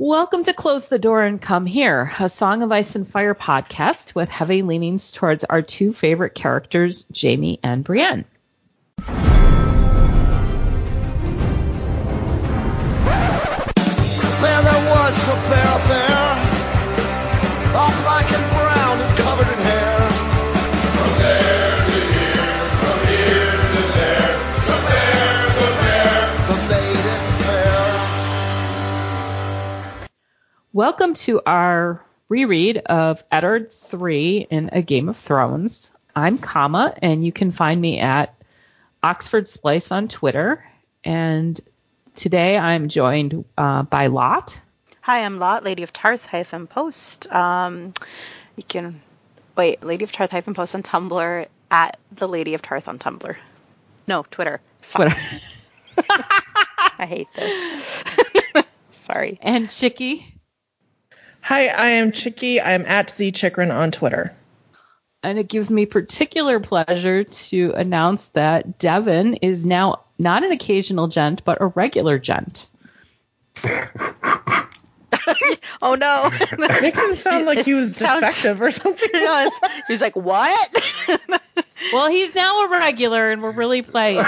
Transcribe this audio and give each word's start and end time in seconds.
Welcome 0.00 0.44
to 0.44 0.52
Close 0.52 0.86
the 0.86 1.00
Door 1.00 1.24
and 1.24 1.42
Come 1.42 1.66
Here, 1.66 2.12
a 2.20 2.28
Song 2.28 2.62
of 2.62 2.70
Ice 2.70 2.94
and 2.94 3.04
Fire 3.04 3.34
podcast 3.34 4.14
with 4.14 4.28
heavy 4.28 4.62
leanings 4.62 5.10
towards 5.10 5.42
our 5.42 5.60
two 5.60 5.92
favorite 5.92 6.36
characters, 6.36 7.04
Jaime 7.20 7.58
and 7.64 7.82
Brienne. 7.82 8.24
There, 8.98 9.16
there 14.62 14.84
was 14.88 15.28
a 15.28 15.34
bear 15.50 15.78
bear, 15.88 16.14
all 17.74 17.90
black 18.02 18.30
and 18.30 18.52
Welcome 30.78 31.14
to 31.14 31.42
our 31.44 32.04
reread 32.28 32.76
of 32.76 33.24
Eddard 33.32 33.72
3 33.72 34.46
in 34.48 34.70
A 34.72 34.80
Game 34.80 35.08
of 35.08 35.16
Thrones. 35.16 35.90
I'm 36.14 36.38
Kama, 36.38 36.94
and 37.02 37.24
you 37.26 37.32
can 37.32 37.50
find 37.50 37.80
me 37.80 37.98
at 37.98 38.32
Oxford 39.02 39.48
Splice 39.48 39.90
on 39.90 40.06
Twitter. 40.06 40.64
And 41.02 41.60
today 42.14 42.56
I'm 42.56 42.88
joined 42.88 43.44
uh, 43.58 43.82
by 43.82 44.06
Lot. 44.06 44.60
Hi, 45.00 45.24
I'm 45.24 45.40
Lot, 45.40 45.64
Lady 45.64 45.82
of 45.82 45.92
Tarth 45.92 46.24
hyphen 46.26 46.68
post. 46.68 47.26
Um, 47.32 47.92
you 48.54 48.62
can 48.62 49.00
wait, 49.56 49.82
Lady 49.82 50.04
of 50.04 50.12
Tarth 50.12 50.30
hyphen 50.30 50.54
post 50.54 50.76
on 50.76 50.84
Tumblr 50.84 51.46
at 51.72 51.98
the 52.12 52.28
Lady 52.28 52.54
of 52.54 52.62
Tarth 52.62 52.86
on 52.86 53.00
Tumblr. 53.00 53.34
No, 54.06 54.24
Twitter. 54.30 54.60
Fuck. 54.82 55.10
Twitter. 55.10 55.16
I 57.00 57.06
hate 57.06 57.28
this. 57.34 58.04
Sorry. 58.92 59.40
And 59.42 59.68
Chicky. 59.68 60.37
Hi, 61.48 61.68
I 61.68 61.86
am 61.92 62.12
Chicky. 62.12 62.60
I'm 62.60 62.84
at 62.84 63.14
the 63.16 63.32
Chikrin 63.32 63.72
on 63.74 63.90
Twitter. 63.90 64.36
And 65.22 65.38
it 65.38 65.48
gives 65.48 65.70
me 65.70 65.86
particular 65.86 66.60
pleasure 66.60 67.24
to 67.24 67.72
announce 67.74 68.26
that 68.28 68.76
Devin 68.78 69.32
is 69.36 69.64
now 69.64 70.04
not 70.18 70.44
an 70.44 70.52
occasional 70.52 71.08
gent, 71.08 71.46
but 71.46 71.62
a 71.62 71.66
regular 71.68 72.18
gent. 72.18 72.68
Oh 75.80 75.94
no. 75.94 76.30
Makes 76.80 76.98
him 76.98 77.14
sound 77.14 77.46
like 77.46 77.64
he 77.64 77.72
was 77.74 77.92
It 77.92 77.96
sounds- 77.96 78.20
defective 78.26 78.60
or 78.60 78.70
something. 78.70 79.08
He 79.12 79.20
was- 79.24 79.52
He's 79.86 80.00
like, 80.00 80.16
what? 80.16 80.68
Well, 81.92 82.10
he's 82.10 82.34
now 82.34 82.64
a 82.64 82.68
regular, 82.70 83.30
and 83.30 83.42
we're 83.42 83.52
really 83.52 83.82
pleased. 83.82 84.26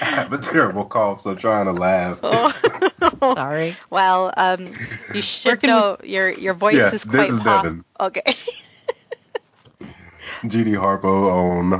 I 0.00 0.04
have 0.04 0.32
a 0.32 0.38
terrible 0.38 0.84
cough, 0.84 1.20
so 1.22 1.30
I'm 1.32 1.36
trying 1.36 1.66
to 1.66 1.72
laugh. 1.72 2.18
Oh. 2.22 2.52
Sorry. 3.34 3.74
well, 3.90 4.32
um, 4.36 4.74
you 5.14 5.22
should 5.22 5.60
can 5.60 5.68
know 5.68 5.96
your 6.02 6.30
your 6.30 6.54
voice 6.54 6.76
Yeah, 6.76 6.86
is 6.86 7.04
this 7.04 7.04
quite 7.04 7.30
is 7.30 7.40
pop- 7.40 7.64
Devin. 7.64 7.84
Okay. 8.00 8.22
GD 10.44 10.74
Harpo 10.78 11.32
on 11.32 11.72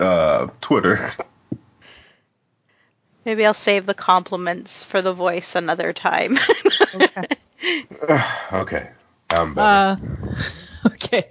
uh, 0.00 0.04
uh, 0.04 0.48
Twitter. 0.60 1.10
Maybe 3.24 3.44
I'll 3.44 3.54
save 3.54 3.86
the 3.86 3.94
compliments 3.94 4.84
for 4.84 5.02
the 5.02 5.12
voice 5.12 5.54
another 5.54 5.92
time. 5.92 6.38
okay, 8.52 8.90
I'm 9.30 9.54
better. 9.54 9.56
Uh, 9.56 9.96
okay. 10.86 11.30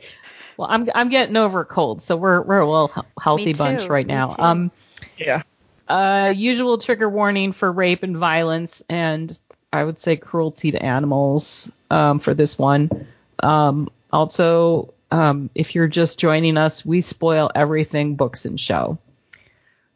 Well, 0.57 0.67
I'm 0.69 0.89
I'm 0.93 1.09
getting 1.09 1.37
over 1.37 1.61
a 1.61 1.65
cold, 1.65 2.01
so 2.01 2.15
we're 2.17 2.41
we're 2.41 2.59
a 2.59 2.69
well 2.69 3.07
healthy 3.21 3.53
bunch 3.53 3.89
right 3.89 4.05
me 4.05 4.13
now. 4.13 4.27
too. 4.27 4.41
Um, 4.41 4.71
Yeah. 5.17 5.41
Uh, 5.89 6.33
usual 6.35 6.77
trigger 6.77 7.09
warning 7.09 7.51
for 7.51 7.71
rape 7.71 8.03
and 8.03 8.15
violence, 8.15 8.83
and 8.87 9.37
I 9.73 9.83
would 9.83 9.99
say 9.99 10.15
cruelty 10.15 10.71
to 10.71 10.83
animals 10.83 11.71
um, 11.89 12.19
for 12.19 12.33
this 12.33 12.57
one. 12.57 13.07
Um, 13.39 13.89
also, 14.11 14.93
um, 15.11 15.49
if 15.55 15.75
you're 15.75 15.87
just 15.87 16.19
joining 16.19 16.57
us, 16.57 16.85
we 16.85 17.01
spoil 17.01 17.51
everything 17.53 18.15
books 18.15 18.45
and 18.45 18.59
show. 18.59 18.99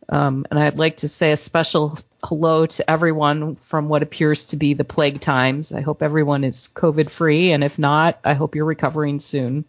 Um, 0.10 0.46
and 0.52 0.60
I'd 0.60 0.78
like 0.78 0.98
to 0.98 1.08
say 1.08 1.32
a 1.32 1.38
special 1.38 1.98
hello 2.24 2.66
to 2.66 2.90
everyone 2.90 3.56
from 3.56 3.88
what 3.88 4.04
appears 4.04 4.48
to 4.48 4.58
be 4.58 4.74
the 4.74 4.84
plague 4.84 5.20
times. 5.22 5.72
I 5.72 5.82
hope 5.82 6.04
everyone 6.04 6.44
is 6.44 6.70
COVID 6.74 7.10
free, 7.10 7.52
and 7.52 7.64
if 7.64 7.80
not, 7.80 8.20
I 8.24 8.34
hope 8.34 8.56
you're 8.56 8.66
recovering 8.66 9.20
soon. 9.20 9.66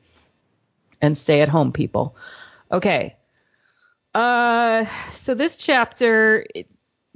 And 1.01 1.19
stay 1.19 1.43
at 1.43 1.49
home, 1.51 1.73
people. 1.73 2.17
Okay. 2.73 3.17
Uh, 4.15 4.85
so 5.13 5.35
this 5.35 5.57
chapter 5.57 6.47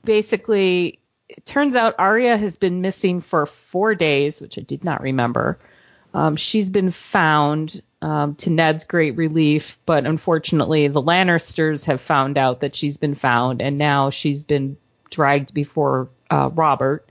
basically 0.04 0.98
it 1.28 1.44
turns 1.44 1.76
out 1.76 1.94
Arya 1.98 2.36
has 2.36 2.56
been 2.56 2.80
missing 2.80 3.20
for 3.20 3.46
four 3.46 3.94
days, 3.94 4.40
which 4.40 4.58
I 4.58 4.62
did 4.62 4.82
not 4.82 5.02
remember. 5.02 5.58
Um, 6.14 6.36
she's 6.36 6.70
been 6.70 6.90
found 6.90 7.82
um, 8.00 8.34
to 8.36 8.50
Ned's 8.50 8.84
great 8.84 9.16
relief, 9.16 9.78
but 9.84 10.06
unfortunately, 10.06 10.88
the 10.88 11.02
Lannisters 11.02 11.84
have 11.84 12.00
found 12.00 12.38
out 12.38 12.60
that 12.60 12.74
she's 12.74 12.96
been 12.96 13.14
found, 13.14 13.60
and 13.60 13.76
now 13.76 14.08
she's 14.08 14.42
been 14.42 14.78
dragged 15.10 15.52
before 15.52 16.08
uh, 16.30 16.48
Robert. 16.52 17.08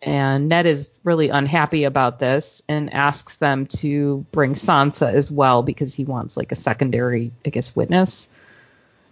And 0.00 0.48
Ned 0.48 0.66
is 0.66 0.92
really 1.04 1.28
unhappy 1.30 1.84
about 1.84 2.18
this 2.18 2.62
and 2.68 2.92
asks 2.92 3.36
them 3.36 3.66
to 3.66 4.24
bring 4.30 4.54
Sansa 4.54 5.12
as 5.12 5.30
well 5.30 5.62
because 5.62 5.94
he 5.94 6.04
wants 6.04 6.36
like 6.36 6.52
a 6.52 6.56
secondary, 6.56 7.32
I 7.44 7.50
guess, 7.50 7.74
witness. 7.74 8.28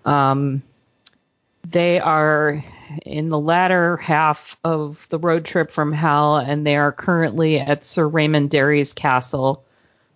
Um, 0.04 0.62
they 1.66 1.98
are 1.98 2.62
in 3.04 3.28
the 3.28 3.38
latter 3.38 3.96
half 3.96 4.56
of 4.62 5.08
the 5.08 5.18
road 5.18 5.44
trip 5.44 5.70
from 5.70 5.92
Hell, 5.92 6.36
and 6.36 6.66
they 6.66 6.76
are 6.76 6.92
currently 6.92 7.58
at 7.58 7.84
Sir 7.84 8.06
Raymond 8.06 8.50
Darry's 8.50 8.92
castle. 8.92 9.64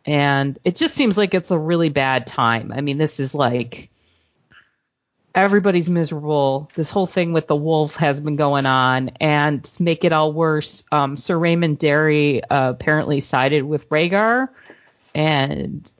And 0.04 0.58
it 0.64 0.76
just 0.76 0.94
seems 0.94 1.18
like 1.18 1.34
it's 1.34 1.50
a 1.50 1.58
really 1.58 1.88
bad 1.88 2.26
time. 2.26 2.72
I 2.72 2.80
mean, 2.80 2.98
this 2.98 3.20
is 3.20 3.34
like 3.34 3.90
everybody's 5.34 5.90
miserable. 5.90 6.70
This 6.74 6.90
whole 6.90 7.06
thing 7.06 7.32
with 7.32 7.46
the 7.46 7.56
wolf 7.56 7.96
has 7.96 8.20
been 8.20 8.36
going 8.36 8.66
on, 8.66 9.10
and 9.20 9.62
to 9.62 9.82
make 9.82 10.04
it 10.04 10.12
all 10.12 10.32
worse, 10.32 10.84
um, 10.92 11.16
Sir 11.16 11.36
Raymond 11.36 11.78
Darry 11.78 12.42
uh, 12.42 12.70
apparently 12.70 13.20
sided 13.20 13.62
with 13.62 13.88
Rhaegar, 13.88 14.48
and 15.14 15.90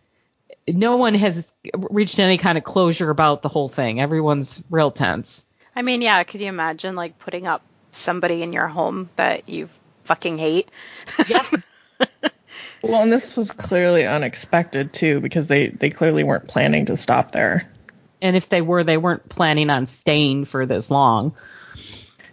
no 0.68 0.96
one 0.96 1.14
has 1.14 1.52
reached 1.74 2.18
any 2.18 2.38
kind 2.38 2.58
of 2.58 2.64
closure 2.64 3.10
about 3.10 3.42
the 3.42 3.48
whole 3.48 3.68
thing. 3.68 4.00
Everyone's 4.00 4.62
real 4.70 4.90
tense. 4.90 5.44
I 5.74 5.82
mean, 5.82 6.02
yeah, 6.02 6.22
could 6.24 6.40
you 6.40 6.48
imagine 6.48 6.94
like 6.94 7.18
putting 7.18 7.46
up 7.46 7.62
somebody 7.90 8.42
in 8.42 8.52
your 8.52 8.66
home 8.68 9.08
that 9.16 9.48
you 9.48 9.68
fucking 10.04 10.38
hate? 10.38 10.70
Yeah. 11.28 11.46
Well, 12.80 13.02
and 13.02 13.10
this 13.12 13.36
was 13.36 13.50
clearly 13.50 14.06
unexpected 14.06 14.92
too, 14.92 15.20
because 15.20 15.48
they 15.48 15.66
they 15.66 15.90
clearly 15.90 16.22
weren't 16.22 16.46
planning 16.46 16.86
to 16.86 16.96
stop 16.96 17.32
there. 17.32 17.68
and 18.22 18.36
if 18.36 18.48
they 18.48 18.62
were, 18.62 18.84
they 18.84 18.96
weren't 18.96 19.28
planning 19.28 19.68
on 19.68 19.86
staying 19.86 20.44
for 20.44 20.64
this 20.64 20.88
long. 20.88 21.34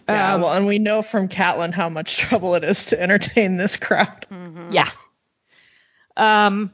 Yeah. 0.08 0.36
Um, 0.36 0.42
well, 0.42 0.54
and 0.54 0.68
we 0.68 0.78
know 0.78 1.02
from 1.02 1.30
Catelyn 1.30 1.74
how 1.74 1.90
much 1.90 2.18
trouble 2.20 2.54
it 2.54 2.64
is 2.64 2.86
to 2.88 3.02
entertain 3.02 3.58
this 3.58 3.78
crowd. 3.78 4.28
Yeah. 4.70 4.90
Um. 6.16 6.72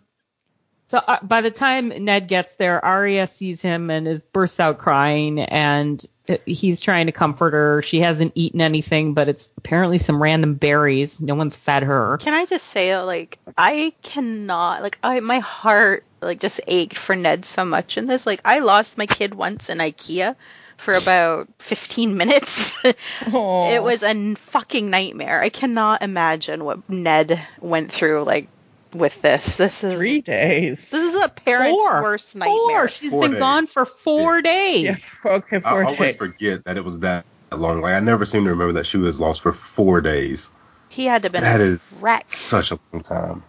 So 0.92 0.98
uh, 0.98 1.20
by 1.24 1.40
the 1.40 1.52
time 1.52 1.88
Ned 2.04 2.28
gets 2.28 2.56
there, 2.56 2.84
Arya 2.84 3.26
sees 3.26 3.62
him 3.62 3.90
and 3.90 4.06
is 4.06 4.20
bursts 4.20 4.60
out 4.60 4.78
crying, 4.78 5.40
and 5.40 6.06
he's 6.46 6.82
trying 6.82 7.06
to 7.06 7.14
comfort 7.14 7.54
her. 7.54 7.82
She 7.82 8.02
hasn't 8.02 8.34
eaten 8.36 8.60
anything, 8.60 9.14
but 9.14 9.30
it's 9.30 9.54
apparently 9.56 10.00
some 10.00 10.22
random 10.22 10.56
berries. 10.56 11.22
No 11.22 11.34
one's 11.34 11.56
fed 11.56 11.84
her. 11.84 12.18
Can 12.18 12.34
I 12.34 12.44
just 12.44 12.68
say, 12.68 12.98
like, 12.98 13.40
I 13.58 13.94
cannot, 14.02 14.82
like, 14.82 15.00
I 15.02 15.22
my 15.22 15.40
heart 15.40 16.04
like 16.20 16.42
just 16.42 16.60
ached 16.68 16.98
for 16.98 17.16
Ned 17.16 17.46
so 17.46 17.64
much 17.64 17.98
in 17.98 18.08
this. 18.08 18.26
Like, 18.26 18.42
I 18.44 18.60
lost 18.60 18.98
my 18.98 19.06
kid 19.06 19.34
once 19.34 19.70
in 19.70 19.78
IKEA 19.78 20.36
for 20.76 20.94
about 20.94 21.48
15 21.60 22.18
minutes. 22.18 22.76
It 22.84 23.82
was 23.82 24.04
a 24.04 24.36
fucking 24.36 24.90
nightmare. 24.90 25.40
I 25.40 25.48
cannot 25.48 26.02
imagine 26.02 26.66
what 26.66 26.90
Ned 26.90 27.40
went 27.62 27.94
through, 27.94 28.24
like, 28.24 28.50
with 28.94 29.22
this. 29.22 29.58
This 29.58 29.84
is 29.84 29.96
three 29.98 30.22
days. 30.22 30.90
this 30.90 31.14
is 31.16 31.22
a 31.24 31.30
parent's 31.30 31.84
Four. 31.84 32.02
worst 32.04 32.34
Four. 32.34 32.40
nightmare. 32.40 32.88
She's 32.90 33.12
Four 33.12 33.22
been 33.22 33.32
days. 33.32 33.40
gone 33.40 33.66
for 33.68 33.86
four 33.86 34.42
days. 34.42 34.84
Yeah. 35.26 35.32
Okay. 35.38 35.58
I 35.58 35.60
Four 35.62 35.84
always 35.86 36.16
forget 36.16 36.64
that 36.66 36.78
it 36.78 36.84
was 36.84 37.00
that 37.00 37.26
long. 37.52 37.82
Like 37.82 37.94
I 37.96 38.00
never 38.00 38.26
seem 38.26 38.44
to 38.46 38.50
remember 38.52 38.74
that 38.74 38.86
she 38.86 38.98
was 38.98 39.20
lost 39.20 39.42
for 39.42 39.54
four 39.54 40.02
days. 40.02 40.50
He 40.90 41.06
had 41.06 41.22
to 41.22 41.28
have 41.28 41.32
been 41.32 41.42
That 41.44 41.62
a 41.62 41.64
is 41.64 42.00
wreck. 42.02 42.32
such 42.32 42.72
a 42.72 42.80
long 42.92 43.02
time. 43.04 43.44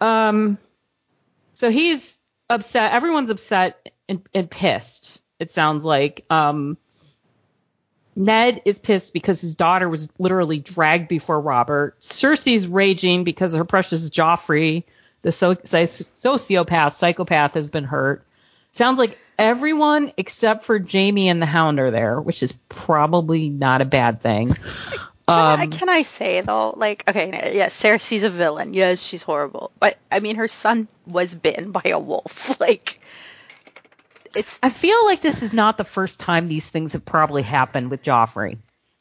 Um, 0.00 0.58
so 1.54 1.70
he's 1.70 2.20
upset. 2.48 2.92
Everyone's 2.92 3.30
upset 3.30 3.90
and, 4.08 4.22
and 4.34 4.50
pissed. 4.50 5.20
It 5.38 5.50
sounds 5.52 5.84
like. 5.84 6.24
Um, 6.30 6.76
Ned 8.18 8.62
is 8.64 8.80
pissed 8.80 9.12
because 9.12 9.40
his 9.40 9.54
daughter 9.54 9.88
was 9.88 10.08
literally 10.18 10.58
dragged 10.58 11.08
before 11.08 11.40
Robert. 11.40 11.98
Cersei's 12.00 12.66
raging 12.66 13.22
because 13.22 13.54
her 13.54 13.64
precious 13.64 14.10
Joffrey, 14.10 14.82
the 15.22 15.30
so- 15.30 15.54
sociopath, 15.54 16.94
psychopath, 16.94 17.54
has 17.54 17.70
been 17.70 17.84
hurt. 17.84 18.24
Sounds 18.72 18.98
like 18.98 19.16
everyone 19.38 20.12
except 20.16 20.64
for 20.64 20.80
Jaime 20.80 21.28
and 21.28 21.40
the 21.40 21.46
Hound 21.46 21.78
are 21.78 21.92
there, 21.92 22.20
which 22.20 22.42
is 22.42 22.52
probably 22.68 23.48
not 23.48 23.82
a 23.82 23.84
bad 23.84 24.20
thing. 24.20 24.48
Can, 24.48 24.98
I, 25.28 25.62
Um, 25.64 25.70
can 25.70 25.88
I 25.88 26.02
say 26.02 26.40
though, 26.40 26.74
like, 26.76 27.04
okay, 27.06 27.52
yes, 27.54 27.80
Cersei's 27.80 28.24
a 28.24 28.30
villain. 28.30 28.74
Yes, 28.74 29.00
she's 29.00 29.22
horrible. 29.22 29.70
But 29.78 29.96
I 30.10 30.20
mean, 30.20 30.36
her 30.36 30.48
son 30.48 30.88
was 31.06 31.34
bitten 31.34 31.70
by 31.70 31.82
a 31.84 31.98
wolf. 31.98 32.58
Like, 32.60 33.00
it's 34.34 34.58
I 34.62 34.70
feel 34.70 35.04
like 35.06 35.20
this 35.22 35.42
is 35.42 35.52
not 35.54 35.78
the 35.78 35.84
first 35.84 36.20
time 36.20 36.48
these 36.48 36.66
things 36.68 36.92
have 36.92 37.04
probably 37.04 37.42
happened 37.42 37.90
with 37.90 38.02
Joffrey. 38.02 38.58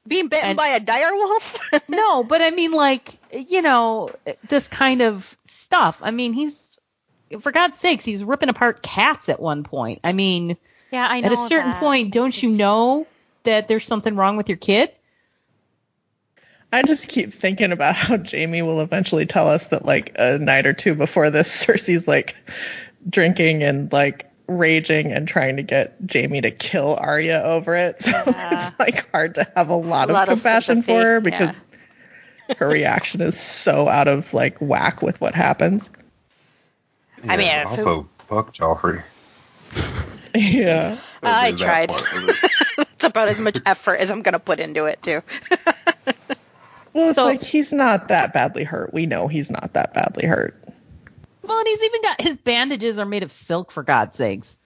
being 0.08 0.28
bitten 0.30 0.50
And- 0.52 0.58
by 0.58 0.68
a 0.70 0.80
dire 0.80 1.14
wolf. 1.14 1.60
No, 1.90 2.24
but 2.24 2.42
I 2.42 2.52
mean, 2.52 2.72
like, 2.72 3.10
you 3.32 3.62
know, 3.62 4.10
this 4.48 4.68
kind 4.68 5.02
of 5.02 5.36
stuff. 5.46 6.00
I 6.04 6.12
mean, 6.12 6.34
he's, 6.34 6.78
for 7.42 7.52
God's 7.52 7.78
sakes, 7.80 8.06
he's 8.06 8.24
ripping 8.24 8.50
apart 8.50 8.82
cats 8.82 9.28
at 9.30 9.40
one 9.40 9.64
point. 9.64 10.00
I 10.04 10.14
mean, 10.14 10.56
yeah, 10.92 11.06
I 11.10 11.20
know. 11.22 11.26
at 11.28 11.34
a 11.34 11.38
certain 11.38 11.72
that. 11.72 11.80
point, 11.80 12.14
don't 12.14 12.42
you 12.42 12.52
know 12.52 13.06
that 13.44 13.68
there's 13.68 13.86
something 13.86 14.16
wrong 14.16 14.38
with 14.38 14.48
your 14.50 14.58
kid? 14.58 14.92
I 16.72 16.84
just 16.84 17.08
keep 17.08 17.34
thinking 17.34 17.72
about 17.72 17.96
how 17.96 18.18
Jaime 18.18 18.62
will 18.62 18.82
eventually 18.82 19.26
tell 19.26 19.50
us 19.50 19.66
that 19.68 19.86
like 19.86 20.12
a 20.16 20.38
night 20.38 20.66
or 20.66 20.74
two 20.74 20.96
before 20.96 21.30
this, 21.30 21.50
Cersei's 21.66 22.08
like 22.08 22.36
drinking 23.10 23.64
and 23.64 23.92
like 23.92 24.27
raging 24.48 25.12
and 25.12 25.28
trying 25.28 25.58
to 25.58 25.64
get 25.64 25.96
Jaime 26.12 26.42
to 26.42 26.52
kill 26.52 26.96
Arya 26.96 27.42
over 27.44 27.76
it. 27.76 28.02
So 28.02 28.12
Yeah. 28.12 28.56
it's 28.70 28.80
like 28.80 29.10
hard 29.12 29.36
to 29.36 29.48
have 29.56 29.70
a 29.70 29.76
lot 29.76 30.08
A 30.10 30.12
of 30.12 30.16
lot 30.16 30.28
compassion 30.30 30.84
sympathy, 30.84 30.94
for 30.94 31.04
her 31.04 31.14
yeah. 31.16 31.20
because 31.20 31.60
her 32.58 32.68
reaction 32.68 33.22
is 33.22 33.38
so 33.40 33.88
out 33.90 34.08
of 34.08 34.34
like 34.34 34.58
whack 34.60 35.02
with 35.02 35.20
what 35.20 35.36
happens. 35.36 35.90
I 37.28 37.36
mean, 37.38 37.48
Yeah, 37.48 37.62
if 37.74 37.80
it- 37.80 37.86
also 37.86 38.10
fuck 38.28 38.54
Joffrey. 38.54 39.04
Yeah. 40.36 40.98
I 41.24 41.52
tried. 41.52 41.90
part. 41.90 42.04
It's 42.98 43.04
about 43.06 43.28
as 43.28 43.40
much 43.40 43.60
effort 43.66 43.96
as 43.96 44.10
I'm 44.12 44.22
gonna 44.24 44.40
put 44.40 44.60
into 44.60 44.86
it 44.86 45.02
too. 45.04 45.22
Well, 46.94 47.10
it's 47.10 47.16
So- 47.18 47.26
like 47.26 47.44
he's 47.44 47.72
not 47.74 48.08
that 48.08 48.34
badly 48.34 48.64
hurt. 48.64 48.94
We 48.94 49.06
know 49.06 49.28
he's 49.28 49.52
not 49.52 49.74
that 49.74 49.94
badly 49.94 50.26
hurt. 50.28 50.56
Well, 51.48 51.60
and 51.60 51.68
he's 51.68 51.84
even 51.84 52.02
got 52.02 52.22
his 52.22 52.38
bandages 52.38 53.00
are 53.00 53.06
made 53.06 53.24
of 53.24 53.32
silk, 53.32 53.72
for 53.72 53.84
God's 53.84 54.16
sakes. 54.16 54.58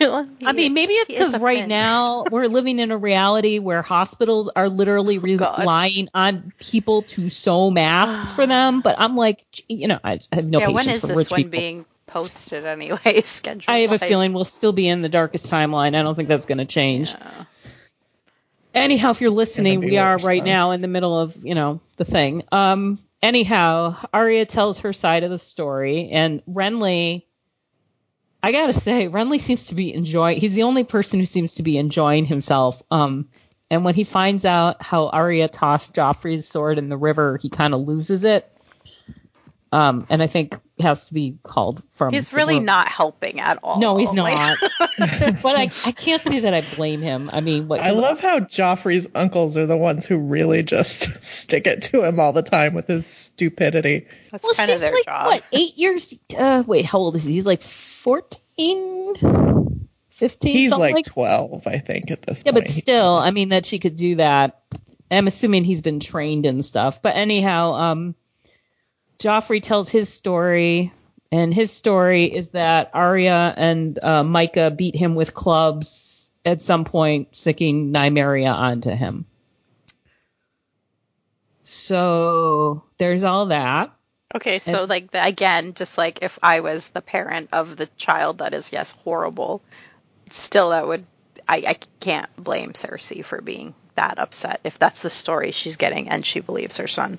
I 0.00 0.52
mean, 0.52 0.74
maybe 0.74 0.92
it's 0.94 1.08
because 1.08 1.36
right 1.38 1.66
now 1.66 2.24
we're 2.30 2.48
living 2.48 2.78
in 2.78 2.90
a 2.90 2.98
reality 2.98 3.58
where 3.58 3.80
hospitals 3.82 4.50
are 4.54 4.68
literally 4.68 5.18
Oh, 5.18 5.36
God. 5.36 5.58
relying 5.60 6.08
on 6.14 6.52
people 6.58 7.02
to 7.02 7.28
sew 7.28 7.70
masks 7.70 8.32
for 8.32 8.46
them. 8.46 8.80
But 8.82 8.96
I'm 8.98 9.16
like, 9.16 9.40
you 9.68 9.88
know, 9.88 9.98
I 10.04 10.20
I 10.32 10.36
have 10.36 10.46
no 10.46 10.60
yeah, 10.60 10.66
patience 10.66 10.86
when 10.86 10.88
is 10.96 11.00
for 11.00 11.06
this 11.08 11.16
rich 11.18 11.30
one 11.30 11.42
people. 11.42 11.50
being 11.50 11.84
posted 12.06 12.64
anyway? 12.66 13.20
Schedule. 13.24 13.72
I 13.72 13.78
have 13.78 13.92
a 13.92 13.98
feeling 13.98 14.32
we'll 14.32 14.44
still 14.44 14.72
be 14.72 14.88
in 14.88 15.00
the 15.02 15.08
darkest 15.08 15.50
timeline. 15.50 15.94
I 15.94 16.02
don't 16.02 16.14
think 16.14 16.28
that's 16.28 16.46
going 16.46 16.58
to 16.58 16.66
change. 16.66 17.14
Anyhow, 18.74 19.10
if 19.10 19.20
you're 19.20 19.30
listening, 19.30 19.80
we 19.80 19.96
are 19.98 20.18
right 20.18 20.40
though. 20.40 20.44
now 20.50 20.70
in 20.72 20.80
the 20.80 20.88
middle 20.88 21.18
of, 21.18 21.36
you 21.44 21.54
know, 21.54 21.80
the 21.96 22.04
thing. 22.04 22.42
Um 22.52 22.98
anyhow, 23.24 23.96
Arya 24.12 24.44
tells 24.46 24.80
her 24.80 24.92
side 24.92 25.24
of 25.24 25.30
the 25.30 25.38
story 25.38 26.10
and 26.10 26.42
Renly 26.46 27.24
I 28.42 28.52
got 28.52 28.66
to 28.66 28.74
say 28.74 29.08
Renly 29.08 29.40
seems 29.40 29.68
to 29.68 29.74
be 29.74 29.94
enjoying 29.94 30.38
he's 30.38 30.54
the 30.54 30.64
only 30.64 30.84
person 30.84 31.18
who 31.18 31.26
seems 31.26 31.54
to 31.54 31.62
be 31.62 31.78
enjoying 31.78 32.26
himself. 32.26 32.82
Um 32.90 33.28
and 33.70 33.84
when 33.84 33.94
he 33.94 34.04
finds 34.04 34.44
out 34.44 34.82
how 34.82 35.08
Arya 35.08 35.48
tossed 35.48 35.94
Joffrey's 35.94 36.46
sword 36.46 36.78
in 36.78 36.90
the 36.90 36.98
river, 36.98 37.38
he 37.38 37.48
kind 37.48 37.72
of 37.72 37.80
loses 37.80 38.24
it. 38.24 38.46
Um 39.72 40.06
and 40.10 40.22
I 40.22 40.26
think 40.26 40.56
has 40.84 41.08
to 41.08 41.14
be 41.14 41.36
called 41.42 41.82
from 41.90 42.14
He's 42.14 42.32
really 42.32 42.54
room. 42.56 42.64
not 42.64 42.88
helping 42.88 43.40
at 43.40 43.58
all. 43.62 43.80
No, 43.80 43.96
he's 43.96 44.12
not. 44.12 44.58
but 44.98 45.56
I, 45.56 45.62
I 45.84 45.92
can't 45.92 46.22
say 46.22 46.40
that 46.40 46.54
I 46.54 46.62
blame 46.76 47.02
him. 47.02 47.28
I 47.32 47.40
mean, 47.40 47.68
what 47.68 47.80
I 47.80 47.90
love 47.90 48.20
how 48.20 48.38
Joffrey's 48.40 49.08
uncles 49.14 49.56
are 49.56 49.66
the 49.66 49.76
ones 49.76 50.06
who 50.06 50.16
really 50.18 50.62
just 50.62 51.22
stick 51.24 51.66
it 51.66 51.82
to 51.82 52.04
him 52.04 52.20
all 52.20 52.32
the 52.32 52.42
time 52.42 52.74
with 52.74 52.86
his 52.86 53.06
stupidity. 53.06 54.06
That's 54.30 54.44
Well, 54.44 54.54
kind 54.54 54.70
of 54.70 54.74
she's 54.74 54.80
their 54.80 54.92
like 54.92 55.04
job. 55.04 55.26
what 55.26 55.44
eight 55.52 55.76
years? 55.76 56.18
Uh, 56.36 56.62
wait, 56.66 56.86
how 56.86 56.98
old 56.98 57.16
is 57.16 57.24
he? 57.24 57.32
He's 57.32 57.46
like 57.46 57.62
14, 57.62 59.14
15. 60.10 60.52
He's 60.56 60.70
something 60.70 60.94
like 60.94 61.04
12, 61.04 61.66
I 61.66 61.78
think, 61.78 62.10
at 62.10 62.22
this 62.22 62.42
yeah, 62.46 62.52
point. 62.52 62.66
Yeah 62.66 62.72
but 62.72 62.80
still, 62.80 63.14
I 63.16 63.30
mean 63.30 63.48
that 63.50 63.66
she 63.66 63.78
could 63.78 63.96
do 63.96 64.16
that. 64.16 64.60
I'm 65.10 65.26
assuming 65.26 65.64
he's 65.64 65.80
been 65.82 66.00
trained 66.00 66.46
and 66.46 66.64
stuff. 66.64 67.02
But 67.02 67.16
anyhow, 67.16 67.72
um, 67.74 68.14
Joffrey 69.24 69.62
tells 69.62 69.88
his 69.88 70.12
story, 70.12 70.92
and 71.32 71.54
his 71.54 71.72
story 71.72 72.24
is 72.24 72.50
that 72.50 72.90
Arya 72.92 73.54
and 73.56 73.98
uh, 74.02 74.22
Mycah 74.22 74.76
beat 74.76 74.94
him 74.94 75.14
with 75.14 75.32
clubs 75.32 76.28
at 76.44 76.60
some 76.60 76.84
point, 76.84 77.34
sicking 77.34 77.90
Nymeria 77.90 78.52
onto 78.52 78.90
him. 78.90 79.24
So 81.62 82.82
there's 82.98 83.24
all 83.24 83.46
that. 83.46 83.92
Okay, 84.34 84.58
so 84.58 84.84
like 84.84 85.10
the, 85.10 85.24
again, 85.24 85.72
just 85.72 85.96
like 85.96 86.18
if 86.20 86.38
I 86.42 86.60
was 86.60 86.88
the 86.88 87.00
parent 87.00 87.48
of 87.50 87.78
the 87.78 87.86
child 87.96 88.38
that 88.38 88.52
is 88.52 88.72
yes 88.72 88.92
horrible, 88.92 89.62
still 90.28 90.68
that 90.68 90.86
would 90.86 91.06
I, 91.48 91.64
I 91.66 91.78
can't 92.00 92.28
blame 92.36 92.74
Cersei 92.74 93.24
for 93.24 93.40
being 93.40 93.74
that 93.94 94.18
upset 94.18 94.60
if 94.64 94.78
that's 94.78 95.00
the 95.00 95.08
story 95.08 95.52
she's 95.52 95.76
getting 95.76 96.10
and 96.10 96.26
she 96.26 96.40
believes 96.40 96.76
her 96.76 96.88
son. 96.88 97.18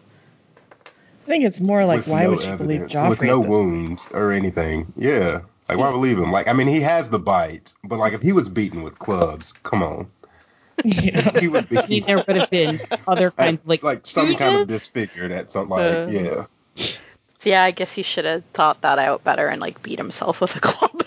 I 1.26 1.28
think 1.28 1.44
it's 1.44 1.60
more 1.60 1.86
like, 1.86 2.02
With 2.02 2.08
why 2.08 2.24
no 2.24 2.30
would 2.32 2.42
she 2.42 2.56
believe 2.56 2.82
evidence, 2.82 2.94
Joffrey? 2.94 3.10
With 3.10 3.22
no 3.24 3.40
at 3.42 3.48
this 3.48 3.56
point? 3.56 3.68
wounds 3.68 4.10
or 4.14 4.32
anything. 4.32 4.94
Yeah. 4.96 5.42
Like, 5.68 5.80
why 5.80 5.90
believe 5.92 6.20
him? 6.20 6.32
Like, 6.32 6.48
I 6.48 6.54
mean, 6.54 6.68
he 6.68 6.82
has 6.82 7.10
the 7.10 7.18
bite, 7.18 7.74
but 7.84 7.98
like, 7.98 8.14
if 8.14 8.22
he 8.22 8.32
was 8.32 8.48
beaten 8.48 8.84
with 8.84 9.00
clubs, 9.00 9.52
come 9.64 9.82
on. 9.84 10.08
Yeah. 10.84 11.32
He 11.40 11.48
would 11.48 11.70
be. 11.70 11.78
I 11.78 11.88
mean, 11.88 12.04
there 12.06 12.18
would 12.18 12.36
have 12.36 12.50
been 12.52 12.80
other 13.08 13.32
kinds 13.38 13.62
like, 13.66 13.82
like 13.82 14.06
some 14.06 14.36
kind 14.36 14.60
of 14.62 14.68
disfigured 14.68 15.32
at 15.32 15.50
some, 15.50 15.70
like 15.70 15.94
Uh. 15.96 16.08
yeah. 16.12 16.46
So 16.76 17.50
yeah, 17.50 17.64
I 17.64 17.72
guess 17.72 17.94
he 17.94 18.04
should 18.04 18.26
have 18.26 18.44
thought 18.54 18.82
that 18.82 19.00
out 19.00 19.24
better 19.24 19.48
and 19.48 19.62
like 19.62 19.82
beat 19.82 19.98
himself 20.00 20.42
with 20.42 20.56
a 20.56 20.60
club. 20.60 21.02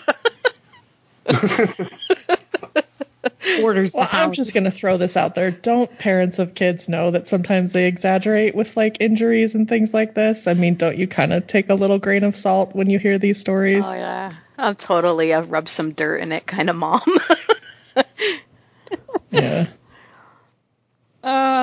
Orders 3.61 3.91
the 3.93 3.99
Well, 3.99 4.09
I'm 4.11 4.33
just 4.33 4.53
going 4.53 4.65
to 4.65 4.71
throw 4.71 4.97
this 4.97 5.17
out 5.17 5.35
there. 5.35 5.51
Don't 5.51 5.95
parents 5.97 6.39
of 6.39 6.55
kids 6.55 6.89
know 6.89 7.11
that 7.11 7.27
sometimes 7.27 7.71
they 7.71 7.87
exaggerate 7.87 8.55
with 8.55 8.75
like 8.77 8.97
injuries 8.99 9.55
and 9.55 9.67
things 9.67 9.93
like 9.93 10.15
this? 10.15 10.47
I 10.47 10.53
mean, 10.53 10.75
don't 10.75 10.97
you 10.97 11.07
kind 11.07 11.33
of 11.33 11.47
take 11.47 11.69
a 11.69 11.75
little 11.75 11.99
grain 11.99 12.23
of 12.23 12.35
salt 12.35 12.75
when 12.75 12.89
you 12.89 12.99
hear 12.99 13.17
these 13.17 13.39
stories? 13.39 13.85
oh 13.87 13.93
yeah, 13.93 14.33
I'm 14.57 14.75
totally 14.75 15.31
a 15.31 15.41
rub 15.41 15.69
some 15.69 15.93
dirt 15.93 16.17
in 16.17 16.31
it 16.31 16.45
kind 16.45 16.69
of 16.69 16.75
mom. 16.75 17.01
Yeah. 19.31 19.67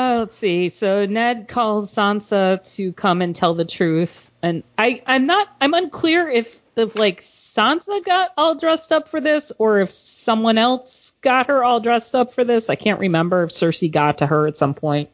Uh, 0.06 0.18
let's 0.20 0.36
see. 0.36 0.68
So 0.68 1.04
Ned 1.04 1.48
calls 1.48 1.92
Sansa 1.92 2.62
to 2.76 2.92
come 2.92 3.22
and 3.22 3.34
tell 3.34 3.54
the 3.54 3.64
truth, 3.64 4.30
and 4.40 4.62
I, 4.78 5.02
I'm 5.04 5.26
not, 5.26 5.48
I'm 5.60 5.74
unclear 5.74 6.28
if 6.28 6.60
if 6.76 6.94
like 6.94 7.22
Sansa 7.22 8.04
got 8.04 8.30
all 8.36 8.54
dressed 8.54 8.92
up 8.92 9.08
for 9.08 9.20
this, 9.20 9.50
or 9.58 9.80
if 9.80 9.92
someone 9.92 10.58
else 10.58 11.12
got 11.22 11.48
her 11.48 11.64
all 11.64 11.80
dressed 11.80 12.14
up 12.14 12.32
for 12.32 12.44
this. 12.44 12.70
I 12.70 12.76
can't 12.76 13.00
remember 13.00 13.42
if 13.42 13.50
Cersei 13.50 13.90
got 13.90 14.18
to 14.18 14.26
her 14.28 14.46
at 14.46 14.56
some 14.56 14.74
point. 14.74 15.10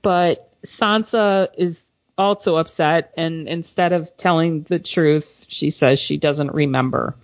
But 0.00 0.50
Sansa 0.62 1.48
is 1.58 1.82
also 2.16 2.56
upset, 2.56 3.12
and 3.18 3.46
instead 3.46 3.92
of 3.92 4.16
telling 4.16 4.62
the 4.62 4.78
truth, 4.78 5.44
she 5.48 5.68
says 5.68 6.00
she 6.00 6.16
doesn't 6.16 6.54
remember. 6.54 7.14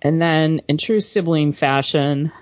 And 0.00 0.22
then, 0.22 0.62
in 0.68 0.78
true 0.78 1.02
sibling 1.02 1.52
fashion, 1.52 2.32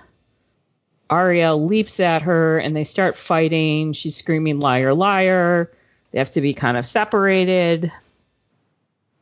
Arya 1.09 1.55
leaps 1.55 1.99
at 1.99 2.23
her 2.23 2.57
and 2.57 2.75
they 2.75 2.83
start 2.83 3.17
fighting. 3.17 3.93
She's 3.93 4.15
screaming, 4.15 4.59
liar, 4.59 4.93
liar. 4.93 5.71
They 6.11 6.19
have 6.19 6.31
to 6.31 6.41
be 6.41 6.53
kind 6.53 6.77
of 6.77 6.85
separated. 6.85 7.91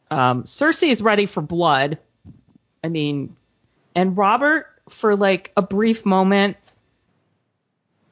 Um, 0.09 0.43
Cersei 0.43 0.89
is 0.89 1.01
ready 1.01 1.25
for 1.25 1.41
blood. 1.41 1.97
I 2.83 2.89
mean, 2.89 3.35
and 3.95 4.17
Robert, 4.17 4.67
for 4.89 5.15
like 5.15 5.51
a 5.57 5.61
brief 5.61 6.05
moment, 6.05 6.57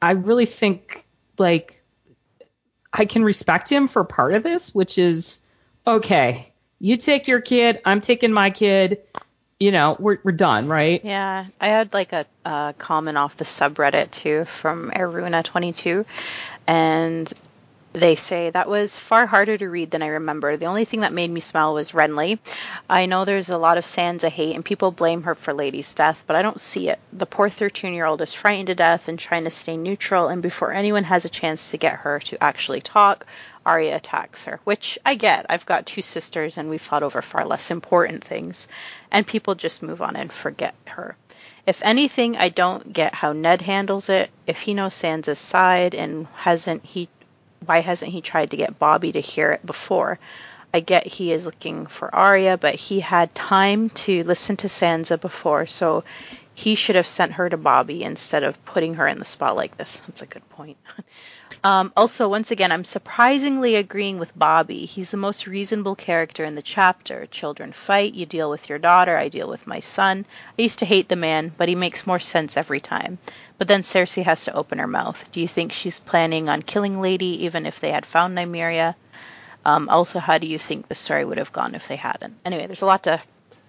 I 0.02 0.12
really 0.12 0.46
think 0.46 1.04
like 1.38 1.82
I 2.92 3.04
can 3.04 3.24
respect 3.24 3.68
him 3.68 3.88
for 3.88 4.04
part 4.04 4.34
of 4.34 4.42
this, 4.42 4.74
which 4.74 4.98
is 4.98 5.40
okay, 5.86 6.52
you 6.78 6.96
take 6.96 7.28
your 7.28 7.40
kid, 7.40 7.80
I'm 7.84 8.00
taking 8.00 8.32
my 8.32 8.50
kid. 8.50 9.02
You 9.64 9.72
know, 9.72 9.96
we're, 9.98 10.18
we're 10.22 10.32
done, 10.32 10.68
right? 10.68 11.02
Yeah, 11.02 11.46
I 11.58 11.68
had 11.68 11.94
like 11.94 12.12
a, 12.12 12.26
a 12.44 12.74
comment 12.76 13.16
off 13.16 13.36
the 13.36 13.44
subreddit 13.44 14.10
too 14.10 14.44
from 14.44 14.90
Aruna22, 14.90 16.04
and 16.66 17.32
they 17.94 18.14
say 18.14 18.50
that 18.50 18.68
was 18.68 18.98
far 18.98 19.24
harder 19.24 19.56
to 19.56 19.70
read 19.70 19.90
than 19.90 20.02
I 20.02 20.08
remember. 20.08 20.58
The 20.58 20.66
only 20.66 20.84
thing 20.84 21.00
that 21.00 21.14
made 21.14 21.30
me 21.30 21.40
smile 21.40 21.72
was 21.72 21.92
Renly. 21.92 22.40
I 22.90 23.06
know 23.06 23.24
there's 23.24 23.48
a 23.48 23.56
lot 23.56 23.78
of 23.78 23.84
Sansa 23.84 24.28
hate 24.28 24.54
and 24.54 24.62
people 24.62 24.90
blame 24.90 25.22
her 25.22 25.34
for 25.34 25.54
Lady's 25.54 25.94
death, 25.94 26.24
but 26.26 26.36
I 26.36 26.42
don't 26.42 26.60
see 26.60 26.90
it. 26.90 26.98
The 27.14 27.24
poor 27.24 27.48
13 27.48 27.94
year 27.94 28.04
old 28.04 28.20
is 28.20 28.34
frightened 28.34 28.66
to 28.66 28.74
death 28.74 29.08
and 29.08 29.18
trying 29.18 29.44
to 29.44 29.50
stay 29.50 29.78
neutral, 29.78 30.28
and 30.28 30.42
before 30.42 30.74
anyone 30.74 31.04
has 31.04 31.24
a 31.24 31.30
chance 31.30 31.70
to 31.70 31.78
get 31.78 32.00
her 32.00 32.20
to 32.20 32.44
actually 32.44 32.82
talk, 32.82 33.24
Arya 33.66 33.96
attacks 33.96 34.44
her, 34.44 34.60
which 34.64 34.98
I 35.04 35.14
get. 35.14 35.46
I've 35.48 35.66
got 35.66 35.86
two 35.86 36.02
sisters 36.02 36.58
and 36.58 36.68
we've 36.68 36.80
fought 36.80 37.02
over 37.02 37.22
far 37.22 37.44
less 37.44 37.70
important 37.70 38.24
things, 38.24 38.68
and 39.10 39.26
people 39.26 39.54
just 39.54 39.82
move 39.82 40.02
on 40.02 40.16
and 40.16 40.32
forget 40.32 40.74
her. 40.86 41.16
If 41.66 41.82
anything, 41.82 42.36
I 42.36 42.50
don't 42.50 42.92
get 42.92 43.14
how 43.14 43.32
Ned 43.32 43.62
handles 43.62 44.10
it. 44.10 44.30
If 44.46 44.60
he 44.60 44.74
knows 44.74 44.94
Sansa's 44.94 45.38
side 45.38 45.94
and 45.94 46.26
hasn't 46.36 46.84
he 46.84 47.08
why 47.64 47.80
hasn't 47.80 48.12
he 48.12 48.20
tried 48.20 48.50
to 48.50 48.58
get 48.58 48.78
Bobby 48.78 49.12
to 49.12 49.20
hear 49.20 49.52
it 49.52 49.64
before? 49.64 50.18
I 50.74 50.80
get 50.80 51.06
he 51.06 51.32
is 51.32 51.46
looking 51.46 51.86
for 51.86 52.14
Arya, 52.14 52.58
but 52.58 52.74
he 52.74 53.00
had 53.00 53.34
time 53.34 53.90
to 53.90 54.24
listen 54.24 54.56
to 54.56 54.66
Sansa 54.66 55.20
before, 55.20 55.66
so 55.66 56.04
he 56.52 56.74
should 56.74 56.96
have 56.96 57.06
sent 57.06 57.32
her 57.32 57.48
to 57.48 57.56
Bobby 57.56 58.02
instead 58.02 58.42
of 58.42 58.62
putting 58.64 58.94
her 58.94 59.06
in 59.06 59.18
the 59.18 59.24
spot 59.24 59.56
like 59.56 59.76
this. 59.76 60.02
That's 60.06 60.22
a 60.22 60.26
good 60.26 60.48
point. 60.50 60.76
Um, 61.64 61.94
also, 61.96 62.28
once 62.28 62.50
again, 62.50 62.70
I'm 62.70 62.84
surprisingly 62.84 63.76
agreeing 63.76 64.18
with 64.18 64.38
Bobby. 64.38 64.84
He's 64.84 65.10
the 65.10 65.16
most 65.16 65.46
reasonable 65.46 65.94
character 65.96 66.44
in 66.44 66.56
the 66.56 66.62
chapter. 66.62 67.24
Children 67.24 67.72
fight, 67.72 68.12
you 68.12 68.26
deal 68.26 68.50
with 68.50 68.68
your 68.68 68.78
daughter, 68.78 69.16
I 69.16 69.28
deal 69.28 69.48
with 69.48 69.66
my 69.66 69.80
son. 69.80 70.26
I 70.58 70.62
used 70.62 70.80
to 70.80 70.84
hate 70.86 71.08
the 71.08 71.16
man, 71.16 71.50
but 71.56 71.70
he 71.70 71.74
makes 71.74 72.06
more 72.06 72.20
sense 72.20 72.58
every 72.58 72.80
time. 72.80 73.16
But 73.56 73.66
then 73.68 73.80
Cersei 73.80 74.22
has 74.24 74.44
to 74.44 74.52
open 74.52 74.78
her 74.78 74.86
mouth. 74.86 75.24
Do 75.32 75.40
you 75.40 75.48
think 75.48 75.72
she's 75.72 75.98
planning 75.98 76.50
on 76.50 76.60
killing 76.60 77.00
Lady 77.00 77.44
even 77.46 77.64
if 77.64 77.80
they 77.80 77.90
had 77.90 78.04
found 78.04 78.36
Nymeria? 78.36 78.94
Um, 79.64 79.88
also, 79.88 80.18
how 80.20 80.36
do 80.36 80.46
you 80.46 80.58
think 80.58 80.88
the 80.88 80.94
story 80.94 81.24
would 81.24 81.38
have 81.38 81.52
gone 81.52 81.74
if 81.74 81.88
they 81.88 81.96
hadn't? 81.96 82.34
Anyway, 82.44 82.66
there's 82.66 82.82
a 82.82 82.86
lot 82.86 83.04
to 83.04 83.22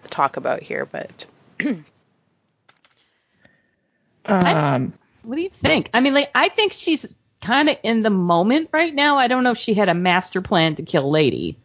talk 0.10 0.36
about 0.36 0.62
here, 0.62 0.86
but 0.86 1.26
Um, 4.26 4.94
What 5.24 5.36
do 5.36 5.42
you 5.42 5.50
think? 5.50 5.90
I 5.94 6.02
mean, 6.02 6.14
like, 6.14 6.32
I 6.36 6.50
think 6.50 6.74
she's 6.74 7.14
kind 7.46 7.70
of 7.70 7.78
in 7.84 8.02
the 8.02 8.10
moment 8.10 8.70
right 8.72 8.94
now. 8.94 9.18
I 9.18 9.28
don't 9.28 9.44
know 9.44 9.52
if 9.52 9.58
she 9.58 9.74
had 9.74 9.90
a 9.90 9.94
master 9.94 10.42
plan 10.42 10.76
to 10.76 10.84
kill 10.84 11.10
Lady. 11.10 11.58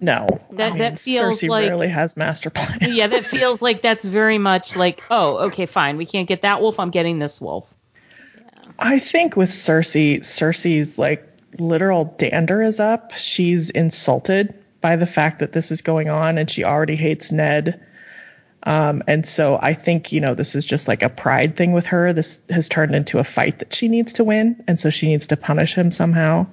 no, 0.00 0.28
That- 0.52 0.66
I 0.66 0.70
mean, 0.70 0.78
that 0.78 0.98
feels 1.00 1.40
Cersei 1.40 1.48
like- 1.48 1.68
rarely 1.68 1.88
has 1.88 2.16
master 2.16 2.50
plan. 2.50 2.78
Yeah, 2.92 3.08
that 3.08 3.24
feels 3.26 3.60
like 3.60 3.82
that's 3.82 4.04
very 4.04 4.38
much 4.38 4.76
like, 4.76 5.02
oh, 5.10 5.46
okay, 5.48 5.66
fine. 5.66 5.96
We 5.96 6.06
can't 6.06 6.28
get 6.28 6.42
that 6.42 6.60
wolf. 6.60 6.78
I'm 6.78 6.90
getting 6.90 7.18
this 7.18 7.40
wolf. 7.40 7.74
I 8.78 9.00
think 9.00 9.36
with 9.36 9.50
Cersei, 9.50 10.20
Cersei's 10.20 10.98
like 10.98 11.26
literal 11.58 12.14
dander 12.18 12.62
is 12.62 12.78
up. 12.78 13.12
She's 13.16 13.70
insulted 13.70 14.54
by 14.80 14.94
the 14.96 15.06
fact 15.06 15.40
that 15.40 15.52
this 15.52 15.72
is 15.72 15.82
going 15.82 16.08
on 16.08 16.38
and 16.38 16.48
she 16.48 16.62
already 16.62 16.94
hates 16.94 17.32
Ned. 17.32 17.80
Um, 18.62 19.02
and 19.06 19.26
so 19.26 19.58
I 19.60 19.74
think, 19.74 20.12
you 20.12 20.20
know, 20.20 20.34
this 20.34 20.54
is 20.54 20.64
just 20.64 20.88
like 20.88 21.02
a 21.02 21.08
pride 21.08 21.56
thing 21.56 21.72
with 21.72 21.86
her. 21.86 22.12
This 22.12 22.38
has 22.50 22.68
turned 22.68 22.94
into 22.94 23.18
a 23.18 23.24
fight 23.24 23.60
that 23.60 23.74
she 23.74 23.88
needs 23.88 24.14
to 24.14 24.24
win. 24.24 24.64
And 24.66 24.78
so 24.78 24.90
she 24.90 25.06
needs 25.06 25.28
to 25.28 25.36
punish 25.36 25.74
him 25.74 25.92
somehow. 25.92 26.46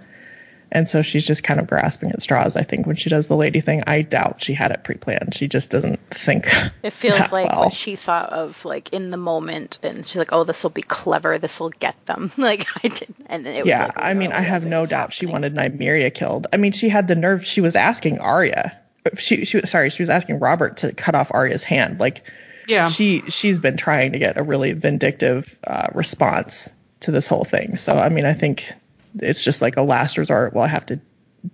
And 0.72 0.90
so 0.90 1.02
she's 1.02 1.26
just 1.26 1.44
kind 1.44 1.60
of 1.60 1.68
grasping 1.68 2.12
at 2.12 2.22
straws, 2.22 2.56
I 2.56 2.64
think, 2.64 2.86
when 2.86 2.96
she 2.96 3.10
does 3.10 3.28
the 3.28 3.36
lady 3.36 3.62
thing. 3.62 3.84
I 3.88 4.02
doubt 4.02 4.44
she 4.44 4.54
had 4.54 4.72
it 4.72 4.84
pre 4.84 4.96
planned. 4.96 5.34
She 5.34 5.48
just 5.48 5.70
doesn't 5.70 6.00
think. 6.10 6.48
it 6.84 6.92
feels 6.92 7.32
like 7.32 7.50
well. 7.50 7.66
what 7.66 7.74
she 7.74 7.96
thought 7.96 8.34
of 8.34 8.66
like 8.66 8.92
in 8.92 9.10
the 9.10 9.18
moment, 9.18 9.80
and 9.84 10.06
she's 10.06 10.18
like, 10.18 10.34
"Oh, 10.34 10.44
this 10.44 10.64
will 10.64 10.72
be 10.72 10.82
clever. 10.82 11.38
This 11.38 11.60
will 11.60 11.70
get 11.70 11.96
them." 12.06 12.32
Like 12.46 12.68
I 12.84 12.90
didn't, 12.90 13.26
and 13.28 13.46
then 13.46 13.56
it 13.56 13.64
was 13.64 13.70
yeah, 13.70 13.86
like, 13.86 13.94
I 13.98 14.14
mean, 14.14 14.32
I 14.32 14.42
have 14.42 14.66
no 14.66 14.82
was 14.82 14.90
doubt 14.90 15.14
she 15.14 15.26
wanted 15.26 15.56
Nymeria 15.56 16.14
killed. 16.14 16.48
I 16.52 16.58
mean, 16.58 16.74
she 16.74 16.90
had 16.90 17.08
the 17.08 17.16
nerve. 17.16 17.46
She 17.46 17.62
was 17.62 17.76
asking 17.76 18.20
Arya. 18.20 18.78
She, 19.18 19.46
she, 19.46 19.62
sorry, 19.66 19.90
she 19.90 20.02
was 20.02 20.10
asking 20.10 20.40
Robert 20.40 20.78
to 20.78 20.94
cut 20.94 21.16
off 21.16 21.32
Arya's 21.32 21.64
hand. 21.64 22.00
Like, 22.00 22.24
Yeah. 22.68 22.90
she, 22.90 23.22
she's 23.30 23.60
been 23.60 23.78
trying 23.78 24.14
to 24.14 24.20
get 24.20 24.38
a 24.38 24.44
really 24.44 24.74
vindictive 24.74 25.54
uh, 25.66 25.88
response 25.94 26.70
to 27.02 27.12
this 27.12 27.28
whole 27.28 27.44
thing. 27.44 27.76
So, 27.76 27.94
I 27.98 28.10
mean, 28.10 28.26
I 28.26 28.34
think 28.34 28.72
it's 29.20 29.44
just 29.44 29.62
like 29.62 29.78
a 29.78 29.82
last 29.84 30.18
resort. 30.18 30.54
Well, 30.54 30.64
I 30.64 30.68
have 30.68 30.88
to 30.88 31.00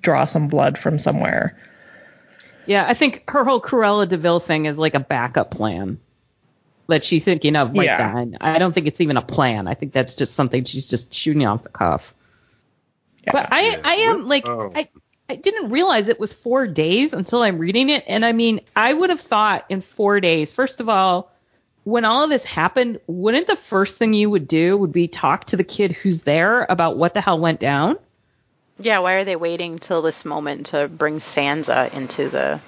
draw 0.02 0.26
some 0.26 0.48
blood 0.48 0.78
from 0.78 0.98
somewhere. 1.00 1.58
Yeah, 2.66 2.86
I 2.88 2.94
think 2.94 3.30
her 3.30 3.44
whole 3.44 3.60
Cruella 3.62 4.08
de 4.08 4.18
Vil 4.18 4.40
thing 4.40 4.66
is 4.66 4.78
like 4.80 4.94
a 4.96 5.00
backup 5.00 5.52
plan 5.52 6.00
that 6.88 7.04
she's 7.04 7.24
thinking 7.26 7.56
of 7.56 7.72
right 7.76 7.86
Yeah. 7.86 8.14
then. 8.14 8.38
I 8.40 8.60
don't 8.60 8.72
think 8.74 8.88
it's 8.88 9.02
even 9.02 9.18
a 9.18 9.22
plan. 9.22 9.68
I 9.68 9.74
think 9.74 9.94
that's 9.94 10.16
just 10.16 10.34
something 10.36 10.64
she's 10.64 10.88
just 10.88 11.14
shooting 11.14 11.46
off 11.46 11.64
the 11.64 11.70
cuff. 11.70 12.14
Yeah. 13.24 13.32
But 13.34 13.52
I, 13.52 13.62
Yeah. 13.70 13.82
I 13.84 13.94
am 13.94 14.28
like, 14.28 14.48
Oh. 14.48 14.72
I, 14.76 14.90
I 15.32 15.36
didn't 15.36 15.70
realize 15.70 16.10
it 16.10 16.20
was 16.20 16.34
four 16.34 16.68
days 16.68 17.14
until 17.14 17.42
I'm 17.42 17.58
reading 17.58 17.88
it. 17.88 18.04
And 18.06 18.26
I 18.26 18.34
mean, 18.34 18.60
I 18.76 18.92
would 18.92 19.10
have 19.10 19.22
thought 19.22 19.64
in 19.70 19.80
four 19.80 20.20
days, 20.20 20.52
first 20.52 20.82
of 20.82 20.90
all, 20.90 21.32
when 21.86 22.04
all 22.04 22.26
of 22.26 22.30
this 22.30 22.44
happened, 22.44 23.00
wouldn't 23.08 23.48
the 23.48 23.56
first 23.56 23.98
thing 23.98 24.14
you 24.14 24.30
would 24.30 24.46
do 24.46 24.76
would 24.76 24.92
be 24.92 25.08
talk 25.08 25.46
to 25.46 25.56
the 25.56 25.64
kid 25.64 25.94
who's 25.94 26.24
there 26.24 26.66
about 26.68 26.98
what 26.98 27.14
the 27.14 27.22
hell 27.22 27.40
went 27.40 27.62
down? 27.62 27.98
Yeah, 28.78 29.00
why 29.00 29.14
are 29.14 29.24
they 29.24 29.38
waiting 29.38 29.80
till 29.80 30.02
this 30.02 30.26
moment 30.26 30.66
to 30.68 30.90
bring 30.90 31.20
Sansa 31.20 31.94
into 31.94 32.28
the? 32.28 32.60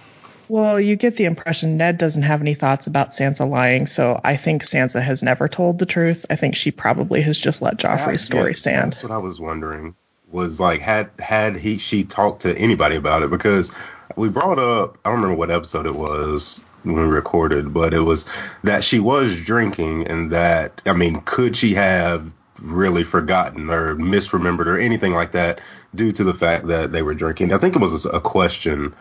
Well, 0.47 0.79
you 0.79 0.95
get 0.95 1.17
the 1.17 1.25
impression 1.25 1.75
Ned 1.75 1.97
doesn't 1.97 2.23
have 2.23 2.39
any 2.39 2.53
thoughts 2.53 2.87
about 2.87 3.11
Sansa 3.11 3.47
lying, 3.49 3.87
so 3.87 4.21
I 4.23 4.37
think 4.37 4.63
Sansa 4.63 5.01
has 5.01 5.21
never 5.21 5.49
told 5.49 5.79
the 5.79 5.85
truth. 5.85 6.25
I 6.29 6.37
think 6.37 6.55
she 6.55 6.71
probably 6.71 7.21
has 7.23 7.37
just 7.37 7.61
let 7.61 7.75
Joffrey's 7.75 8.23
story 8.23 8.51
Yeah, 8.51 8.57
stand. 8.57 8.93
That's 8.93 9.03
what 9.03 9.11
I 9.11 9.17
was 9.17 9.37
wondering. 9.37 9.95
Was 10.33 10.59
like 10.59 10.81
had 10.81 11.11
had 11.19 11.55
he 11.55 11.77
she 11.77 12.03
talked 12.03 12.41
to 12.41 12.57
anybody 12.57 12.95
about 12.95 13.23
it 13.23 13.29
because 13.29 13.71
we 14.15 14.29
brought 14.29 14.59
up 14.59 14.97
I 15.05 15.09
don't 15.09 15.21
remember 15.21 15.37
what 15.37 15.51
episode 15.51 15.85
it 15.85 15.95
was 15.95 16.63
when 16.83 16.95
we 16.95 17.03
recorded, 17.03 17.73
but 17.73 17.93
it 17.93 18.01
was 18.01 18.25
that 18.63 18.83
she 18.83 18.99
was 18.99 19.39
drinking 19.39 20.07
and 20.07 20.31
that 20.31 20.81
I 20.85 20.93
mean, 20.93 21.21
could 21.21 21.55
she 21.55 21.75
have 21.75 22.29
really 22.59 23.03
forgotten 23.03 23.69
or 23.69 23.95
misremembered 23.95 24.67
or 24.67 24.77
anything 24.79 25.13
like 25.13 25.33
that 25.33 25.61
due 25.93 26.11
to 26.11 26.23
the 26.23 26.33
fact 26.33 26.67
that 26.67 26.91
they 26.91 27.01
were 27.01 27.13
drinking? 27.13 27.53
I 27.53 27.57
think 27.57 27.75
it 27.75 27.79
was 27.79 28.05
a 28.05 28.19
question 28.19 28.93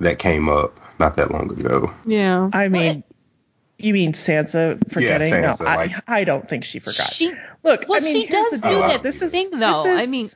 that 0.00 0.18
came 0.18 0.48
up 0.48 0.78
not 0.98 1.16
that 1.16 1.30
long 1.30 1.50
ago. 1.50 1.92
Yeah. 2.06 2.50
I 2.52 2.68
mean, 2.68 3.04
you 3.78 3.92
mean 3.92 4.12
Sansa 4.12 4.78
forgetting? 4.92 5.32
Sansa, 5.32 5.60
no, 5.60 5.66
I, 5.66 5.76
like- 5.76 6.04
I 6.08 6.24
don't 6.24 6.48
think 6.48 6.64
she 6.64 6.78
forgot. 6.78 7.12
She, 7.12 7.32
Look, 7.64 7.84
well, 7.88 8.00
I 8.00 8.04
mean, 8.04 8.22
she 8.22 8.26
does 8.26 8.50
the 8.50 8.68
do 8.68 8.78
that 8.78 9.00
oh, 9.00 9.02
This 9.02 9.22
is, 9.22 9.30
thing, 9.30 9.50
though. 9.50 9.84
this 9.84 10.02
I 10.02 10.06
mean, 10.06 10.28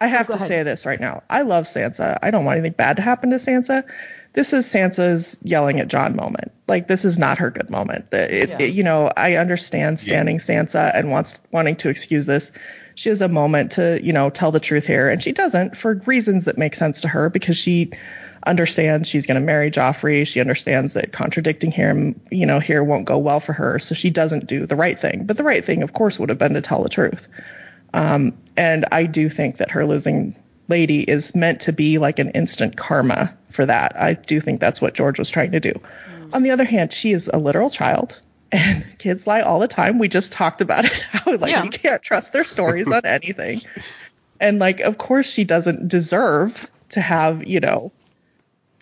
I 0.00 0.06
have 0.06 0.26
go 0.26 0.32
to 0.34 0.36
ahead. 0.36 0.48
say 0.48 0.62
this 0.62 0.86
right 0.86 1.00
now. 1.00 1.22
I 1.28 1.42
love 1.42 1.66
Sansa. 1.66 2.18
I 2.22 2.30
don't 2.30 2.44
want 2.44 2.58
anything 2.58 2.74
bad 2.76 2.96
to 2.96 3.02
happen 3.02 3.30
to 3.30 3.36
Sansa. 3.36 3.84
This 4.34 4.52
is 4.52 4.66
Sansa's 4.66 5.36
yelling 5.42 5.80
at 5.80 5.88
Jon 5.88 6.14
moment. 6.14 6.52
Like 6.68 6.86
this 6.86 7.04
is 7.04 7.18
not 7.18 7.38
her 7.38 7.50
good 7.50 7.70
moment. 7.70 8.06
It, 8.12 8.48
Yeah. 8.50 8.56
it- 8.60 8.74
you 8.74 8.82
know, 8.84 9.10
I 9.16 9.34
understand 9.36 9.98
standing 9.98 10.38
Sansa 10.38 10.92
and 10.94 11.10
wants 11.10 11.40
wanting 11.50 11.76
to 11.76 11.88
excuse 11.88 12.26
this. 12.26 12.52
She 12.94 13.08
has 13.08 13.22
a 13.22 13.28
moment 13.28 13.72
to, 13.72 14.00
you 14.02 14.12
know, 14.12 14.28
tell 14.30 14.50
the 14.52 14.60
truth 14.60 14.86
here, 14.86 15.08
and 15.08 15.22
she 15.22 15.32
doesn't 15.32 15.76
for 15.76 15.94
reasons 16.06 16.44
that 16.46 16.58
make 16.58 16.74
sense 16.74 17.00
to 17.02 17.08
her 17.08 17.30
because 17.30 17.56
she 17.56 17.92
understands 18.46 19.08
she's 19.08 19.26
going 19.26 19.40
to 19.40 19.44
marry 19.44 19.70
Joffrey. 19.70 20.26
She 20.26 20.40
understands 20.40 20.94
that 20.94 21.12
contradicting 21.12 21.70
him, 21.70 22.20
you 22.30 22.46
know, 22.46 22.60
here 22.60 22.82
won't 22.84 23.04
go 23.04 23.18
well 23.18 23.40
for 23.40 23.52
her, 23.52 23.78
so 23.78 23.94
she 23.94 24.10
doesn't 24.10 24.46
do 24.46 24.66
the 24.66 24.76
right 24.76 24.98
thing. 24.98 25.24
But 25.24 25.36
the 25.36 25.44
right 25.44 25.64
thing, 25.64 25.82
of 25.82 25.92
course, 25.92 26.18
would 26.18 26.28
have 26.28 26.38
been 26.38 26.54
to 26.54 26.60
tell 26.60 26.82
the 26.82 26.88
truth. 26.88 27.28
Um, 27.94 28.36
and 28.56 28.84
I 28.92 29.04
do 29.04 29.28
think 29.28 29.58
that 29.58 29.70
her 29.70 29.86
losing 29.86 30.40
Lady 30.68 31.00
is 31.00 31.34
meant 31.34 31.60
to 31.62 31.72
be 31.72 31.98
like 31.98 32.18
an 32.18 32.30
instant 32.30 32.76
karma 32.76 33.34
for 33.50 33.64
that. 33.64 33.98
I 33.98 34.14
do 34.14 34.40
think 34.40 34.60
that's 34.60 34.82
what 34.82 34.94
George 34.94 35.18
was 35.18 35.30
trying 35.30 35.52
to 35.52 35.60
do. 35.60 35.72
On 36.32 36.42
the 36.42 36.50
other 36.50 36.64
hand, 36.64 36.92
she 36.92 37.12
is 37.12 37.30
a 37.32 37.38
literal 37.38 37.70
child. 37.70 38.20
And 38.50 38.86
kids 38.96 39.26
lie 39.26 39.42
all 39.42 39.58
the 39.58 39.68
time. 39.68 39.98
We 39.98 40.08
just 40.08 40.32
talked 40.32 40.62
about 40.62 40.86
it. 40.86 41.00
How 41.10 41.36
like 41.36 41.50
Yeah. 41.52 41.64
you 41.64 41.70
can't 41.70 42.02
trust 42.02 42.32
their 42.32 42.44
stories 42.44 42.88
on 42.88 43.04
anything. 43.04 43.60
And 44.40 44.58
like, 44.58 44.80
of 44.80 44.96
course, 44.98 45.28
she 45.30 45.42
doesn't 45.44 45.88
deserve 45.88 46.66
to 46.90 47.00
have, 47.00 47.44
you 47.46 47.58
know, 47.60 47.90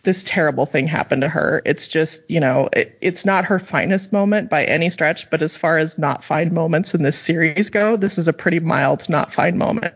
this 0.06 0.22
terrible 0.24 0.66
thing 0.66 0.86
happened 0.86 1.22
to 1.22 1.28
her. 1.28 1.60
It's 1.66 1.88
just, 1.88 2.22
you 2.28 2.38
know, 2.38 2.68
it, 2.72 2.96
it's 3.00 3.24
not 3.26 3.44
her 3.44 3.58
finest 3.58 4.12
moment 4.12 4.48
by 4.48 4.64
any 4.64 4.88
stretch. 4.88 5.28
But 5.28 5.42
as 5.42 5.56
far 5.56 5.78
as 5.78 5.98
not 5.98 6.24
fine 6.24 6.54
moments 6.54 6.94
in 6.94 7.02
this 7.02 7.18
series 7.18 7.70
go, 7.70 7.96
this 7.96 8.16
is 8.16 8.28
a 8.28 8.32
pretty 8.32 8.60
mild 8.60 9.08
not 9.08 9.32
fine 9.32 9.58
moment 9.58 9.94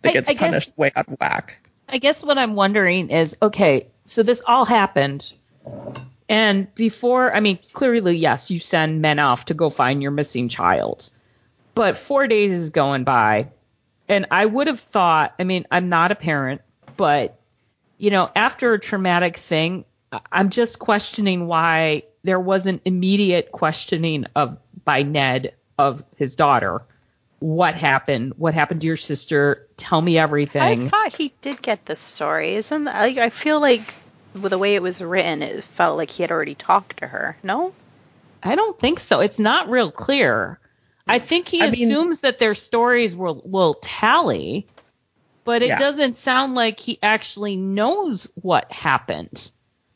that 0.00 0.14
gets 0.14 0.30
I 0.30 0.32
guess- 0.32 0.40
punished 0.40 0.78
way 0.78 0.90
out 0.96 1.06
of 1.06 1.18
whack. 1.20 1.58
I 1.88 1.98
guess 1.98 2.22
what 2.22 2.38
I'm 2.38 2.54
wondering 2.54 3.10
is 3.10 3.36
okay, 3.42 3.88
so 4.06 4.22
this 4.22 4.42
all 4.46 4.64
happened. 4.64 5.32
And 6.28 6.72
before, 6.76 7.34
I 7.34 7.40
mean, 7.40 7.58
clearly, 7.72 8.16
yes, 8.16 8.50
you 8.50 8.60
send 8.60 9.02
men 9.02 9.18
off 9.18 9.46
to 9.46 9.54
go 9.54 9.68
find 9.68 10.00
your 10.00 10.12
missing 10.12 10.48
child. 10.48 11.10
But 11.74 11.96
four 11.96 12.28
days 12.28 12.52
is 12.52 12.70
going 12.70 13.02
by. 13.02 13.48
And 14.08 14.26
I 14.30 14.46
would 14.46 14.68
have 14.68 14.78
thought, 14.78 15.34
I 15.38 15.44
mean, 15.44 15.66
I'm 15.70 15.88
not 15.88 16.12
a 16.12 16.14
parent, 16.14 16.62
but, 16.96 17.39
you 18.00 18.10
know, 18.10 18.30
after 18.34 18.72
a 18.72 18.80
traumatic 18.80 19.36
thing, 19.36 19.84
I- 20.10 20.20
I'm 20.32 20.48
just 20.48 20.78
questioning 20.78 21.46
why 21.46 22.04
there 22.24 22.40
wasn't 22.40 22.80
immediate 22.86 23.52
questioning 23.52 24.24
of 24.34 24.56
by 24.84 25.02
Ned 25.02 25.54
of 25.78 26.02
his 26.16 26.34
daughter. 26.34 26.82
What 27.40 27.74
happened? 27.74 28.34
What 28.36 28.54
happened 28.54 28.80
to 28.80 28.86
your 28.86 28.96
sister? 28.96 29.66
Tell 29.76 30.00
me 30.00 30.18
everything. 30.18 30.86
I 30.86 30.88
thought 30.88 31.14
he 31.14 31.32
did 31.42 31.62
get 31.62 31.84
the 31.84 31.94
story, 31.94 32.54
isn't? 32.54 32.84
Like, 32.84 33.18
I 33.18 33.28
feel 33.30 33.60
like 33.60 33.82
with 34.40 34.50
the 34.50 34.58
way 34.58 34.74
it 34.74 34.82
was 34.82 35.02
written, 35.02 35.42
it 35.42 35.62
felt 35.62 35.96
like 35.96 36.10
he 36.10 36.22
had 36.22 36.30
already 36.30 36.54
talked 36.54 36.98
to 36.98 37.06
her. 37.06 37.36
No, 37.42 37.72
I 38.42 38.54
don't 38.54 38.78
think 38.78 39.00
so. 39.00 39.20
It's 39.20 39.38
not 39.38 39.68
real 39.68 39.90
clear. 39.90 40.58
I 41.06 41.18
mm. 41.18 41.22
think 41.22 41.48
he 41.48 41.62
I 41.62 41.70
mean- 41.70 41.90
assumes 41.90 42.20
that 42.20 42.38
their 42.38 42.54
stories 42.54 43.14
will 43.14 43.42
will 43.44 43.74
tally, 43.74 44.66
but 45.44 45.62
it 45.62 45.68
Yeah. 45.68 45.78
doesn't 45.78 46.16
sound 46.16 46.54
like 46.54 46.78
he 46.80 46.98
actually 47.02 47.56
knows 47.56 48.28
what 48.34 48.72
happened 48.72 49.50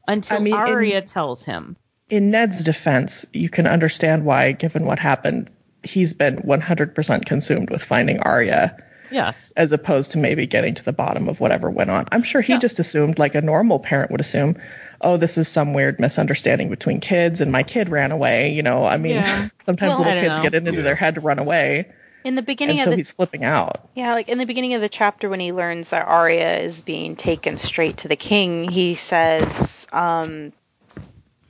until 0.09 0.37
I 0.39 0.41
mean, 0.41 0.55
in- 0.55 0.61
Arya 0.61 1.03
tells 1.03 1.45
him. 1.45 1.77
in 2.11 2.31
Ned's 2.31 2.63
defense, 2.63 3.25
you 3.33 3.49
can 3.49 3.67
understand 3.67 4.25
why, 4.25 4.53
given 4.53 4.85
what 4.85 4.99
happened, 4.99 5.51
he's 5.83 6.13
been 6.13 6.37
100% 6.39 7.27
consumed 7.27 7.71
with 7.71 7.83
finding 7.83 8.21
Arya 8.21 8.77
Yes. 9.11 9.53
as 9.57 9.71
opposed 9.73 10.13
to 10.13 10.19
maybe 10.19 10.47
getting 10.47 10.75
to 10.75 10.85
the 10.85 10.93
bottom 10.93 11.29
of 11.29 11.41
whatever 11.41 11.71
went 11.71 11.91
on. 11.91 12.07
I'm 12.13 12.23
sure 12.23 12.41
he 12.41 12.55
Yeah. 12.55 12.59
just 12.59 12.79
assumed, 12.81 13.19
like 13.19 13.35
a 13.35 13.41
normal 13.43 13.79
parent 13.79 14.11
would 14.11 14.21
assume, 14.21 14.57
oh, 15.01 15.17
this 15.19 15.37
is 15.39 15.49
some 15.49 15.75
weird 15.75 16.01
misunderstanding 16.01 16.69
between 16.71 17.01
kids 17.01 17.41
and 17.41 17.53
my 17.53 17.63
kid 17.63 17.91
ran 17.91 18.13
away. 18.13 18.51
You 18.53 18.63
know, 18.63 18.85
I 18.85 18.97
mean, 18.97 19.17
Yeah. 19.17 19.49
sometimes 19.67 19.91
Well, 19.93 20.05
little 20.05 20.23
kids 20.23 20.37
know. 20.37 20.43
get 20.43 20.55
it 20.55 20.59
into 20.67 20.73
Yeah. 20.75 20.83
their 20.83 20.95
head 20.95 21.17
to 21.17 21.21
run 21.21 21.39
away, 21.39 21.87
In 22.25 22.35
the 22.35 22.43
beginning 22.43 22.81
and 22.81 22.81
of 22.81 22.85
so 22.87 22.91
the 22.93 22.97
he's 22.97 23.11
flipping 23.11 23.45
out. 23.45 23.87
Yeah, 23.95 24.15
like 24.15 24.29
in 24.29 24.39
the 24.39 24.47
beginning 24.47 24.73
of 24.75 24.81
the 24.81 24.89
chapter 24.89 25.29
when 25.29 25.41
he 25.41 25.53
learns 25.53 25.91
that 25.91 26.07
Arya 26.07 26.59
is 26.61 26.81
being 26.81 27.17
taken 27.17 27.59
straight 27.59 27.99
to 27.99 28.09
the 28.09 28.17
king, 28.17 28.69
he 28.71 28.95
says, 28.95 29.87
um, 29.93 30.53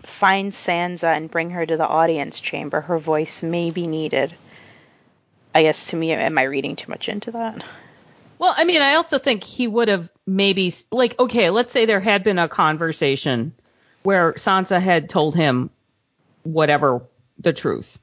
find 0.03 0.53
Sansa 0.53 1.17
and 1.17 1.31
bring 1.31 1.51
her 1.51 1.65
to 1.65 1.77
the 1.77 1.87
audience 1.87 2.41
chamber. 2.41 2.81
Her 2.81 2.99
voice 2.99 3.43
may 3.43 3.71
be 3.71 3.87
needed. 3.87 4.35
I 5.55 5.63
guess 5.63 5.91
to 5.91 5.97
me, 5.97 6.13
am 6.13 6.37
I 6.37 6.43
reading 6.43 6.75
too 6.75 6.91
much 6.91 7.09
into 7.09 7.31
that? 7.31 7.65
Well, 8.39 8.53
I 8.57 8.65
mean, 8.65 8.83
I 8.83 8.95
also 8.95 9.19
think 9.19 9.45
he 9.45 9.69
would 9.69 9.87
have 9.89 10.11
maybe 10.27 10.75
like 10.91 11.19
okay, 11.21 11.51
let's 11.51 11.73
say 11.73 11.87
there 11.87 12.01
had 12.01 12.25
been 12.25 12.39
a 12.39 12.49
conversation 12.49 13.53
where 14.03 14.33
Sansa 14.33 14.81
had 14.81 15.09
told 15.09 15.37
him 15.37 15.71
whatever 16.43 17.03
the 17.39 17.53
truth. 17.53 18.01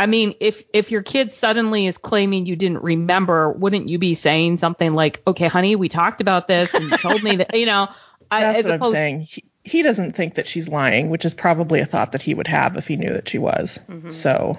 I 0.00 0.06
mean, 0.06 0.34
if 0.40 0.62
if 0.72 0.90
your 0.90 1.02
kid 1.02 1.30
suddenly 1.30 1.86
is 1.86 1.98
claiming 1.98 2.46
you 2.46 2.56
didn't 2.56 2.82
remember, 2.82 3.52
wouldn't 3.52 3.90
you 3.90 3.98
be 3.98 4.14
saying 4.14 4.56
something 4.56 4.94
like, 4.94 5.20
"Okay, 5.26 5.46
honey, 5.46 5.76
we 5.76 5.90
talked 5.90 6.22
about 6.22 6.48
this 6.48 6.72
and 6.72 6.84
you 6.90 6.96
told 6.96 7.22
me 7.22 7.36
that," 7.36 7.54
you 7.54 7.66
know, 7.66 7.86
I, 8.30 8.40
That's 8.40 8.58
as 8.60 8.64
what 8.64 8.74
opposed 8.76 8.88
I'm 8.88 8.94
saying. 8.94 9.20
He, 9.20 9.44
he 9.62 9.82
doesn't 9.82 10.16
think 10.16 10.36
that 10.36 10.48
she's 10.48 10.68
lying, 10.68 11.10
which 11.10 11.26
is 11.26 11.34
probably 11.34 11.80
a 11.80 11.84
thought 11.84 12.12
that 12.12 12.22
he 12.22 12.32
would 12.32 12.46
have 12.46 12.78
if 12.78 12.86
he 12.86 12.96
knew 12.96 13.12
that 13.12 13.28
she 13.28 13.36
was. 13.36 13.78
Mm-hmm. 13.90 14.08
So 14.08 14.56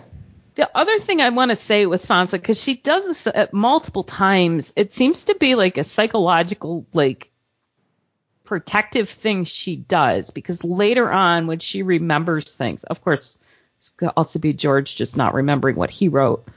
The 0.54 0.70
other 0.76 1.00
thing 1.00 1.22
I 1.22 1.30
want 1.30 1.50
to 1.50 1.56
say 1.56 1.88
with 1.88 2.06
Sansa, 2.06 2.34
because 2.34 2.62
she 2.62 2.76
does 2.76 3.08
this 3.08 3.26
at 3.26 3.52
multiple 3.52 4.04
times, 4.04 4.72
it 4.76 4.94
seems 4.94 5.26
to 5.26 5.36
be 5.36 5.56
like 5.56 5.80
a 5.80 5.84
psychological, 5.84 6.86
like, 6.94 7.32
protective 8.44 9.10
thing 9.10 9.46
she 9.46 9.76
does. 9.76 10.30
Because 10.30 10.64
later 10.64 11.12
on, 11.12 11.48
when 11.48 11.58
she 11.58 11.82
remembers 11.82 12.56
things, 12.56 12.84
of 12.84 13.02
course, 13.02 13.40
it 13.82 13.98
could 13.98 14.12
also 14.16 14.40
be 14.40 14.54
George 14.54 14.96
just 14.96 15.18
not 15.18 15.34
remembering 15.34 15.76
what 15.76 15.90
he 15.90 16.08
wrote. 16.08 16.48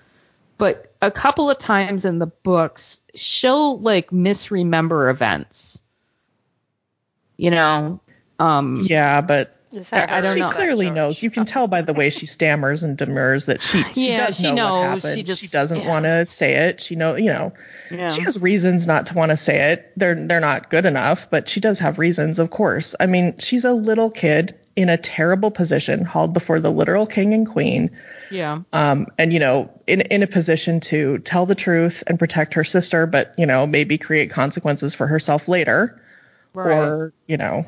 But 0.58 0.92
a 1.02 1.10
couple 1.10 1.50
of 1.50 1.58
times 1.58 2.04
in 2.04 2.18
the 2.18 2.26
books, 2.26 3.00
she'll 3.14 3.78
like 3.78 4.12
misremember 4.12 5.08
events. 5.08 5.80
You 7.36 7.50
know, 7.50 8.00
um, 8.38 8.86
yeah, 8.88 9.20
but 9.20 9.56
I- 9.92 10.18
I 10.18 10.20
don't 10.20 10.34
she 10.34 10.40
know. 10.40 10.46
is 10.46 10.52
that 10.52 10.56
clearly 10.56 10.90
knows. 10.90 11.22
You 11.22 11.30
can 11.30 11.44
tell 11.44 11.66
by 11.68 11.82
the 11.82 11.92
way 11.92 12.10
she 12.10 12.26
stammers 12.26 12.82
and 12.82 12.96
demurs 12.96 13.46
that 13.46 13.60
she 13.62 13.82
she 13.94 14.08
Yeah, 14.10 14.26
does 14.26 14.36
she 14.36 14.44
know 14.44 14.54
knows. 14.54 14.70
what 14.70 14.84
happened. 15.02 15.14
She 15.14 15.22
just- 15.22 15.52
doesn't 15.52 15.80
yeah. 15.80 15.88
want 15.88 16.04
to 16.04 16.26
say 16.26 16.54
it. 16.68 16.80
She 16.80 16.94
know 16.96 17.16
you 17.16 17.32
know 17.32 17.52
yeah. 17.90 18.10
she 18.10 18.22
has 18.22 18.40
reasons 18.40 18.86
not 18.86 19.06
to 19.06 19.14
want 19.14 19.30
to 19.30 19.36
say 19.36 19.72
it. 19.72 19.92
They're 19.96 20.14
they're 20.26 20.40
not 20.40 20.70
good 20.70 20.86
enough, 20.86 21.28
but 21.30 21.48
she 21.48 21.60
does 21.60 21.78
have 21.80 21.98
reasons, 21.98 22.38
of 22.38 22.50
course. 22.50 22.94
I 22.98 23.06
mean, 23.06 23.36
she's 23.38 23.64
a 23.64 23.72
little 23.72 24.10
kid 24.10 24.58
in 24.76 24.88
a 24.88 24.96
terrible 24.96 25.50
position, 25.52 26.04
hauled 26.04 26.32
before 26.34 26.58
the 26.58 26.70
literal 26.70 27.06
king 27.06 27.32
and 27.32 27.46
queen, 27.48 27.90
yeah. 28.28 28.62
um, 28.72 29.06
and 29.18 29.32
you 29.32 29.38
know, 29.38 29.70
in 29.86 30.00
in 30.00 30.22
a 30.24 30.26
position 30.26 30.80
to 30.80 31.18
tell 31.18 31.46
the 31.46 31.54
truth 31.54 32.02
and 32.08 32.18
protect 32.18 32.54
her 32.54 32.64
sister, 32.64 33.06
but 33.06 33.34
you 33.38 33.46
know, 33.46 33.66
maybe 33.68 33.98
create 33.98 34.30
consequences 34.30 34.92
for 34.92 35.06
herself 35.06 35.46
later, 35.46 36.02
Right. 36.54 36.72
or 36.76 37.12
you 37.28 37.36
know, 37.36 37.64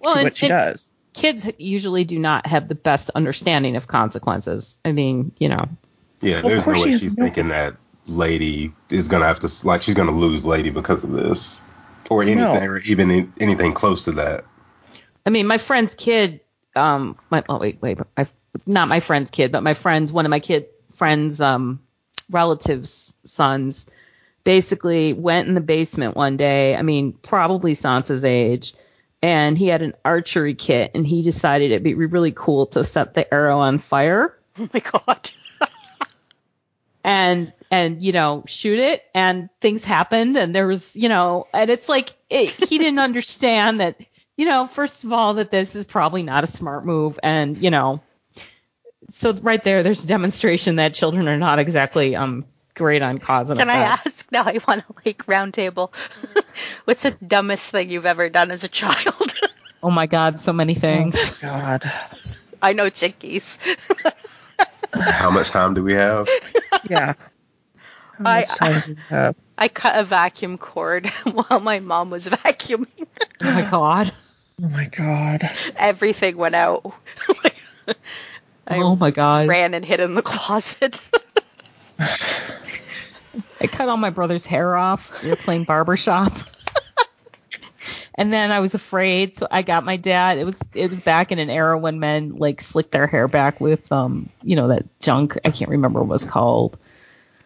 well, 0.00 0.14
do 0.14 0.18
and- 0.20 0.26
what 0.26 0.36
she 0.36 0.46
and- 0.46 0.50
does. 0.50 0.92
Kids 1.18 1.50
usually 1.58 2.04
do 2.04 2.18
not 2.18 2.46
have 2.46 2.68
the 2.68 2.74
best 2.74 3.10
understanding 3.14 3.76
of 3.76 3.86
consequences. 3.86 4.76
I 4.84 4.92
mean, 4.92 5.32
you 5.38 5.48
know, 5.48 5.68
Yeah, 6.20 6.40
there's 6.42 6.58
no 6.66 6.72
course 6.72 6.78
she 6.78 6.84
way 6.84 6.90
has 6.92 7.00
she's 7.02 7.16
no- 7.18 7.24
thinking 7.24 7.48
that 7.48 7.76
Lady 8.06 8.72
is 8.90 9.08
gonna 9.08 9.26
have 9.26 9.40
to 9.40 9.50
like 9.66 9.82
she's 9.82 9.94
gonna 9.94 10.12
lose 10.12 10.46
Lady 10.46 10.70
because 10.70 11.04
of 11.04 11.10
this, 11.10 11.60
or 12.08 12.22
anything, 12.22 12.40
No. 12.42 12.54
or 12.54 12.78
even 12.78 13.32
anything 13.38 13.72
close 13.74 14.04
to 14.04 14.12
that. 14.12 14.44
I 15.26 15.30
mean, 15.30 15.46
my 15.46 15.58
friend's 15.58 15.94
kid, 15.94 16.40
um, 16.74 17.16
my, 17.30 17.44
oh, 17.48 17.58
wait, 17.58 17.82
wait, 17.82 17.98
my, 18.16 18.26
not 18.66 18.88
my 18.88 19.00
friend's 19.00 19.30
kid, 19.30 19.52
but 19.52 19.62
my 19.62 19.74
friend's, 19.74 20.10
one 20.10 20.24
of 20.24 20.30
my 20.30 20.40
kid 20.40 20.66
friends, 20.90 21.40
um, 21.40 21.80
relatives' 22.30 23.12
sons 23.24 23.86
basically 24.44 25.12
went 25.12 25.48
in 25.48 25.54
the 25.54 25.60
basement 25.60 26.16
one 26.16 26.36
day. 26.38 26.74
I 26.76 26.80
mean, 26.82 27.12
probably 27.12 27.74
Sansa's 27.74 28.24
age. 28.24 28.72
And 29.20 29.58
he 29.58 29.66
had 29.66 29.82
an 29.82 29.94
archery 30.04 30.54
kit 30.54 30.92
and 30.94 31.06
he 31.06 31.22
decided 31.22 31.72
it'd 31.72 31.82
be 31.82 31.94
really 31.94 32.32
cool 32.32 32.66
to 32.66 32.84
set 32.84 33.14
the 33.14 33.32
arrow 33.32 33.58
on 33.58 33.78
fire. 33.78 34.36
Oh 34.58 34.68
my 34.72 34.80
god. 34.80 35.30
and 37.04 37.52
and 37.70 38.02
you 38.02 38.12
know 38.12 38.44
shoot 38.46 38.78
it 38.78 39.02
and 39.14 39.48
things 39.60 39.84
happened 39.84 40.36
and 40.36 40.54
there 40.54 40.66
was 40.66 40.94
you 40.96 41.08
know 41.08 41.46
and 41.52 41.70
it's 41.70 41.88
like 41.88 42.14
it, 42.30 42.50
he 42.50 42.78
didn't 42.78 42.98
understand 42.98 43.80
that 43.80 44.00
you 44.36 44.46
know 44.46 44.66
first 44.66 45.04
of 45.04 45.12
all 45.12 45.34
that 45.34 45.50
this 45.50 45.74
is 45.74 45.86
probably 45.86 46.22
not 46.22 46.44
a 46.44 46.46
smart 46.48 46.84
move 46.84 47.18
and 47.22 47.58
you 47.58 47.70
know 47.70 48.00
so 49.10 49.32
right 49.32 49.62
there 49.64 49.82
there's 49.82 50.04
a 50.04 50.06
demonstration 50.06 50.76
that 50.76 50.94
children 50.94 51.28
are 51.28 51.38
not 51.38 51.58
exactly 51.58 52.16
um 52.16 52.42
great 52.78 53.02
on 53.02 53.18
cause 53.18 53.50
and 53.50 53.58
Can 53.58 53.68
I 53.68 53.74
ask 54.04 54.30
now? 54.32 54.44
I 54.44 54.58
want 54.66 54.84
a 54.88 54.94
like 55.04 55.28
round 55.28 55.52
table. 55.54 55.92
What's 56.84 57.02
the 57.02 57.10
dumbest 57.10 57.70
thing 57.70 57.90
you've 57.90 58.06
ever 58.06 58.28
done 58.28 58.50
as 58.50 58.64
a 58.64 58.68
child? 58.68 59.34
oh 59.82 59.90
my 59.90 60.06
god 60.06 60.40
so 60.40 60.52
many 60.52 60.74
things 60.74 61.14
oh 61.16 61.36
God, 61.40 61.92
I 62.62 62.72
know 62.72 62.88
chickies. 62.90 63.58
How 64.94 65.30
much 65.30 65.50
time 65.50 65.74
do 65.74 65.82
we 65.82 65.92
have? 65.94 66.28
yeah. 66.88 67.14
How 68.18 68.24
I- 68.24 68.40
much 68.40 68.48
time 68.48 68.80
do 68.80 68.90
you 68.92 68.96
have? 69.10 69.36
I 69.58 69.68
cut 69.68 69.98
a 69.98 70.04
vacuum 70.04 70.56
cord 70.56 71.06
while 71.24 71.60
my 71.60 71.80
mom 71.80 72.10
was 72.10 72.28
vacuuming. 72.28 73.06
oh 73.42 73.44
my 73.44 73.62
god 73.68 74.12
Oh 74.60 74.68
my 74.68 74.86
God. 74.86 75.48
Everything 75.76 76.36
went 76.36 76.56
out. 76.56 76.92
I 78.66 78.78
oh 78.78 78.96
my 78.96 79.12
god 79.12 79.46
ran 79.48 79.72
and 79.72 79.84
hid 79.84 80.00
in 80.00 80.14
the 80.14 80.22
closet. 80.22 81.00
I 81.98 83.66
cut 83.66 83.88
all 83.88 83.96
my 83.96 84.10
brother's 84.10 84.46
hair 84.46 84.76
off. 84.76 85.22
We 85.22 85.30
were 85.30 85.36
playing 85.36 85.64
barbershop. 85.64 86.32
and 88.14 88.32
then 88.32 88.50
I 88.50 88.60
was 88.60 88.74
afraid, 88.74 89.34
so 89.36 89.48
I 89.50 89.62
got 89.62 89.84
my 89.84 89.96
dad. 89.96 90.38
It 90.38 90.44
was 90.44 90.60
it 90.74 90.90
was 90.90 91.00
back 91.00 91.32
in 91.32 91.38
an 91.38 91.50
era 91.50 91.78
when 91.78 92.00
men 92.00 92.36
like 92.36 92.60
slicked 92.60 92.92
their 92.92 93.06
hair 93.06 93.28
back 93.28 93.60
with 93.60 93.90
um, 93.92 94.28
you 94.42 94.56
know, 94.56 94.68
that 94.68 94.86
junk. 95.00 95.38
I 95.44 95.50
can't 95.50 95.70
remember 95.70 96.00
what 96.00 96.06
it 96.06 96.08
was 96.08 96.24
called. 96.24 96.78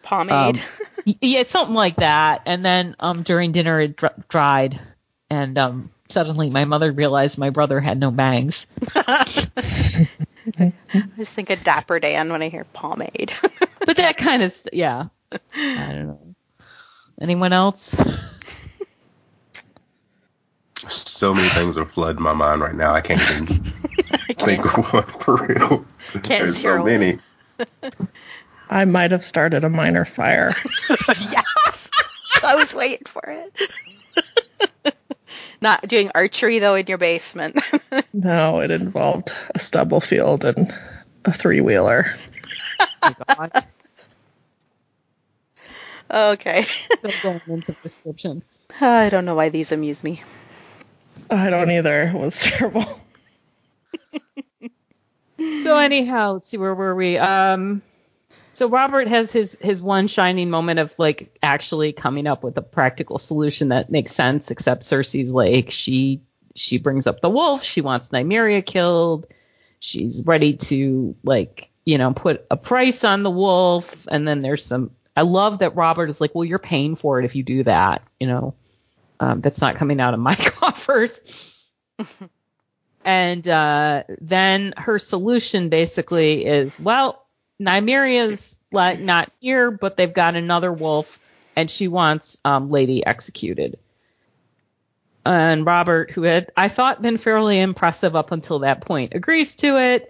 Pomade. 0.03 0.57
Um, 0.57 1.15
yeah, 1.21 1.43
something 1.43 1.75
like 1.75 1.97
that. 1.97 2.43
And 2.45 2.63
then 2.63 2.95
um 2.99 3.23
during 3.23 3.51
dinner 3.51 3.79
it 3.79 3.97
dr- 3.97 4.27
dried 4.27 4.79
and 5.29 5.57
um 5.57 5.89
suddenly 6.09 6.49
my 6.49 6.65
mother 6.65 6.91
realized 6.91 7.37
my 7.37 7.49
brother 7.49 7.79
had 7.79 7.99
no 7.99 8.11
bangs. 8.11 8.67
I 8.95 10.73
just 11.17 11.33
think 11.33 11.49
of 11.49 11.63
Dapper 11.63 11.99
Dan 11.99 12.31
when 12.31 12.41
I 12.41 12.49
hear 12.49 12.65
pomade. 12.65 13.33
But 13.85 13.97
that 13.97 14.17
kind 14.17 14.43
of 14.43 14.55
yeah. 14.71 15.07
I 15.31 15.37
don't 15.91 16.07
know. 16.07 16.35
Anyone 17.21 17.53
else? 17.53 17.95
So 20.87 21.33
many 21.33 21.49
things 21.49 21.77
are 21.77 21.85
flooding 21.85 22.21
my 22.21 22.33
mind 22.33 22.61
right 22.61 22.75
now. 22.75 22.93
I 22.93 23.01
can't 23.01 23.21
even 23.21 23.63
think 24.37 24.65
of 24.65 24.93
one 24.93 25.03
for 25.03 25.37
real. 25.37 25.85
There's 26.23 26.57
zero 26.57 26.79
so 26.79 26.85
many. 26.85 27.19
I 28.69 28.85
might 28.85 29.11
have 29.11 29.23
started 29.23 29.63
a 29.63 29.69
minor 29.69 30.05
fire. 30.05 30.53
yes. 30.89 31.89
I 32.43 32.55
was 32.55 32.75
waiting 32.75 33.05
for 33.05 33.21
it. 33.25 34.95
Not 35.61 35.87
doing 35.87 36.11
archery 36.13 36.59
though 36.59 36.75
in 36.75 36.87
your 36.87 36.97
basement. 36.97 37.59
No, 38.11 38.59
it 38.59 38.71
involved 38.71 39.31
a 39.55 39.59
stubble 39.59 40.01
field 40.01 40.43
and 40.43 40.73
a 41.25 41.33
three 41.33 41.61
wheeler. 41.61 42.05
Okay. 46.11 46.63
still 46.63 47.11
going 47.23 47.41
into 47.47 47.75
description. 47.81 48.43
I 48.79 49.09
don't 49.09 49.25
know 49.25 49.33
why 49.35 49.49
these 49.49 49.71
amuse 49.71 50.03
me. 50.03 50.21
I 51.29 51.49
don't 51.49 51.71
either. 51.71 52.03
It 52.03 52.13
was 52.13 52.39
terrible. 52.39 52.85
So 55.63 55.75
anyhow, 55.75 56.33
let's 56.33 56.47
see 56.47 56.57
where 56.57 56.75
were 56.75 56.95
we? 56.95 57.17
Um, 57.17 57.81
so 58.53 58.69
Robert 58.69 59.07
has 59.07 59.31
his 59.33 59.57
his 59.59 59.81
one 59.81 60.07
shining 60.07 60.49
moment 60.49 60.79
of 60.79 60.93
like 60.99 61.35
actually 61.41 61.91
coming 61.91 62.27
up 62.27 62.43
with 62.43 62.57
a 62.57 62.61
practical 62.61 63.17
solution 63.17 63.69
that 63.69 63.89
makes 63.89 64.11
sense. 64.11 64.51
Except 64.51 64.83
Cersei's 64.83 65.33
like 65.33 65.71
she 65.71 66.21
she 66.55 66.77
brings 66.77 67.07
up 67.07 67.19
the 67.21 67.29
wolf. 67.29 67.63
She 67.63 67.81
wants 67.81 68.09
Nymeria 68.09 68.63
killed. 68.63 69.25
She's 69.83 70.23
ready 70.25 70.53
to 70.53 71.13
like 71.23 71.69
you 71.83 71.97
know 71.97 72.13
put 72.13 72.45
a 72.49 72.55
price 72.55 73.03
on 73.03 73.23
the 73.23 73.29
wolf. 73.29 74.07
And 74.09 74.25
then 74.25 74.41
there's 74.41 74.65
some. 74.65 74.91
I 75.15 75.23
love 75.23 75.59
that 75.59 75.75
Robert 75.75 76.09
is 76.09 76.21
like, 76.21 76.33
well, 76.33 76.45
you're 76.45 76.57
paying 76.57 76.95
for 76.95 77.19
it 77.19 77.25
if 77.25 77.35
you 77.35 77.43
do 77.43 77.63
that. 77.63 78.01
You 78.17 78.27
know, 78.27 78.53
um, 79.19 79.41
that's 79.41 79.59
not 79.59 79.75
coming 79.75 79.99
out 79.99 80.13
of 80.13 80.21
my 80.21 80.35
coffers. 80.39 81.69
And 83.05 83.45
uh, 83.47 84.03
then 84.21 84.73
her 84.77 84.97
solution 84.97 85.67
basically 85.67 86.45
is, 86.45 86.79
well, 86.79 87.25
Nymeria's 87.61 88.57
not 88.71 89.31
here, 89.41 89.69
but 89.69 89.97
they've 89.97 90.13
got 90.13 90.35
another 90.35 90.71
wolf, 90.71 91.19
and 91.55 91.69
she 91.69 91.89
wants 91.89 92.39
um, 92.45 92.71
Lady 92.71 93.05
executed. 93.05 93.77
And 95.25 95.65
Robert, 95.65 96.11
who 96.11 96.23
had 96.23 96.51
I 96.57 96.67
thought 96.67 97.01
been 97.01 97.17
fairly 97.17 97.59
impressive 97.59 98.15
up 98.15 98.31
until 98.31 98.59
that 98.59 98.81
point, 98.81 99.13
agrees 99.13 99.55
to 99.55 99.77
it. 99.77 100.09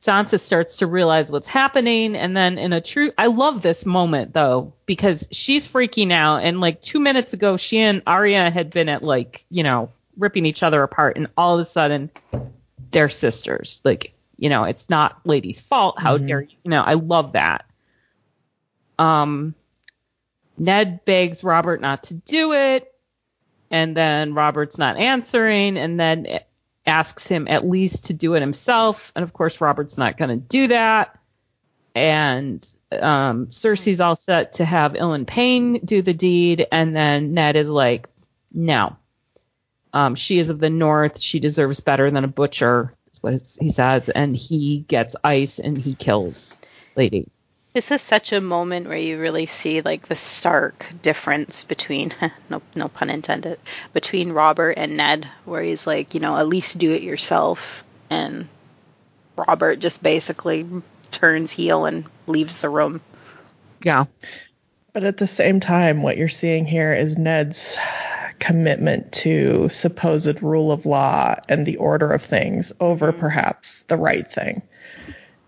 Sansa 0.00 0.38
starts 0.38 0.76
to 0.76 0.86
realize 0.86 1.30
what's 1.30 1.48
happening, 1.48 2.14
and 2.14 2.36
then 2.36 2.58
in 2.58 2.74
a 2.74 2.80
true, 2.80 3.10
I 3.16 3.28
love 3.28 3.62
this 3.62 3.86
moment 3.86 4.34
though 4.34 4.74
because 4.84 5.26
she's 5.30 5.66
freaking 5.66 6.12
out, 6.12 6.42
and 6.42 6.60
like 6.60 6.82
two 6.82 7.00
minutes 7.00 7.32
ago, 7.32 7.56
she 7.56 7.78
and 7.78 8.02
Arya 8.06 8.50
had 8.50 8.70
been 8.70 8.90
at 8.90 9.02
like 9.02 9.46
you 9.50 9.62
know 9.62 9.90
ripping 10.18 10.46
each 10.46 10.62
other 10.62 10.82
apart, 10.82 11.16
and 11.16 11.28
all 11.36 11.54
of 11.54 11.60
a 11.60 11.68
sudden 11.68 12.10
they're 12.90 13.08
sisters. 13.08 13.80
Like 13.84 14.12
you 14.36 14.48
know, 14.48 14.64
it's 14.64 14.90
not 14.90 15.20
Lady's 15.24 15.60
fault. 15.60 15.98
How 15.98 16.18
dare 16.18 16.42
you? 16.42 16.56
You 16.64 16.70
know, 16.70 16.82
I 16.82 16.94
love 16.94 17.32
that. 17.32 17.64
Um, 18.98 19.54
Ned 20.58 21.04
begs 21.04 21.42
Robert 21.42 21.80
not 21.80 22.04
to 22.04 22.14
do 22.14 22.52
it, 22.52 22.93
and 23.70 23.96
then 23.96 24.34
Robert's 24.34 24.78
not 24.78 24.96
answering, 24.96 25.76
and 25.78 25.98
then 25.98 26.40
asks 26.86 27.26
him 27.26 27.46
at 27.48 27.66
least 27.66 28.06
to 28.06 28.14
do 28.14 28.34
it 28.34 28.40
himself. 28.40 29.12
And 29.16 29.22
of 29.22 29.32
course, 29.32 29.60
Robert's 29.60 29.96
not 29.96 30.18
going 30.18 30.30
to 30.30 30.36
do 30.36 30.68
that. 30.68 31.18
And 31.94 32.66
um, 32.92 33.46
Cersei's 33.46 34.00
all 34.00 34.16
set 34.16 34.54
to 34.54 34.64
have 34.64 34.94
Ilyn 34.94 35.26
Payne 35.26 35.84
do 35.84 36.02
the 36.02 36.14
deed, 36.14 36.66
and 36.70 36.94
then 36.94 37.34
Ned 37.34 37.56
is 37.56 37.70
like, 37.70 38.08
no. 38.52 38.96
Um, 39.92 40.16
she 40.16 40.38
is 40.38 40.50
of 40.50 40.58
the 40.58 40.70
North. 40.70 41.20
She 41.20 41.38
deserves 41.38 41.80
better 41.80 42.10
than 42.10 42.24
a 42.24 42.28
butcher. 42.28 42.94
Is 43.12 43.22
what 43.22 43.40
he 43.60 43.68
says, 43.68 44.08
and 44.08 44.36
he 44.36 44.80
gets 44.80 45.14
ice 45.22 45.60
and 45.60 45.78
he 45.78 45.94
kills 45.94 46.60
Lady. 46.96 47.28
This 47.74 47.90
is 47.90 48.00
such 48.00 48.32
a 48.32 48.40
moment 48.40 48.86
where 48.86 48.96
you 48.96 49.18
really 49.18 49.46
see 49.46 49.80
like 49.80 50.06
the 50.06 50.14
stark 50.14 50.86
difference 51.02 51.64
between 51.64 52.12
no 52.48 52.62
no 52.76 52.86
pun 52.86 53.10
intended 53.10 53.58
between 53.92 54.30
Robert 54.30 54.74
and 54.76 54.96
Ned, 54.96 55.28
where 55.44 55.60
he's 55.60 55.84
like, 55.84 56.14
you 56.14 56.20
know, 56.20 56.36
at 56.36 56.46
least 56.46 56.78
do 56.78 56.92
it 56.92 57.02
yourself, 57.02 57.82
and 58.08 58.46
Robert 59.36 59.80
just 59.80 60.04
basically 60.04 60.64
turns 61.10 61.50
heel 61.50 61.84
and 61.84 62.04
leaves 62.28 62.60
the 62.60 62.68
room. 62.68 63.00
Yeah. 63.82 64.04
But 64.92 65.02
at 65.02 65.16
the 65.16 65.26
same 65.26 65.58
time, 65.58 66.02
what 66.02 66.16
you're 66.16 66.28
seeing 66.28 66.66
here 66.66 66.94
is 66.94 67.18
Ned's 67.18 67.76
commitment 68.38 69.10
to 69.10 69.68
supposed 69.68 70.42
rule 70.42 70.70
of 70.70 70.86
law 70.86 71.34
and 71.48 71.66
the 71.66 71.78
order 71.78 72.12
of 72.12 72.22
things 72.22 72.72
over 72.78 73.10
mm-hmm. 73.10 73.20
perhaps 73.20 73.82
the 73.88 73.96
right 73.96 74.30
thing. 74.30 74.62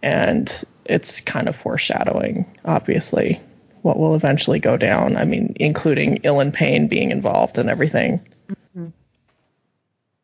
And 0.06 0.64
it's 0.84 1.20
kind 1.20 1.48
of 1.48 1.56
foreshadowing, 1.56 2.46
obviously, 2.64 3.40
what 3.82 3.98
will 3.98 4.14
eventually 4.14 4.60
go 4.60 4.76
down. 4.76 5.16
I 5.16 5.24
mean, 5.24 5.56
including 5.58 6.18
Ilyn 6.18 6.52
Payne 6.52 6.86
being 6.86 7.10
involved 7.10 7.58
and 7.58 7.68
everything. 7.68 8.20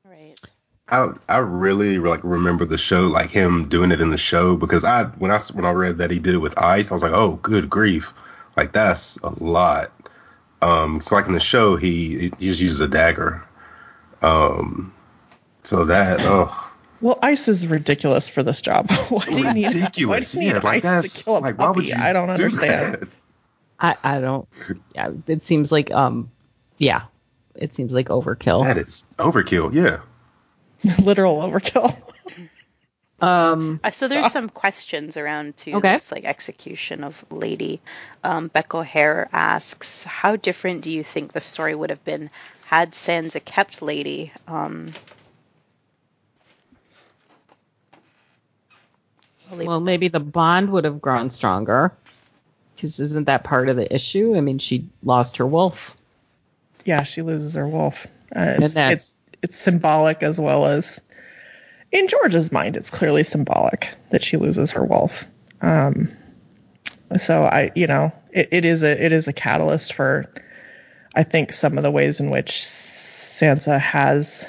Right. 0.05 0.38
I 0.88 1.09
I 1.29 1.38
really 1.38 1.99
like 1.99 2.21
remember 2.23 2.64
the 2.64 2.79
show, 2.79 3.09
like 3.09 3.31
him 3.31 3.68
doing 3.68 3.90
it 3.90 4.01
in 4.01 4.11
the 4.11 4.18
show, 4.18 4.55
because 4.55 4.85
I 4.85 5.07
when 5.18 5.33
I 5.33 5.40
when 5.53 5.64
I 5.64 5.73
read 5.73 5.99
that 5.99 6.12
he 6.12 6.21
did 6.21 6.37
it 6.37 6.38
with 6.38 6.57
ice, 6.57 6.92
I 6.92 6.95
was 6.95 7.03
like, 7.03 7.11
oh, 7.11 7.40
good 7.42 7.68
grief, 7.68 8.12
like 8.57 8.71
that's 8.71 9.16
a 9.25 9.31
lot. 9.42 9.90
Um, 10.61 10.99
it's 10.99 11.11
like 11.11 11.27
in 11.27 11.33
the 11.33 11.40
show 11.40 11.75
he 11.75 12.31
he 12.38 12.47
just 12.47 12.61
uses 12.61 12.79
a 12.79 12.87
dagger. 12.87 13.42
Um, 14.23 14.95
so 15.64 15.87
that 15.87 16.21
oh 16.21 16.71
Well, 17.03 17.19
ice 17.21 17.49
is 17.49 17.67
ridiculous 17.67 18.29
for 18.29 18.43
this 18.43 18.62
job. 18.62 18.91
why 19.09 19.25
do 19.27 19.33
you 19.37 19.53
need, 19.53 19.75
why 19.75 19.88
do 19.91 20.05
you 20.07 20.41
need 20.41 20.47
yeah, 20.47 20.61
like 20.62 20.85
ice 20.85 21.12
to 21.12 21.23
kill 21.25 21.37
a 21.37 21.41
like 21.41 21.59
why 21.59 21.71
would 21.71 21.85
you 21.85 21.95
I 21.99 22.12
don't 22.12 22.29
do 22.29 22.45
understand. 22.45 22.95
that? 22.95 23.09
I, 23.79 23.97
I 24.17 24.21
don't. 24.21 24.49
Yeah, 24.95 25.11
it 25.27 25.45
seems 25.45 25.73
like 25.73 25.91
um, 25.91 26.31
yeah, 26.79 27.03
it 27.57 27.75
seems 27.75 27.93
like 27.93 28.09
overkill. 28.09 28.65
That 28.65 28.79
is 28.79 29.05
overkill, 29.19 29.75
yeah. 29.75 29.99
Literal 31.03 31.38
overkill. 31.38 31.97
Um, 33.21 33.79
Uh, 33.85 33.91
so 33.91 34.09
there's 34.09 34.33
some 34.33 34.49
questions 34.49 35.17
around 35.17 35.57
to 35.59 35.75
Okay. 35.75 35.93
this 35.95 36.11
like 36.11 36.25
execution 36.25 37.05
of 37.05 37.25
Lady. 37.31 37.81
Um, 38.25 38.49
Beck 38.49 38.75
O'Hare 38.75 39.29
asks, 39.33 40.05
"How 40.05 40.37
different 40.37 40.83
do 40.83 40.91
you 40.91 41.05
think 41.05 41.33
the 41.33 41.41
story 41.41 41.75
would 41.75 41.91
have 41.91 42.05
been 42.05 42.31
had 42.67 42.93
Sansa 42.93 43.45
kept 43.45 43.83
Lady?" 43.83 44.33
Um, 44.49 44.93
Well, 49.53 49.81
maybe 49.81 50.09
the 50.09 50.21
bond 50.21 50.71
would 50.71 50.85
have 50.85 51.01
grown 51.01 51.31
stronger. 51.31 51.93
Because 52.75 52.99
isn't 53.01 53.25
that 53.25 53.45
part 53.45 53.69
of 53.69 53.77
the 53.77 53.95
issue? 53.95 54.37
I 54.37 54.41
mean, 54.41 54.59
she 54.59 54.88
lost 55.05 55.37
her 55.37 55.47
wolf. 55.47 55.97
yeah, 56.85 57.03
she 57.05 57.23
loses 57.23 57.55
her 57.55 57.69
wolf. 57.69 58.07
Uh, 58.35 58.57
it's, 58.59 58.75
it's 58.77 59.15
it's 59.43 59.57
symbolic 59.57 60.23
as 60.23 60.41
well 60.41 60.67
as 60.67 61.01
in 61.93 62.09
George's 62.09 62.51
mind, 62.51 62.77
it's 62.77 62.91
clearly 62.91 63.23
symbolic 63.23 63.91
that 64.11 64.25
she 64.25 64.38
loses 64.38 64.71
her 64.73 64.85
wolf. 64.85 65.27
Um, 65.61 66.09
so 67.19 67.45
I, 67.45 67.71
you 67.75 67.87
know, 67.87 68.12
it, 68.33 68.49
it 68.51 68.65
is 68.65 68.83
a 68.83 69.05
it 69.05 69.12
is 69.12 69.29
a 69.29 69.33
catalyst 69.33 69.93
for, 69.93 70.33
I 71.15 71.23
think, 71.23 71.53
some 71.53 71.77
of 71.77 71.85
the 71.85 71.91
ways 71.91 72.19
in 72.19 72.31
which 72.31 72.53
Sansa 72.53 73.79
has 73.79 74.47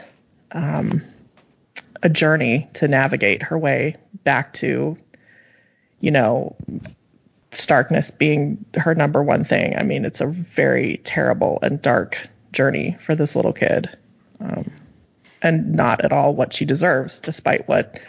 um, 0.53 1.03
a 2.03 2.09
journey 2.09 2.69
to 2.73 2.87
navigate 2.87 3.41
her 3.41 3.57
way 3.57 3.95
back 4.23 4.53
to, 4.53 4.97
you 6.01 6.11
know, 6.11 6.55
starkness 7.53 8.11
being 8.11 8.63
her 8.75 8.93
number 8.93 9.23
one 9.23 9.45
thing. 9.45 9.75
I 9.77 9.83
mean, 9.83 10.05
it's 10.05 10.21
a 10.21 10.27
very 10.27 11.01
terrible 11.05 11.59
and 11.61 11.81
dark 11.81 12.29
journey 12.51 12.97
for 13.05 13.15
this 13.15 13.35
little 13.35 13.53
kid. 13.53 13.89
Um, 14.39 14.71
and 15.41 15.73
not 15.73 16.03
at 16.03 16.11
all 16.11 16.35
what 16.35 16.53
she 16.53 16.65
deserves, 16.65 17.19
despite 17.19 17.67
what 17.67 17.99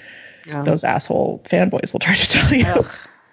those 0.46 0.84
asshole 0.84 1.42
fanboys 1.48 1.92
will 1.92 2.00
try 2.00 2.14
to 2.16 2.28
tell 2.28 2.52
you. 2.52 2.66
Ugh, 2.66 2.90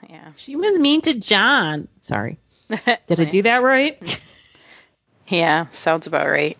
yeah. 0.10 0.32
She 0.36 0.56
was 0.56 0.80
mean 0.80 1.02
to 1.02 1.14
Jon. 1.14 1.88
Sorry. 2.02 2.40
Did 3.08 3.20
I 3.20 3.26
do 3.26 3.42
that 3.44 3.62
right? 3.62 4.22
Yeah, 5.28 5.68
sounds 5.72 6.08
about 6.08 6.28
right. 6.28 6.58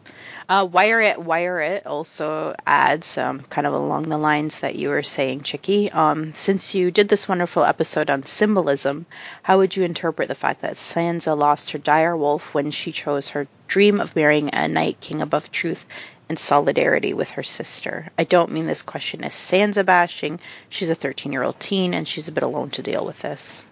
Uh, 0.52 0.66
Wire 0.66 1.00
It, 1.00 1.18
Wire 1.18 1.62
It 1.62 1.88
also 1.88 2.54
adds 2.68 3.18
um, 3.18 3.40
kind 3.40 3.66
of 3.66 3.74
along 3.74 4.10
the 4.10 4.18
lines 4.18 4.60
that 4.60 4.76
you 4.76 4.90
were 4.90 5.02
saying, 5.02 5.44
Chicky. 5.44 5.90
Um, 5.90 6.34
since 6.34 6.76
you 6.76 6.92
did 6.92 7.08
this 7.08 7.30
wonderful 7.30 7.64
episode 7.64 8.10
on 8.10 8.24
symbolism, 8.24 9.06
how 9.44 9.60
would 9.60 9.78
you 9.78 9.86
interpret 9.86 10.28
the 10.28 10.36
fact 10.36 10.64
that 10.64 10.74
Sansa 10.74 11.38
lost 11.38 11.72
her 11.72 11.78
dire 11.78 12.18
wolf 12.18 12.54
when 12.54 12.72
she 12.72 12.92
chose 12.92 13.30
her 13.30 13.48
dream 13.70 14.02
of 14.02 14.14
marrying 14.14 14.54
a 14.54 14.68
Night 14.68 15.00
King 15.00 15.22
above 15.22 15.54
truth 15.54 15.86
in 16.28 16.36
solidarity 16.36 17.14
with 17.14 17.30
her 17.30 17.44
sister? 17.44 18.10
I 18.20 18.26
don't 18.26 18.52
mean 18.52 18.68
this 18.68 18.82
question 18.82 19.24
as 19.24 19.32
Sansa 19.32 19.86
bashing. 19.86 20.42
She's 20.68 20.90
a 20.90 20.96
13 20.96 21.32
year 21.32 21.44
old 21.44 21.62
teen 21.62 21.94
and 21.94 22.06
she's 22.06 22.28
a 22.28 22.34
bit 22.34 22.44
alone 22.44 22.72
to 22.72 22.84
deal 22.84 23.06
with 23.06 23.22
this. 23.22 23.64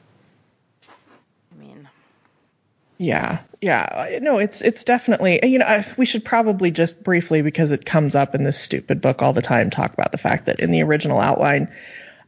I 0.87 1.59
mean, 1.59 1.89
Yeah, 3.01 3.39
yeah. 3.61 4.19
No, 4.21 4.39
it's 4.39 4.61
it's 4.61 4.83
definitely. 4.83 5.39
You 5.43 5.59
know, 5.59 5.65
I, 5.65 5.85
we 5.95 6.05
should 6.05 6.25
probably 6.25 6.69
just 6.69 7.01
briefly 7.01 7.41
because 7.41 7.71
it 7.71 7.85
comes 7.85 8.13
up 8.13 8.35
in 8.35 8.43
this 8.43 8.59
stupid 8.59 8.99
book 8.99 9.21
all 9.21 9.31
the 9.31 9.41
time. 9.41 9.69
Talk 9.69 9.93
about 9.93 10.11
the 10.11 10.17
fact 10.17 10.47
that 10.47 10.59
in 10.59 10.69
the 10.71 10.83
original 10.83 11.21
outline, 11.21 11.73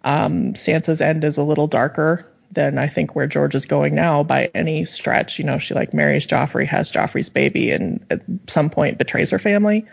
um, 0.05 0.53
Sansa's 0.53 1.01
end 1.01 1.25
is 1.25 1.37
a 1.37 1.43
little 1.43 1.67
darker 1.67 2.25
than 2.53 2.77
I 2.77 2.87
think 2.87 3.15
where 3.15 3.27
George 3.27 3.53
is 3.53 3.65
going 3.65 3.95
now 3.95 4.23
by 4.23 4.49
any 4.55 4.85
stretch. 4.85 5.39
You 5.39 5.45
know, 5.45 5.57
she 5.59 5.73
like 5.73 5.93
marries 5.93 6.25
Joffrey, 6.25 6.65
has 6.67 6.89
Joffrey's 6.89 7.29
baby, 7.29 7.71
and 7.71 8.05
at 8.09 8.21
some 8.47 8.69
point 8.69 8.97
betrays 8.97 9.31
her 9.31 9.39
family. 9.39 9.85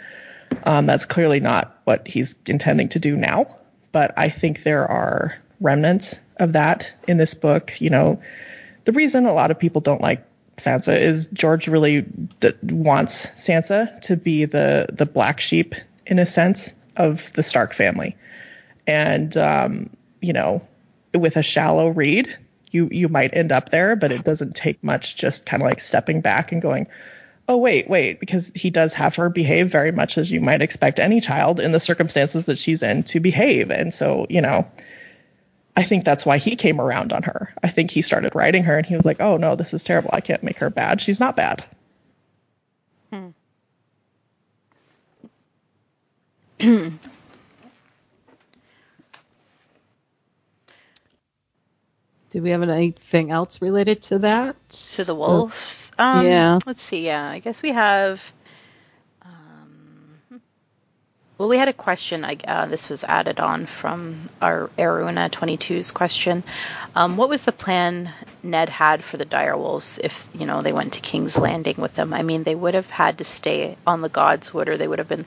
Um, 0.62 0.86
that's 0.86 1.04
clearly 1.04 1.40
not 1.40 1.76
what 1.84 2.06
he's 2.06 2.36
intending 2.46 2.88
to 2.90 3.00
do 3.00 3.16
now. 3.16 3.58
But 3.90 4.14
I 4.16 4.30
think 4.30 4.62
there 4.62 4.86
are 4.86 5.36
remnants 5.60 6.20
of 6.36 6.52
that 6.52 6.92
in 7.08 7.16
this 7.16 7.34
book. 7.34 7.80
You 7.80 7.90
know, 7.90 8.22
the 8.84 8.92
reason 8.92 9.26
a 9.26 9.34
lot 9.34 9.50
of 9.50 9.58
people 9.58 9.80
don't 9.80 10.00
like 10.00 10.24
Sansa 10.58 11.00
is 11.00 11.26
George 11.32 11.68
really 11.68 12.02
d- 12.40 12.52
wants 12.62 13.26
Sansa 13.36 14.00
to 14.02 14.16
be 14.16 14.44
the 14.44 14.86
the 14.92 15.06
black 15.06 15.40
sheep 15.40 15.74
in 16.06 16.18
a 16.18 16.26
sense 16.26 16.72
of 16.96 17.32
the 17.34 17.42
Stark 17.42 17.72
family, 17.74 18.16
and 18.86 19.36
um, 19.36 19.90
you 20.20 20.32
know, 20.32 20.62
with 21.14 21.36
a 21.36 21.42
shallow 21.42 21.88
read, 21.88 22.36
you 22.70 22.88
you 22.90 23.08
might 23.08 23.34
end 23.34 23.52
up 23.52 23.70
there, 23.70 23.96
but 23.96 24.12
it 24.12 24.24
doesn't 24.24 24.56
take 24.56 24.82
much. 24.82 25.16
Just 25.16 25.46
kind 25.46 25.62
of 25.62 25.68
like 25.68 25.80
stepping 25.80 26.20
back 26.20 26.52
and 26.52 26.60
going, 26.60 26.86
oh 27.48 27.56
wait, 27.56 27.88
wait, 27.88 28.20
because 28.20 28.52
he 28.54 28.70
does 28.70 28.92
have 28.92 29.14
her 29.16 29.28
behave 29.28 29.70
very 29.70 29.92
much 29.92 30.18
as 30.18 30.30
you 30.30 30.40
might 30.40 30.62
expect 30.62 30.98
any 30.98 31.20
child 31.20 31.60
in 31.60 31.72
the 31.72 31.80
circumstances 31.80 32.44
that 32.46 32.58
she's 32.58 32.82
in 32.82 33.02
to 33.04 33.20
behave, 33.20 33.70
and 33.70 33.94
so 33.94 34.26
you 34.28 34.40
know. 34.40 34.68
I 35.78 35.84
think 35.84 36.04
that's 36.04 36.26
why 36.26 36.38
he 36.38 36.56
came 36.56 36.80
around 36.80 37.12
on 37.12 37.22
her. 37.22 37.54
I 37.62 37.68
think 37.68 37.92
he 37.92 38.02
started 38.02 38.34
writing 38.34 38.64
her 38.64 38.76
and 38.76 38.84
he 38.84 38.96
was 38.96 39.04
like, 39.04 39.20
oh 39.20 39.36
no, 39.36 39.54
this 39.54 39.72
is 39.72 39.84
terrible. 39.84 40.10
I 40.12 40.20
can't 40.20 40.42
make 40.42 40.56
her 40.56 40.70
bad. 40.70 41.00
She's 41.00 41.20
not 41.20 41.36
bad. 41.36 41.64
Hmm. 43.12 43.28
Do 52.30 52.42
we 52.42 52.50
have 52.50 52.62
anything 52.64 53.30
else 53.30 53.62
related 53.62 54.02
to 54.02 54.18
that? 54.18 54.56
To 54.96 55.04
the 55.04 55.14
wolves? 55.14 55.92
Um, 55.96 56.26
yeah. 56.26 56.58
Let's 56.66 56.82
see. 56.82 57.06
Yeah, 57.06 57.30
I 57.30 57.38
guess 57.38 57.62
we 57.62 57.70
have 57.70 58.32
well, 61.38 61.48
we 61.48 61.56
had 61.56 61.68
a 61.68 61.72
question. 61.72 62.24
I, 62.24 62.36
uh, 62.46 62.66
this 62.66 62.90
was 62.90 63.04
added 63.04 63.38
on 63.38 63.66
from 63.66 64.28
our 64.42 64.70
Aruna 64.76 65.30
22's 65.30 65.92
question. 65.92 66.42
Um, 66.96 67.16
what 67.16 67.28
was 67.28 67.44
the 67.44 67.52
plan 67.52 68.10
Ned 68.42 68.68
had 68.68 69.04
for 69.04 69.18
the 69.18 69.24
direwolves 69.24 70.00
if 70.02 70.28
you 70.34 70.46
know 70.46 70.62
they 70.62 70.72
went 70.72 70.94
to 70.94 71.00
King's 71.00 71.38
Landing 71.38 71.76
with 71.78 71.94
them? 71.94 72.12
I 72.12 72.22
mean, 72.22 72.42
they 72.42 72.56
would 72.56 72.74
have 72.74 72.90
had 72.90 73.18
to 73.18 73.24
stay 73.24 73.76
on 73.86 74.00
the 74.00 74.10
Godswood, 74.10 74.66
or 74.66 74.76
they 74.76 74.88
would 74.88 74.98
have 74.98 75.08
been. 75.08 75.26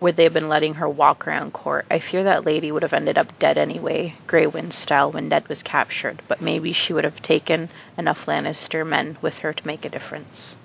Would 0.00 0.16
they 0.16 0.24
have 0.24 0.34
been 0.34 0.48
letting 0.48 0.74
her 0.74 0.88
walk 0.88 1.26
around 1.26 1.52
court? 1.52 1.86
I 1.90 1.98
fear 1.98 2.24
that 2.24 2.44
lady 2.44 2.72
would 2.72 2.82
have 2.82 2.92
ended 2.92 3.16
up 3.16 3.38
dead 3.38 3.58
anyway, 3.58 4.14
Grey 4.26 4.46
Wind 4.46 4.74
style, 4.74 5.12
when 5.12 5.28
Ned 5.28 5.48
was 5.48 5.62
captured. 5.62 6.20
But 6.26 6.40
maybe 6.40 6.72
she 6.72 6.92
would 6.92 7.04
have 7.04 7.22
taken 7.22 7.68
enough 7.96 8.26
Lannister 8.26 8.86
men 8.86 9.16
with 9.22 9.38
her 9.38 9.52
to 9.52 9.66
make 9.66 9.84
a 9.84 9.88
difference. 9.88 10.56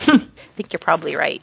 I 0.00 0.18
think 0.54 0.72
you're 0.72 0.78
probably 0.78 1.16
right. 1.16 1.42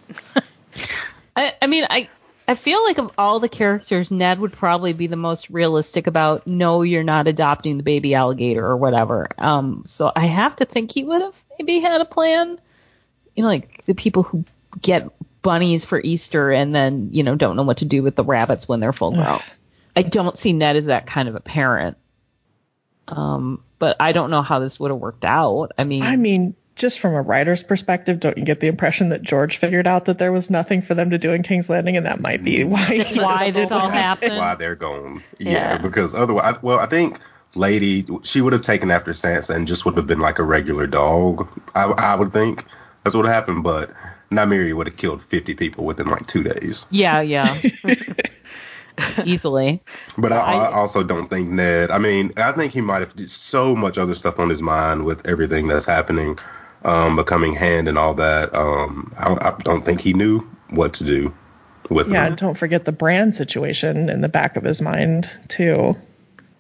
I, 1.36 1.54
I 1.62 1.68
mean, 1.68 1.88
I 1.90 2.08
I 2.48 2.56
feel 2.56 2.84
like 2.84 2.98
of 2.98 3.12
all 3.18 3.40
the 3.40 3.50
characters, 3.50 4.12
Ned 4.12 4.40
would 4.40 4.52
probably 4.52 4.94
be 4.94 5.08
the 5.08 5.16
most 5.16 5.50
realistic 5.50 6.08
about 6.08 6.48
no, 6.48 6.82
you're 6.82 7.04
not 7.04 7.28
adopting 7.28 7.78
the 7.78 7.84
baby 7.84 8.16
alligator 8.16 8.66
or 8.66 8.76
whatever. 8.78 9.28
Um, 9.38 9.84
so 9.86 10.12
I 10.14 10.26
have 10.26 10.56
to 10.58 10.66
think 10.66 10.92
he 10.92 11.04
would 11.04 11.22
have 11.22 11.42
maybe 11.58 11.80
had 11.80 12.02
a 12.02 12.06
plan. 12.06 12.60
You 13.36 13.44
know, 13.44 13.50
like 13.50 13.86
the 13.86 13.96
people 13.96 14.24
who 14.24 14.44
get 14.82 15.10
bunnies 15.42 15.86
for 15.86 16.00
Easter 16.00 16.52
and 16.52 16.74
then 16.74 17.10
you 17.12 17.24
know 17.24 17.36
don't 17.36 17.56
know 17.56 17.64
what 17.64 17.78
to 17.78 17.86
do 17.86 18.04
with 18.04 18.16
the 18.16 18.24
rabbits 18.24 18.68
when 18.68 18.80
they're 18.80 18.94
full 18.94 19.12
grown. 19.12 19.42
I 19.96 20.02
don't 20.04 20.38
see 20.38 20.54
Ned 20.54 20.76
as 20.76 20.86
that 20.86 21.06
kind 21.06 21.28
of 21.30 21.36
a 21.36 21.40
parent. 21.40 21.98
Um, 23.08 23.64
but 23.78 23.98
I 24.00 24.14
don't 24.14 24.30
know 24.30 24.42
how 24.42 24.60
this 24.60 24.80
would 24.80 24.92
have 24.92 25.00
worked 25.00 25.26
out. 25.26 25.72
I 25.78 25.84
mean, 25.84 26.04
I 26.04 26.16
mean, 26.16 26.56
just 26.76 27.00
from 27.00 27.14
a 27.14 27.22
writer's 27.22 27.64
perspective, 27.64 28.20
don't 28.20 28.38
you 28.38 28.46
get 28.46 28.60
the 28.60 28.68
impression 28.68 29.10
that 29.10 29.22
George 29.22 29.58
figured 29.58 29.88
out 29.88 30.06
that 30.06 30.18
there 30.20 30.32
was 30.32 30.50
nothing 30.50 30.82
for 30.82 30.96
them 30.96 31.10
to 31.10 31.18
do 31.18 31.32
in 31.32 31.44
King's 31.44 31.70
Landing, 31.70 31.98
and 31.98 32.06
that 32.06 32.20
might 32.22 32.44
be 32.44 32.60
mm-hmm. 32.60 32.70
why 32.72 32.86
he 32.86 32.98
That's 33.00 33.16
why 33.18 33.46
let 33.46 33.54
this 33.54 33.72
all 33.72 33.90
happened. 33.90 34.38
why 34.38 34.56
they're 34.56 34.76
gone. 34.76 35.24
Yeah, 35.38 35.52
Yeah. 35.52 35.78
because 35.80 36.16
otherwise, 36.16 36.56
well, 36.62 36.80
I 36.80 36.86
think 36.86 37.20
Lady 37.56 38.06
she 38.24 38.40
would 38.42 38.54
have 38.54 38.62
taken 38.62 38.90
after 38.92 39.12
Sansa 39.12 39.54
and 39.56 39.68
just 39.68 39.86
would 39.86 39.98
have 39.98 40.08
been 40.08 40.22
like 40.22 40.40
a 40.40 40.44
regular 40.44 40.88
dog. 40.88 41.48
I, 41.76 41.84
I 41.86 42.16
would 42.16 42.32
think 42.32 42.66
that's 43.04 43.16
what 43.16 43.26
happened, 43.26 43.64
but 43.64 43.92
Nymeria 44.32 44.74
would 44.74 44.88
have 44.88 44.96
killed 44.96 45.22
50 45.22 45.54
people 45.56 45.84
within 45.84 46.08
like 46.08 46.26
two 46.28 46.44
days. 46.44 46.86
yeah, 46.90 47.20
yeah, 47.20 47.62
easily. 49.26 49.82
But 50.18 50.32
I, 50.32 50.38
I 50.38 50.54
I- 50.66 50.72
also 50.74 51.04
don't 51.04 51.28
think 51.28 51.50
Ned. 51.50 51.92
I 51.92 51.98
mean, 51.98 52.32
I 52.38 52.52
think 52.54 52.72
he 52.74 52.82
might 52.82 53.02
have 53.02 53.30
so 53.30 53.76
much 53.76 53.98
other 53.98 54.16
stuff 54.16 54.40
on 54.40 54.50
his 54.50 54.62
mind 54.62 55.06
with 55.06 55.26
everything 55.28 55.68
that's 55.68 55.86
happening, 55.86 56.40
um, 56.84 57.16
becoming 57.16 57.54
hand 57.54 57.88
and 57.88 57.98
all 57.98 58.16
that. 58.16 58.54
Um, 58.56 59.14
I, 59.18 59.34
I 59.50 59.62
don't 59.64 59.84
think 59.84 60.02
he 60.02 60.14
knew 60.14 60.40
what 60.70 60.94
to 60.96 61.04
do 61.04 61.34
with 61.90 62.08
Yeah, 62.08 62.24
them. 62.24 62.28
and 62.28 62.38
don't 62.38 62.58
forget 62.58 62.86
the 62.86 62.92
Bran 62.92 63.34
situation 63.34 64.10
in 64.10 64.22
the 64.22 64.30
back 64.30 64.56
of 64.56 64.64
his 64.64 64.82
mind 64.82 65.30
too. 65.48 65.96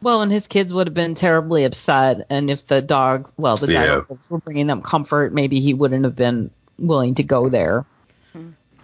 Well, 0.01 0.21
and 0.23 0.31
his 0.31 0.47
kids 0.47 0.73
would 0.73 0.87
have 0.87 0.95
been 0.95 1.13
terribly 1.13 1.63
upset, 1.63 2.25
and 2.31 2.49
if 2.49 2.65
the 2.65 2.81
dogs, 2.81 3.31
well, 3.37 3.55
the 3.57 3.71
Yeah. 3.71 4.01
dogs 4.09 4.29
were 4.31 4.39
bringing 4.39 4.65
them 4.67 4.81
comfort, 4.81 5.31
maybe 5.33 5.59
he 5.59 5.73
wouldn't 5.75 6.05
have 6.05 6.15
been 6.15 6.49
willing 6.79 7.15
to 7.15 7.23
go 7.23 7.49
there. 7.49 7.85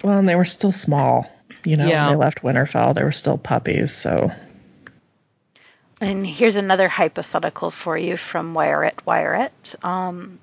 Well, 0.04 0.18
and 0.20 0.30
they 0.30 0.36
were 0.36 0.46
still 0.46 0.72
small. 0.72 1.28
You 1.64 1.76
know, 1.78 1.88
Yeah. 1.88 2.06
when 2.06 2.14
they 2.14 2.24
left 2.24 2.44
Winterfell, 2.44 2.94
they 2.94 3.04
were 3.04 3.12
still 3.12 3.38
puppies. 3.40 3.92
So 3.94 4.32
And 6.00 6.26
here's 6.28 6.56
another 6.58 6.88
hypothetical 6.88 7.72
for 7.72 7.98
you 7.98 8.16
from 8.18 8.54
Wire 8.54 8.82
Wyatt 8.82 9.06
Wyatt. 9.08 9.76
Um, 9.84 10.38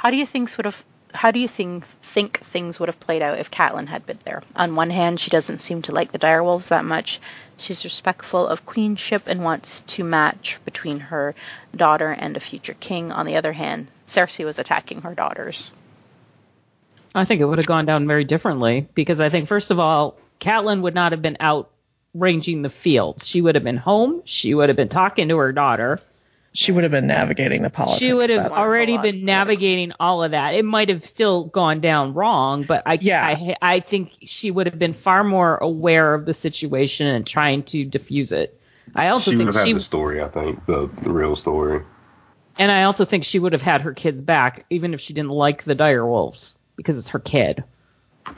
how 0.00 0.10
do 0.10 0.16
you 0.16 0.24
think 0.24 0.56
would 0.56 0.64
have 0.64 0.82
how 1.12 1.30
do 1.30 1.40
you 1.40 1.48
think 1.48 1.84
think 2.00 2.38
things 2.38 2.80
would 2.80 2.88
have 2.88 2.98
played 2.98 3.20
out 3.20 3.38
if 3.38 3.50
Catelyn 3.50 3.86
had 3.86 4.06
been 4.06 4.18
there? 4.24 4.42
On 4.56 4.74
one 4.74 4.88
hand, 4.88 5.20
she 5.20 5.28
doesn't 5.28 5.58
seem 5.58 5.82
to 5.82 5.92
like 5.92 6.10
the 6.10 6.18
direwolves 6.18 6.68
that 6.68 6.86
much. 6.86 7.20
She's 7.58 7.84
respectful 7.84 8.46
of 8.46 8.64
queenship 8.64 9.24
and 9.26 9.44
wants 9.44 9.80
to 9.80 10.04
match 10.04 10.58
between 10.64 11.00
her 11.00 11.34
daughter 11.76 12.10
and 12.10 12.34
a 12.34 12.40
future 12.40 12.76
king. 12.80 13.12
On 13.12 13.26
the 13.26 13.36
other 13.36 13.52
hand, 13.52 13.88
Cersei 14.06 14.46
was 14.46 14.58
attacking 14.58 15.02
her 15.02 15.14
daughters. 15.14 15.70
I 17.14 17.26
think 17.26 17.42
it 17.42 17.44
would 17.44 17.58
have 17.58 17.66
gone 17.66 17.84
down 17.84 18.06
very 18.06 18.24
differently 18.24 18.88
because 18.94 19.20
I 19.20 19.28
think, 19.28 19.48
first 19.48 19.70
of 19.70 19.78
all, 19.78 20.16
Catelyn 20.38 20.80
would 20.80 20.94
not 20.94 21.12
have 21.12 21.20
been 21.20 21.36
out 21.40 21.68
ranging 22.14 22.62
the 22.62 22.70
fields. 22.70 23.26
She 23.26 23.42
would 23.42 23.54
have 23.54 23.64
been 23.64 23.76
home. 23.76 24.22
She 24.24 24.54
would 24.54 24.70
have 24.70 24.76
been 24.76 24.88
talking 24.88 25.28
to 25.28 25.36
her 25.36 25.52
daughter. 25.52 26.00
She 26.52 26.72
would 26.72 26.82
have 26.84 26.90
been 26.90 27.06
navigating 27.06 27.62
the 27.62 27.70
politics. 27.70 28.00
she 28.00 28.12
would 28.12 28.28
have 28.30 28.50
already 28.50 28.98
been 28.98 29.24
navigating 29.24 29.92
all 30.00 30.24
of 30.24 30.32
that. 30.32 30.54
It 30.54 30.64
might 30.64 30.88
have 30.88 31.04
still 31.04 31.44
gone 31.44 31.80
down 31.80 32.12
wrong, 32.14 32.64
but 32.64 32.82
I, 32.86 32.98
Yeah. 33.00 33.24
I, 33.24 33.56
I 33.62 33.80
think 33.80 34.12
she 34.22 34.50
would 34.50 34.66
have 34.66 34.78
been 34.78 34.92
far 34.92 35.22
more 35.22 35.56
aware 35.58 36.12
of 36.14 36.24
the 36.26 36.34
situation 36.34 37.06
and 37.06 37.26
trying 37.26 37.62
to 37.64 37.84
diffuse 37.84 38.32
it. 38.32 38.60
I 38.96 39.08
also 39.08 39.30
She 39.30 39.36
would 39.36 39.44
think 39.44 39.56
have 39.56 39.66
had 39.66 39.76
the 39.76 39.80
story, 39.80 40.20
I 40.20 40.28
think, 40.28 40.66
the, 40.66 40.90
the 41.02 41.10
real 41.10 41.36
story. 41.36 41.82
and 42.58 42.72
I 42.72 42.82
also 42.82 43.04
think 43.04 43.22
she 43.24 43.38
would 43.38 43.52
have 43.52 43.62
had 43.62 43.82
her 43.82 43.94
kids 43.94 44.20
back, 44.20 44.66
even 44.70 44.92
if 44.92 45.00
she 45.00 45.14
didn't 45.14 45.30
like 45.30 45.62
the 45.62 45.76
dire 45.76 46.04
wolves, 46.04 46.56
because 46.74 46.96
it's 46.98 47.08
her 47.10 47.20
kid. 47.20 47.62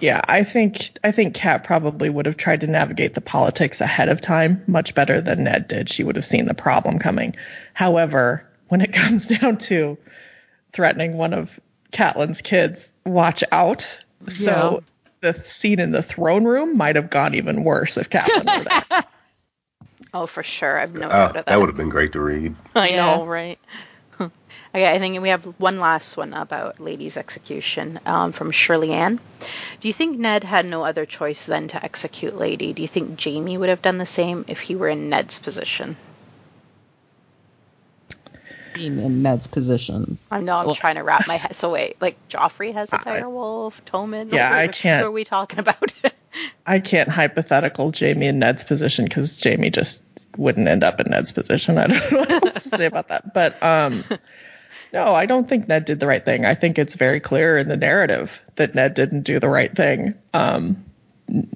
Yeah, 0.00 0.20
I 0.26 0.44
think 0.44 0.98
I 1.04 1.12
think 1.12 1.34
Cat 1.34 1.64
probably 1.64 2.08
would 2.08 2.26
have 2.26 2.36
tried 2.36 2.60
to 2.60 2.66
navigate 2.66 3.14
the 3.14 3.20
politics 3.20 3.80
ahead 3.80 4.08
of 4.08 4.20
time 4.20 4.62
much 4.66 4.94
better 4.94 5.20
than 5.20 5.44
Ned 5.44 5.68
did. 5.68 5.88
She 5.88 6.02
would 6.04 6.16
have 6.16 6.24
seen 6.24 6.46
the 6.46 6.54
problem 6.54 6.98
coming. 6.98 7.36
However, 7.74 8.48
when 8.68 8.80
it 8.80 8.92
comes 8.92 9.26
down 9.26 9.58
to 9.58 9.98
threatening 10.72 11.16
one 11.16 11.34
of 11.34 11.58
Catelyn's 11.92 12.40
kids, 12.40 12.90
watch 13.04 13.44
out. 13.52 13.98
So 14.28 14.82
the 15.20 15.34
scene 15.44 15.78
in 15.80 15.90
the 15.92 16.02
throne 16.02 16.44
room 16.44 16.76
might 16.76 16.96
have 16.96 17.10
gone 17.10 17.34
even 17.34 17.64
worse 17.64 17.96
if 17.98 18.08
Catelyn 18.10 18.58
were 18.58 18.64
there. 18.64 19.04
Oh, 20.14 20.26
for 20.26 20.42
sure. 20.42 20.78
I've 20.78 20.94
no 20.94 21.06
Uh, 21.06 21.08
doubt 21.08 21.28
of 21.28 21.32
that. 21.36 21.46
that 21.46 21.58
would 21.58 21.70
have 21.70 21.76
been 21.76 21.88
great 21.88 22.12
to 22.12 22.20
read. 22.20 22.54
I 22.74 22.90
Yeah. 22.90 23.16
know, 23.16 23.24
right? 23.24 23.58
Okay, 24.74 24.90
I 24.90 24.98
think 24.98 25.20
we 25.20 25.28
have 25.28 25.44
one 25.60 25.80
last 25.80 26.16
one 26.16 26.32
about 26.32 26.80
Lady's 26.80 27.18
execution 27.18 28.00
um, 28.06 28.32
from 28.32 28.50
Shirley 28.52 28.92
Ann. 28.92 29.20
Do 29.80 29.88
you 29.88 29.92
think 29.92 30.18
Ned 30.18 30.44
had 30.44 30.64
no 30.64 30.82
other 30.82 31.04
choice 31.04 31.44
than 31.44 31.68
to 31.68 31.84
execute 31.84 32.34
Lady? 32.36 32.72
Do 32.72 32.80
you 32.80 32.88
think 32.88 33.22
Jaime 33.22 33.58
would 33.58 33.68
have 33.68 33.82
done 33.82 33.98
the 33.98 34.06
same 34.06 34.46
if 34.48 34.60
he 34.60 34.74
were 34.74 34.88
in 34.88 35.10
Ned's 35.10 35.38
position? 35.38 35.96
Being 38.72 38.98
in 38.98 39.20
Ned's 39.22 39.46
position. 39.46 40.16
I 40.30 40.40
know 40.40 40.56
I'm 40.56 40.66
Well- 40.66 40.74
trying 40.74 40.94
to 40.94 41.02
wrap 41.02 41.26
my 41.26 41.36
head. 41.36 41.54
So 41.54 41.70
wait, 41.72 42.00
like 42.00 42.16
Joffrey 42.30 42.72
has 42.72 42.94
a 42.94 42.98
direwolf, 42.98 43.82
Tommen. 43.82 44.32
Yeah, 44.32 44.50
I 44.50 44.68
can't- 44.68 45.02
What 45.02 45.08
are 45.08 45.12
we 45.12 45.24
talking 45.24 45.58
about? 45.58 45.92
I 46.66 46.78
can't 46.78 47.10
hypothetical 47.10 47.92
Jaime 47.94 48.26
in 48.26 48.38
Ned's 48.38 48.64
position 48.64 49.04
because 49.04 49.38
Jaime 49.42 49.68
just 49.68 50.00
wouldn't 50.38 50.66
end 50.66 50.82
up 50.82 50.98
in 50.98 51.10
Ned's 51.10 51.32
position. 51.32 51.76
I 51.76 51.88
don't 51.88 52.10
know 52.12 52.18
what 52.20 52.30
else 52.30 52.52
to 52.54 52.60
say 52.78 52.86
about 52.86 53.08
that. 53.08 53.34
But 53.34 53.62
um, 53.62 54.02
no, 54.92 55.14
I 55.14 55.26
don't 55.26 55.48
think 55.48 55.68
Ned 55.68 55.84
did 55.84 56.00
the 56.00 56.06
right 56.06 56.24
thing. 56.24 56.44
I 56.44 56.54
think 56.54 56.78
it's 56.78 56.94
very 56.94 57.20
clear 57.20 57.58
in 57.58 57.68
the 57.68 57.76
narrative 57.76 58.42
that 58.56 58.74
Ned 58.74 58.94
didn't 58.94 59.22
do 59.22 59.40
the 59.40 59.48
right 59.48 59.74
thing. 59.74 60.14
Um, 60.34 60.84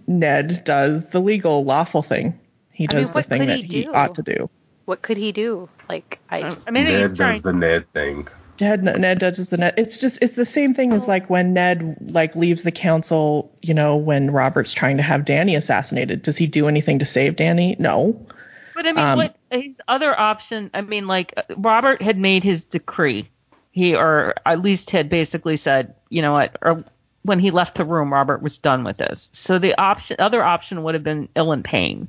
Ned 0.06 0.62
does 0.64 1.04
the 1.06 1.20
legal, 1.20 1.64
lawful 1.64 2.02
thing. 2.02 2.38
He 2.72 2.86
I 2.88 2.92
mean, 2.92 3.02
does 3.02 3.12
the 3.12 3.22
thing 3.22 3.46
that 3.46 3.58
he 3.58 3.82
he 3.82 3.88
ought 3.88 4.14
to 4.16 4.22
do. 4.22 4.50
what 4.86 5.02
could 5.02 5.16
he 5.16 5.32
do? 5.32 5.68
Like 5.88 6.18
I, 6.30 6.56
I 6.66 6.70
mean, 6.70 6.84
Ned 6.84 7.08
does 7.08 7.16
trying. 7.16 7.42
the 7.42 7.52
Ned 7.52 7.92
thing. 7.92 8.28
Ned, 8.58 8.84
Ned 8.84 9.18
does 9.18 9.48
the 9.48 9.58
Ned. 9.58 9.74
It's 9.76 9.98
just 9.98 10.18
it's 10.22 10.34
the 10.34 10.46
same 10.46 10.72
thing 10.72 10.92
as 10.92 11.06
like 11.06 11.28
when 11.28 11.52
Ned 11.52 11.96
like 12.00 12.34
leaves 12.36 12.62
the 12.62 12.72
council. 12.72 13.52
You 13.60 13.74
know, 13.74 13.96
when 13.96 14.30
Robert's 14.30 14.72
trying 14.72 14.96
to 14.96 15.02
have 15.02 15.22
Dany 15.22 15.56
assassinated. 15.56 16.22
Does 16.22 16.38
he 16.38 16.46
do 16.46 16.68
anything 16.68 17.00
to 17.00 17.06
save 17.06 17.36
Dany? 17.36 17.78
No. 17.78 18.26
But 18.76 18.86
I 18.86 18.92
mean, 18.92 19.04
Um, 19.04 19.16
what 19.16 19.36
his 19.50 19.80
other 19.88 20.18
option? 20.18 20.70
I 20.74 20.82
mean, 20.82 21.06
like 21.08 21.32
Robert 21.56 22.02
had 22.02 22.18
made 22.18 22.44
his 22.44 22.64
decree. 22.64 23.30
He 23.72 23.96
or 23.96 24.34
at 24.44 24.60
least 24.60 24.90
had 24.90 25.08
basically 25.08 25.56
said, 25.56 25.94
you 26.10 26.20
know 26.20 26.34
what? 26.34 26.56
Or 26.60 26.84
when 27.22 27.38
he 27.38 27.50
left 27.50 27.76
the 27.76 27.86
room, 27.86 28.12
Robert 28.12 28.42
was 28.42 28.58
done 28.58 28.84
with 28.84 28.98
this. 28.98 29.30
So 29.32 29.58
the 29.58 29.76
option, 29.80 30.16
other 30.18 30.42
option, 30.42 30.82
would 30.82 30.94
have 30.94 31.02
been 31.02 31.28
Ilyn 31.34 31.64
Payne. 31.64 32.08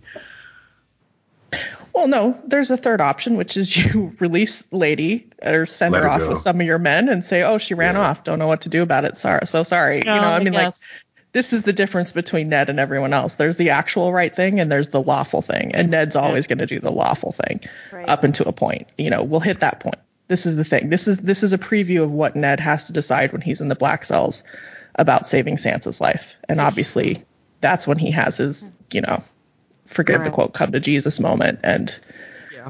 Well, 1.93 2.07
no, 2.07 2.39
there's 2.45 2.69
a 2.69 2.77
third 2.77 2.99
option, 3.01 3.37
which 3.37 3.55
is 3.57 3.75
you 3.93 4.15
release 4.19 4.63
Lady 4.71 5.29
or 5.41 5.65
send 5.65 5.93
Let 5.93 6.03
her 6.03 6.09
her 6.09 6.21
off 6.21 6.29
with 6.29 6.41
some 6.41 6.59
of 6.59 6.67
your 6.67 6.79
men 6.79 7.07
and 7.09 7.23
say, 7.23 7.43
"Oh, 7.43 7.57
she 7.57 7.73
ran 7.75 7.95
Yeah. 7.95 8.01
off. 8.01 8.23
Don't 8.25 8.39
know 8.39 8.47
what 8.47 8.61
to 8.61 8.69
do 8.69 8.83
about 8.83 9.05
it. 9.05 9.17
Sorry, 9.17 9.47
so 9.47 9.63
sorry." 9.63 9.99
you 9.99 10.03
know, 10.03 10.11
I 10.11 10.39
mean, 10.39 10.53
like 10.53 10.67
guess. 10.67 10.81
This 11.37 11.53
is 11.53 11.61
the 11.61 11.71
difference 11.71 12.11
between 12.13 12.49
Ned 12.49 12.67
and 12.67 12.79
everyone 12.79 13.13
else. 13.13 13.35
There's 13.35 13.57
the 13.57 13.69
actual 13.69 14.11
right 14.11 14.35
thing 14.35 14.59
and 14.59 14.71
there's 14.71 14.89
the 14.89 15.03
lawful 15.03 15.43
thing, 15.43 15.75
and 15.75 15.91
Ned's 15.91 16.15
always 16.15 16.47
going 16.47 16.57
to 16.57 16.65
do 16.65 16.79
the 16.79 16.91
lawful 16.91 17.31
thing 17.31 17.59
Right. 17.91 18.09
up 18.09 18.23
until 18.23 18.47
a 18.47 18.51
point. 18.51 18.87
You 18.97 19.11
know, 19.11 19.21
we'll 19.23 19.39
hit 19.39 19.59
that 19.59 19.79
point. 19.79 19.99
This 20.29 20.47
is 20.47 20.55
the 20.55 20.63
thing. 20.63 20.89
This 20.89 21.07
is 21.07 21.19
this 21.19 21.43
is 21.43 21.53
a 21.53 21.59
preview 21.59 22.01
of 22.01 22.11
what 22.11 22.35
Ned 22.35 22.59
has 22.59 22.85
to 22.85 22.93
decide 22.93 23.33
when 23.33 23.41
he's 23.41 23.61
in 23.61 23.67
the 23.67 23.75
black 23.75 24.03
cells 24.03 24.43
about 24.95 25.27
saving 25.27 25.57
Sansa's 25.57 26.01
life, 26.01 26.33
and 26.49 26.59
obviously 26.59 27.23
that's 27.61 27.85
when 27.85 27.99
he 27.99 28.09
has 28.09 28.37
his, 28.37 28.65
you 28.91 29.01
know, 29.01 29.23
forgive 29.85 30.23
the 30.23 30.31
quote, 30.31 30.55
come 30.55 30.71
to 30.71 30.79
Jesus 30.79 31.19
moment 31.19 31.59
and 31.63 31.99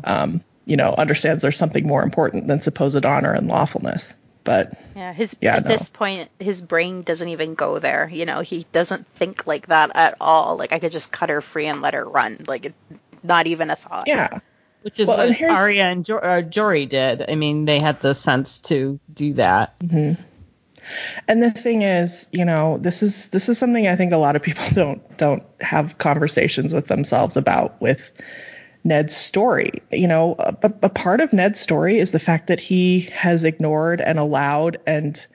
um, 0.03 0.43
you 0.65 0.75
know, 0.75 0.93
understands 0.97 1.41
there's 1.41 1.57
something 1.57 1.87
more 1.87 2.03
important 2.03 2.49
than 2.49 2.59
supposed 2.59 3.05
honor 3.05 3.31
and 3.31 3.47
lawfulness. 3.47 4.13
But 4.47 4.73
Yeah, 4.95 5.13
his 5.13 5.35
Yeah, 5.41 5.57
at 5.57 5.63
no. 5.65 5.69
this 5.69 5.89
point, 5.89 6.29
his 6.39 6.61
brain 6.63 7.03
doesn't 7.03 7.27
even 7.29 7.53
go 7.53 7.77
there. 7.79 8.09
You 8.11 8.25
know, 8.25 8.39
he 8.39 8.65
doesn't 8.71 9.05
think 9.15 9.45
like 9.45 9.67
that 9.67 9.91
at 9.93 10.15
all. 10.19 10.55
Like 10.57 10.73
I 10.73 10.79
could 10.79 10.91
just 10.91 11.11
cut 11.11 11.29
her 11.29 11.41
free 11.41 11.67
and 11.67 11.81
let 11.81 11.93
her 11.93 12.03
run. 12.05 12.37
Like 12.47 12.65
it, 12.65 12.73
not 13.23 13.45
even 13.47 13.69
a 13.69 13.75
thought. 13.75 14.07
yeah, 14.07 14.39
Which 14.83 14.99
is 14.99 15.07
Well, 15.07 15.19
and 15.19 15.29
what 15.31 15.37
here's- 15.37 15.59
Arya 15.59 15.83
and 15.83 16.03
jo- 16.05 16.17
uh, 16.17 16.41
Jory 16.41 16.85
did. 16.85 17.29
I 17.29 17.35
mean, 17.35 17.65
they 17.65 17.79
had 17.79 17.99
the 17.99 18.15
sense 18.15 18.61
to 18.61 18.99
do 19.13 19.33
that. 19.33 19.75
And 21.27 21.43
the 21.43 21.51
thing 21.51 21.81
is, 21.81 22.27
you 22.31 22.45
know, 22.45 22.77
this 22.77 23.03
is 23.03 23.27
this 23.27 23.49
is 23.49 23.57
something 23.57 23.85
I 23.87 23.97
think 23.97 24.13
a 24.13 24.17
lot 24.17 24.37
of 24.37 24.41
people 24.43 24.63
don't 24.73 25.17
don't 25.17 25.43
have 25.59 25.97
conversations 25.97 26.73
with 26.73 26.87
themselves 26.87 27.35
about 27.35 27.81
with 27.81 28.11
Ned's 28.83 29.15
story. 29.15 29.81
You 29.91 30.07
know, 30.07 30.35
a, 30.39 30.55
a 30.83 30.89
part 30.89 31.21
of 31.21 31.33
Ned's 31.33 31.59
story 31.59 31.99
is 31.99 32.11
the 32.11 32.19
fact 32.19 32.47
that 32.47 32.59
he 32.59 33.01
has 33.13 33.43
ignored 33.43 34.01
and 34.01 34.17
allowed 34.19 34.79
and 34.85 35.25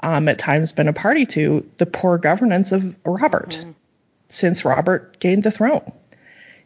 um, 0.00 0.28
at 0.28 0.38
times 0.38 0.72
been 0.72 0.88
a 0.88 0.92
party 0.92 1.26
to 1.26 1.68
the 1.78 1.86
poor 1.86 2.18
governance 2.18 2.72
of 2.72 2.94
Robert 3.04 3.58
since 4.28 4.64
Robert 4.64 5.18
gained 5.20 5.42
the 5.42 5.50
throne. 5.50 5.92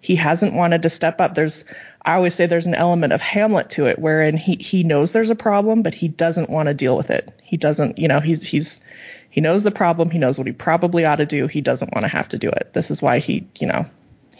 He 0.00 0.16
hasn't 0.16 0.54
wanted 0.54 0.82
to 0.82 0.90
step 0.90 1.20
up. 1.20 1.34
There's, 1.34 1.64
I 2.02 2.14
always 2.14 2.34
say 2.34 2.46
there's 2.46 2.66
an 2.66 2.74
element 2.74 3.12
of 3.12 3.20
Hamlet 3.20 3.70
to 3.70 3.86
it, 3.86 3.98
wherein 3.98 4.36
he 4.36 4.56
he 4.56 4.82
knows 4.82 5.12
there's 5.12 5.30
a 5.30 5.34
problem, 5.34 5.82
but 5.82 5.94
he 5.94 6.08
doesn't 6.08 6.48
want 6.48 6.68
to 6.68 6.74
deal 6.74 6.96
with 6.96 7.10
it. 7.10 7.38
He 7.42 7.58
doesn't, 7.58 7.98
you 7.98 8.08
know, 8.08 8.20
he's 8.20 8.42
he's 8.42 8.80
he 9.28 9.42
knows 9.42 9.62
the 9.62 9.70
problem. 9.70 10.10
He 10.10 10.18
knows 10.18 10.38
what 10.38 10.46
he 10.46 10.52
probably 10.54 11.04
ought 11.04 11.16
to 11.16 11.26
do. 11.26 11.46
He 11.46 11.60
doesn't 11.60 11.92
want 11.94 12.04
to 12.04 12.08
have 12.08 12.30
to 12.30 12.38
do 12.38 12.48
it. 12.48 12.72
This 12.72 12.90
is 12.90 13.02
why 13.02 13.18
he, 13.18 13.46
you 13.58 13.66
know, 13.66 13.86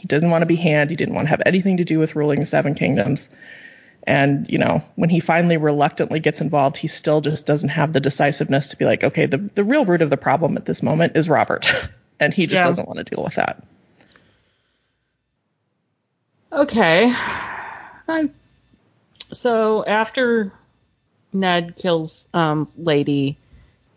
he 0.01 0.07
didn't 0.09 0.31
want 0.31 0.43
to 0.43 0.47
be 0.47 0.57
hand. 0.57 0.91
He 0.91 0.97
didn't 0.97 1.15
want 1.15 1.27
to 1.27 1.31
have 1.31 1.43
anything 1.45 1.77
to 1.77 1.85
do 1.85 1.99
with 1.99 2.17
ruling 2.17 2.41
the 2.41 2.47
seven 2.47 2.75
kingdoms. 2.75 3.29
And, 4.05 4.49
you 4.51 4.57
know, 4.59 4.83
when 4.97 5.11
he 5.11 5.21
finally 5.21 5.59
reluctantly 5.59 6.21
gets 6.21 6.41
involved, 6.41 6.79
he 6.79 6.89
still 6.89 7.21
just 7.21 7.45
doesn't 7.45 7.69
have 7.69 7.93
the 7.93 8.01
decisiveness 8.01 8.69
to 8.69 8.77
be 8.79 8.87
like, 8.87 9.05
okay, 9.05 9.27
the, 9.27 9.37
the 9.37 9.63
real 9.63 9.85
root 9.85 10.01
of 10.01 10.09
the 10.09 10.17
problem 10.17 10.57
at 10.57 10.65
this 10.65 10.83
moment 10.83 11.17
is 11.17 11.29
Robert. 11.29 11.71
and 12.21 12.33
he 12.33 12.47
just 12.47 12.55
Yeah. 12.61 12.67
doesn't 12.67 12.89
want 12.89 12.97
to 12.99 13.05
deal 13.05 13.23
with 13.23 13.35
that. 13.35 13.63
Okay. 16.53 17.13
I- 17.15 18.31
so 19.33 19.85
after 19.85 20.53
Ned 21.33 21.77
kills 21.77 22.27
um, 22.35 22.69
Lady, 22.77 23.37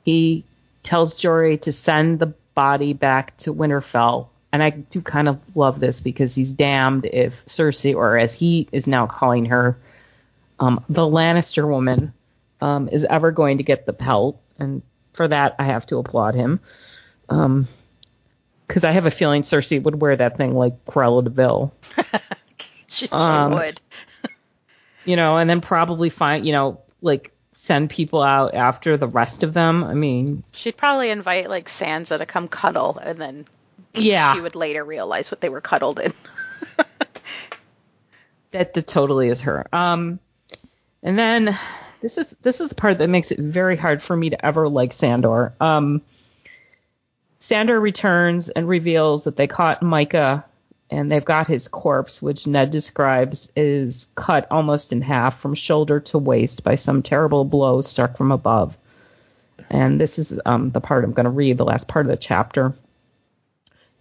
he 0.05 0.43
tells 0.83 1.15
Jory 1.15 1.57
to 1.59 1.71
send 1.71 2.19
the 2.19 2.33
body 2.53 2.93
back 2.93 3.35
to 3.37 3.53
Winterfell. 3.53 4.27
And 4.53 4.61
I 4.63 4.69
do 4.69 5.01
kind 5.01 5.27
of 5.27 5.39
love 5.57 5.79
this 5.79 5.99
because 6.01 6.35
he's 6.35 6.53
damned 6.53 7.05
if 7.05 7.43
Cersei, 7.47 7.95
or 7.95 8.17
as 8.17 8.37
he 8.39 8.67
is 8.71 8.87
now 8.87 9.07
calling 9.07 9.45
her, 9.45 9.77
um, 10.59 10.85
the 10.87 11.01
Lannister 11.01 11.67
woman, 11.67 12.13
um, 12.61 12.87
is 12.87 13.03
ever 13.03 13.31
going 13.31 13.57
to 13.57 13.63
get 13.63 13.87
the 13.87 13.93
pelt. 13.93 14.39
And 14.59 14.83
for 15.13 15.27
that, 15.27 15.55
I 15.57 15.63
have 15.63 15.87
to 15.87 15.97
applaud 15.97 16.35
him. 16.35 16.59
Um, 17.29 17.67
because 18.67 18.83
I 18.83 18.91
have 18.91 19.05
a 19.07 19.11
feeling 19.11 19.41
Cersei 19.41 19.81
would 19.81 19.99
wear 19.99 20.15
that 20.15 20.37
thing 20.37 20.55
like 20.55 20.85
Cruella 20.85 21.23
de 21.23 21.29
Vil 21.29 21.73
She, 22.87 23.07
she 23.07 23.13
Um, 23.13 23.53
would. 23.53 23.81
you 25.05 25.15
know, 25.15 25.37
and 25.37 25.49
then 25.49 25.61
probably 25.61 26.09
find, 26.09 26.45
you 26.45 26.53
know, 26.53 26.79
like 27.01 27.31
send 27.55 27.89
people 27.89 28.21
out 28.21 28.53
after 28.53 28.97
the 28.97 29.07
rest 29.07 29.41
of 29.41 29.53
them. 29.53 29.83
I 29.83 29.95
mean, 29.95 30.43
She'd 30.51 30.77
probably 30.77 31.09
invite 31.09 31.49
like 31.49 31.65
Sansa 31.65 32.19
to 32.19 32.25
come 32.27 32.47
cuddle, 32.47 32.99
and 33.01 33.19
then 33.19 33.45
yeah, 33.93 34.33
she 34.33 34.41
would 34.41 34.55
later 34.55 34.83
realize 34.83 35.31
what 35.31 35.41
they 35.41 35.49
were 35.49 35.61
cuddled 35.61 35.99
in. 35.99 36.13
that, 38.51 38.73
that 38.73 38.87
totally 38.87 39.29
is 39.29 39.41
her. 39.41 39.65
Um, 39.73 40.19
and 41.01 41.17
then 41.19 41.57
this 42.01 42.17
is 42.17 42.35
this 42.41 42.61
is 42.61 42.69
the 42.69 42.75
part 42.75 42.99
that 42.99 43.09
makes 43.09 43.31
it 43.31 43.39
very 43.39 43.77
hard 43.77 44.01
for 44.01 44.15
me 44.15 44.31
to 44.31 44.45
ever 44.45 44.67
like 44.67 44.93
Sandor. 44.93 45.53
Um, 45.59 46.01
Sandor 47.39 47.79
returns 47.79 48.49
and 48.49 48.67
reveals 48.67 49.25
that 49.25 49.35
they 49.35 49.47
caught 49.47 49.81
Mycah 49.81 50.43
and 50.89 51.11
they've 51.11 51.25
got 51.25 51.47
his 51.47 51.67
corpse, 51.67 52.21
which 52.21 52.45
Ned 52.45 52.71
describes 52.71 53.51
is 53.55 54.07
cut 54.15 54.47
almost 54.51 54.93
in 54.93 55.01
half 55.01 55.39
from 55.39 55.55
shoulder 55.55 55.99
to 56.01 56.19
waist 56.19 56.63
by 56.63 56.75
some 56.75 57.01
terrible 57.01 57.45
blow 57.45 57.81
struck 57.81 58.15
from 58.15 58.31
above. 58.31 58.77
And 59.69 59.99
this 59.99 60.19
is 60.19 60.39
um, 60.45 60.69
the 60.69 60.81
part 60.81 61.03
I'm 61.03 61.13
going 61.13 61.23
to 61.25 61.29
read, 61.31 61.57
the 61.57 61.65
last 61.65 61.87
part 61.87 62.05
of 62.05 62.11
the 62.11 62.17
chapter. 62.17 62.73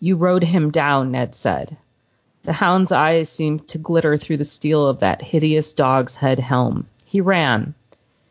You 0.03 0.17
rode 0.17 0.43
him 0.43 0.73
down, 0.73 1.13
Ned 1.13 1.33
said. 1.37 1.77
The 2.43 2.53
hound's 2.53 2.91
eyes 2.91 3.29
seemed 3.31 3.69
to 3.69 3.79
glitter 3.79 4.19
through 4.19 4.39
the 4.39 4.45
steel 4.45 4.85
of 4.89 4.99
that 4.99 5.23
hideous 5.23 5.75
dog's 5.75 6.17
head 6.17 6.41
helm. 6.41 6.89
He 7.05 7.21
ran. 7.21 7.75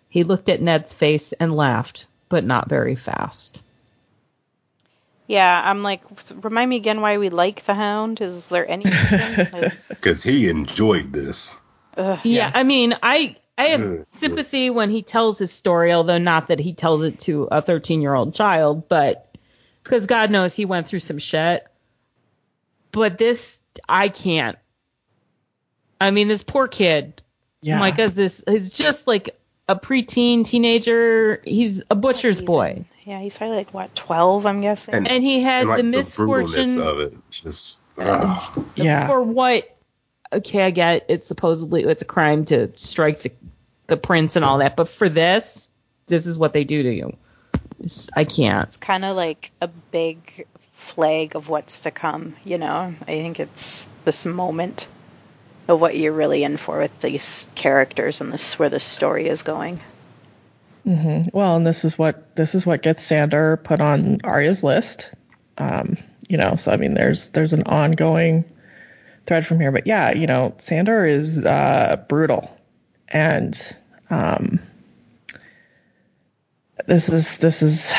He 0.09 0.25
looked 0.25 0.49
at 0.49 0.61
Ned's 0.61 0.93
face 0.93 1.31
and 1.31 1.55
laughed, 1.55 2.07
but 2.27 2.43
not 2.43 2.67
very 2.67 2.95
fast. 2.97 3.57
Yeah, 5.27 5.61
I'm 5.63 5.81
like, 5.81 6.01
remind 6.41 6.69
me 6.69 6.75
again 6.75 6.99
why 6.99 7.17
we 7.17 7.29
like 7.29 7.63
the 7.63 7.73
Hound. 7.73 8.19
Is 8.19 8.49
there 8.49 8.69
any 8.69 8.83
reason? 8.83 9.21
Is- 9.63 9.87
Because 9.87 10.21
he 10.21 10.49
enjoyed 10.49 11.13
this. 11.13 11.55
ugh, 11.95 12.19
Yeah, 12.25 12.51
I 12.53 12.63
mean, 12.63 12.95
I 13.01 13.37
I 13.57 13.67
have 13.67 14.05
sympathy 14.07 14.69
when 14.69 14.89
he 14.89 15.03
tells 15.03 15.37
his 15.39 15.53
story, 15.53 15.93
although 15.93 16.17
not 16.17 16.47
that 16.47 16.59
he 16.59 16.73
tells 16.73 17.03
it 17.03 17.17
to 17.21 17.43
a 17.51 17.61
13 17.61 18.01
year 18.01 18.13
old 18.13 18.33
child, 18.33 18.89
but 18.89 19.30
because 19.83 20.07
God 20.07 20.31
knows 20.31 20.55
he 20.55 20.65
went 20.65 20.87
through 20.87 20.99
some 20.99 21.17
shit. 21.19 21.65
But 22.91 23.17
this, 23.17 23.59
I 23.87 24.09
can't. 24.09 24.57
I 25.99 26.11
mean, 26.11 26.27
this 26.27 26.43
poor 26.43 26.67
kid, 26.67 27.21
Yeah. 27.61 27.79
Mycah's 27.79 28.15
this 28.15 28.41
is 28.41 28.69
just 28.71 29.07
like 29.07 29.37
a 29.69 29.75
preteen 29.75 30.43
teenager. 30.45 31.41
He's 31.45 31.83
a 31.89 31.95
butcher's 31.95 32.37
even. 32.37 32.45
boy, 32.45 32.85
Yeah, 33.05 33.19
he's 33.19 33.37
probably 33.37 33.57
like 33.57 33.73
what, 33.73 33.93
twelve? 33.95 34.45
I'm 34.45 34.61
guessing. 34.61 34.93
And- 34.95 35.07
and 35.07 35.23
he 35.23 35.41
had 35.41 35.61
And 35.61 35.69
like 35.69 35.77
the 35.77 35.83
the, 35.83 35.89
misfortune 35.89 36.75
brutalness 36.75 36.79
of 36.85 36.99
it, 36.99 37.13
just 37.29 37.79
ah. 37.97 38.53
yeah. 38.75 39.07
for 39.07 39.21
what 39.21 39.77
okay 40.33 40.63
i 40.63 40.69
get 40.71 41.05
it's 41.09 41.27
supposedly 41.27 41.83
it's 41.83 42.01
a 42.01 42.05
crime 42.05 42.45
to 42.45 42.71
strike 42.77 43.19
the, 43.19 43.31
the 43.87 43.97
prince 43.97 44.37
and 44.37 44.45
all 44.45 44.59
that 44.59 44.77
but 44.77 44.87
for 44.87 45.09
this 45.09 45.69
this 46.07 46.25
is 46.25 46.39
what 46.39 46.53
they 46.53 46.63
do 46.63 46.81
to 46.83 46.89
you 46.93 47.07
It's- 47.07 47.17
i 48.15 48.23
can't 48.23 48.67
It's 48.69 48.77
kind 48.77 49.05
of 49.05 49.15
like 49.15 49.51
a 49.61 49.67
big 49.67 50.45
flag 50.81 51.35
of 51.35 51.47
what's 51.47 51.81
to 51.81 51.91
come. 51.91 52.35
You 52.43 52.57
know, 52.57 52.93
I 53.01 53.05
think 53.05 53.39
it's 53.39 53.87
this 54.03 54.25
moment 54.25 54.87
of 55.67 55.79
what 55.79 55.95
you're 55.95 56.11
really 56.11 56.43
in 56.43 56.57
for 56.57 56.79
with 56.79 56.99
these 56.99 57.47
characters 57.55 58.19
and 58.19 58.33
this 58.33 58.57
where 58.57 58.69
the 58.69 58.79
story 58.79 59.27
is 59.27 59.43
going. 59.43 59.79
Well, 61.31 61.55
and 61.55 61.65
this 61.65 61.85
is 61.85 61.97
what 61.97 62.35
this 62.35 62.55
is 62.55 62.65
what 62.65 62.81
gets 62.81 63.03
Sandor 63.03 63.57
put 63.57 63.79
on 63.79 64.19
Arya's 64.23 64.63
list. 64.63 65.11
Um, 65.57 65.97
you 66.27 66.37
know, 66.37 66.55
so 66.55 66.71
I 66.71 66.77
mean, 66.77 66.95
there's 66.95 67.29
there's 67.29 67.53
an 67.53 67.63
ongoing 67.63 68.43
thread 69.27 69.45
from 69.45 69.59
here, 69.59 69.71
but 69.71 69.85
yeah, 69.85 70.11
you 70.11 70.25
know, 70.25 70.55
Sandor 70.57 71.05
is 71.05 71.45
uh, 71.45 72.03
brutal, 72.09 72.49
and 73.07 73.77
um, 74.09 74.59
this 76.91 77.07
is 77.07 77.37
this 77.37 77.61
is 77.61 77.93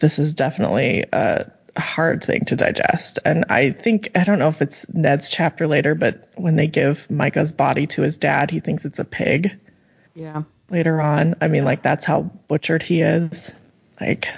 this 0.00 0.18
is 0.18 0.32
definitely 0.32 1.04
a 1.12 1.50
hard 1.76 2.24
thing 2.24 2.46
to 2.46 2.56
digest. 2.56 3.18
And 3.22 3.44
I 3.50 3.72
think 3.72 4.12
I 4.14 4.24
don't 4.24 4.38
know 4.38 4.48
if 4.48 4.62
it's 4.62 4.86
Ned's 4.94 5.28
chapter 5.28 5.66
later, 5.66 5.94
but 5.94 6.26
when 6.34 6.56
they 6.56 6.66
give 6.66 7.06
Mycah's 7.08 7.52
body 7.52 7.86
to 7.88 8.00
his 8.00 8.16
dad, 8.16 8.50
he 8.50 8.60
thinks 8.60 8.86
it's 8.86 8.98
a 8.98 9.04
pig 9.04 9.58
yeah 10.14 10.44
later 10.70 11.02
on. 11.02 11.34
I 11.42 11.48
mean, 11.48 11.66
like 11.66 11.82
that's 11.82 12.06
how 12.06 12.22
butchered 12.22 12.82
he 12.82 13.02
is. 13.02 13.52
Like, 14.00 14.28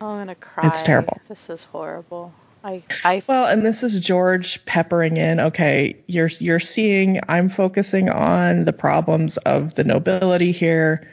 Oh, 0.00 0.08
I'm 0.08 0.18
gonna 0.22 0.34
cry. 0.34 0.66
It's 0.66 0.82
terrible. 0.82 1.20
This 1.28 1.48
is 1.48 1.62
horrible. 1.62 2.32
I 2.64 2.82
I 3.04 3.22
well, 3.28 3.46
and 3.46 3.64
this 3.64 3.84
is 3.84 4.00
George 4.00 4.64
peppering 4.66 5.16
in. 5.16 5.38
Okay, 5.38 5.96
you're 6.08 6.30
you're 6.40 6.58
seeing. 6.58 7.20
I'm 7.28 7.50
focusing 7.50 8.10
on 8.10 8.64
the 8.64 8.72
problems 8.72 9.36
of 9.36 9.76
the 9.76 9.84
nobility 9.84 10.50
here, 10.50 11.08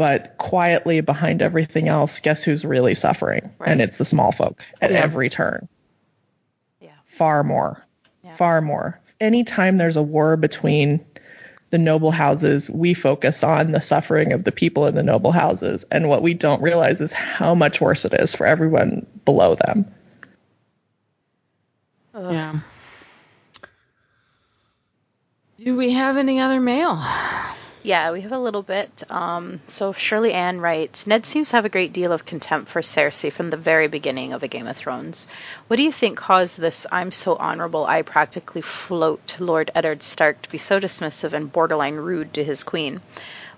but 0.00 0.38
quietly 0.38 1.02
behind 1.02 1.42
everything 1.42 1.86
else, 1.86 2.20
guess 2.20 2.42
who's 2.42 2.64
really 2.64 2.94
suffering? 2.94 3.50
Right. 3.58 3.68
And 3.68 3.82
it's 3.82 3.98
the 3.98 4.06
small 4.06 4.32
folk 4.32 4.64
at 4.80 4.90
Yeah. 4.90 5.00
every 5.02 5.28
turn. 5.28 5.68
yeah. 6.80 6.88
Far 7.04 7.44
more, 7.44 7.84
Yeah. 8.24 8.34
far 8.34 8.62
more. 8.62 8.98
Anytime 9.20 9.76
there's 9.76 9.98
a 9.98 10.02
war 10.02 10.38
between 10.38 11.04
the 11.68 11.76
noble 11.76 12.12
houses, 12.12 12.70
we 12.70 12.94
focus 12.94 13.42
on 13.44 13.72
the 13.72 13.82
suffering 13.82 14.32
of 14.32 14.44
the 14.44 14.52
people 14.52 14.86
in 14.86 14.94
the 14.94 15.02
noble 15.02 15.32
houses. 15.32 15.84
And 15.90 16.08
what 16.08 16.22
we 16.22 16.32
don't 16.32 16.62
realize 16.62 17.02
is 17.02 17.12
how 17.12 17.54
much 17.54 17.82
worse 17.82 18.06
it 18.06 18.14
is 18.14 18.34
for 18.34 18.46
everyone 18.46 19.06
below 19.26 19.54
them. 19.54 19.84
yeah 22.14 22.58
do 25.58 25.76
we 25.76 25.92
have 25.92 26.16
any 26.16 26.40
other 26.40 26.58
mail 26.58 26.98
Yeah, 27.82 28.12
we 28.12 28.20
have 28.20 28.32
a 28.32 28.38
little 28.38 28.62
bit. 28.62 29.04
Um, 29.08 29.62
so 29.66 29.92
Shirley 29.94 30.34
Ann 30.34 30.60
writes 30.60 31.06
Ned 31.06 31.24
seems 31.24 31.48
to 31.48 31.56
have 31.56 31.64
a 31.64 31.70
great 31.70 31.94
deal 31.94 32.12
of 32.12 32.26
contempt 32.26 32.68
for 32.68 32.82
Cersei 32.82 33.32
from 33.32 33.48
the 33.48 33.56
very 33.56 33.88
beginning 33.88 34.34
of 34.34 34.42
A 34.42 34.48
Game 34.48 34.66
of 34.66 34.76
Thrones. 34.76 35.28
What 35.66 35.78
do 35.78 35.82
you 35.82 35.90
think 35.90 36.18
caused 36.18 36.58
this 36.58 36.86
I'm 36.92 37.10
so 37.10 37.36
honorable 37.36 37.86
I 37.86 38.02
practically 38.02 38.60
float 38.60 39.36
Lord 39.40 39.70
Eddard 39.74 40.02
Stark 40.02 40.42
to 40.42 40.50
be 40.50 40.58
so 40.58 40.78
dismissive 40.78 41.32
and 41.32 41.50
borderline 41.50 41.94
rude 41.94 42.34
to 42.34 42.44
his 42.44 42.64
queen? 42.64 43.00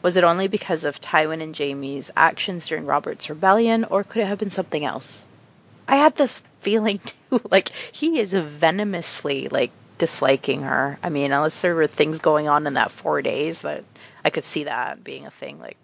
Was 0.02 0.16
it 0.16 0.22
only 0.22 0.46
because 0.46 0.84
of 0.84 1.00
Tywin 1.00 1.42
and 1.42 1.56
Jaime's 1.56 2.12
actions 2.16 2.68
during 2.68 2.86
Robert's 2.86 3.28
rebellion, 3.28 3.84
or 3.84 4.04
could 4.04 4.22
it 4.22 4.26
have 4.26 4.38
been 4.38 4.50
something 4.50 4.84
else? 4.84 5.26
I 5.88 5.96
had 5.96 6.14
this 6.14 6.42
feeling 6.60 7.00
too, 7.30 7.40
like 7.50 7.70
he 7.70 8.20
is 8.20 8.34
venomously 8.34 9.48
like 9.48 9.72
disliking 9.98 10.62
her. 10.62 10.98
I 11.02 11.08
mean, 11.08 11.32
unless 11.32 11.60
there 11.60 11.74
were 11.74 11.86
things 11.86 12.18
going 12.20 12.48
on 12.48 12.66
in 12.66 12.74
that 12.74 12.90
four 12.92 13.22
days 13.22 13.62
that 13.62 13.84
I 14.24 14.30
could 14.30 14.44
see 14.44 14.64
that 14.64 15.02
being 15.04 15.26
a 15.26 15.30
thing, 15.30 15.58
like 15.60 15.76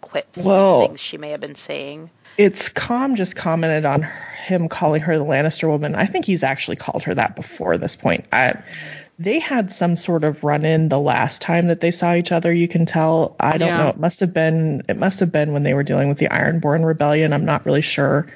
quips 0.00 0.44
Well- 0.44 0.80
and 0.80 0.88
things 0.90 1.00
she 1.00 1.16
may 1.18 1.30
have 1.30 1.40
been 1.40 1.54
saying. 1.54 2.10
It's 2.36 2.68
Com 2.68 3.14
just 3.14 3.36
commented 3.36 3.84
on 3.84 4.02
him 4.46 4.68
calling 4.68 5.02
her 5.02 5.16
the 5.16 5.24
Lannister 5.24 5.68
woman. 5.68 5.94
I 5.94 6.06
think 6.06 6.24
he's 6.24 6.42
actually 6.42 6.76
called 6.76 7.04
her 7.04 7.14
that 7.14 7.36
before 7.36 7.78
this 7.78 7.94
point. 7.94 8.24
I, 8.32 8.54
they 9.20 9.38
had 9.38 9.70
some 9.70 9.94
sort 9.94 10.24
of 10.24 10.42
run 10.42 10.64
in 10.64 10.88
the 10.88 10.98
last 10.98 11.40
time 11.40 11.68
that 11.68 11.80
they 11.80 11.92
saw 11.92 12.14
each 12.14 12.32
other. 12.32 12.52
You 12.52 12.66
can 12.66 12.86
tell. 12.86 13.36
I 13.38 13.56
don't 13.56 13.68
Yeah. 13.68 13.76
know. 13.84 13.88
It 13.90 13.98
must 14.00 14.18
have 14.18 14.34
been. 14.34 14.82
It 14.88 14.96
must 14.98 15.20
have 15.20 15.30
been 15.30 15.52
when 15.52 15.62
they 15.62 15.74
were 15.74 15.84
dealing 15.84 16.08
with 16.08 16.18
the 16.18 16.26
Ironborn 16.28 16.84
rebellion. 16.84 17.32
I'm 17.32 17.44
not 17.44 17.64
really 17.64 17.82
sure, 17.82 18.26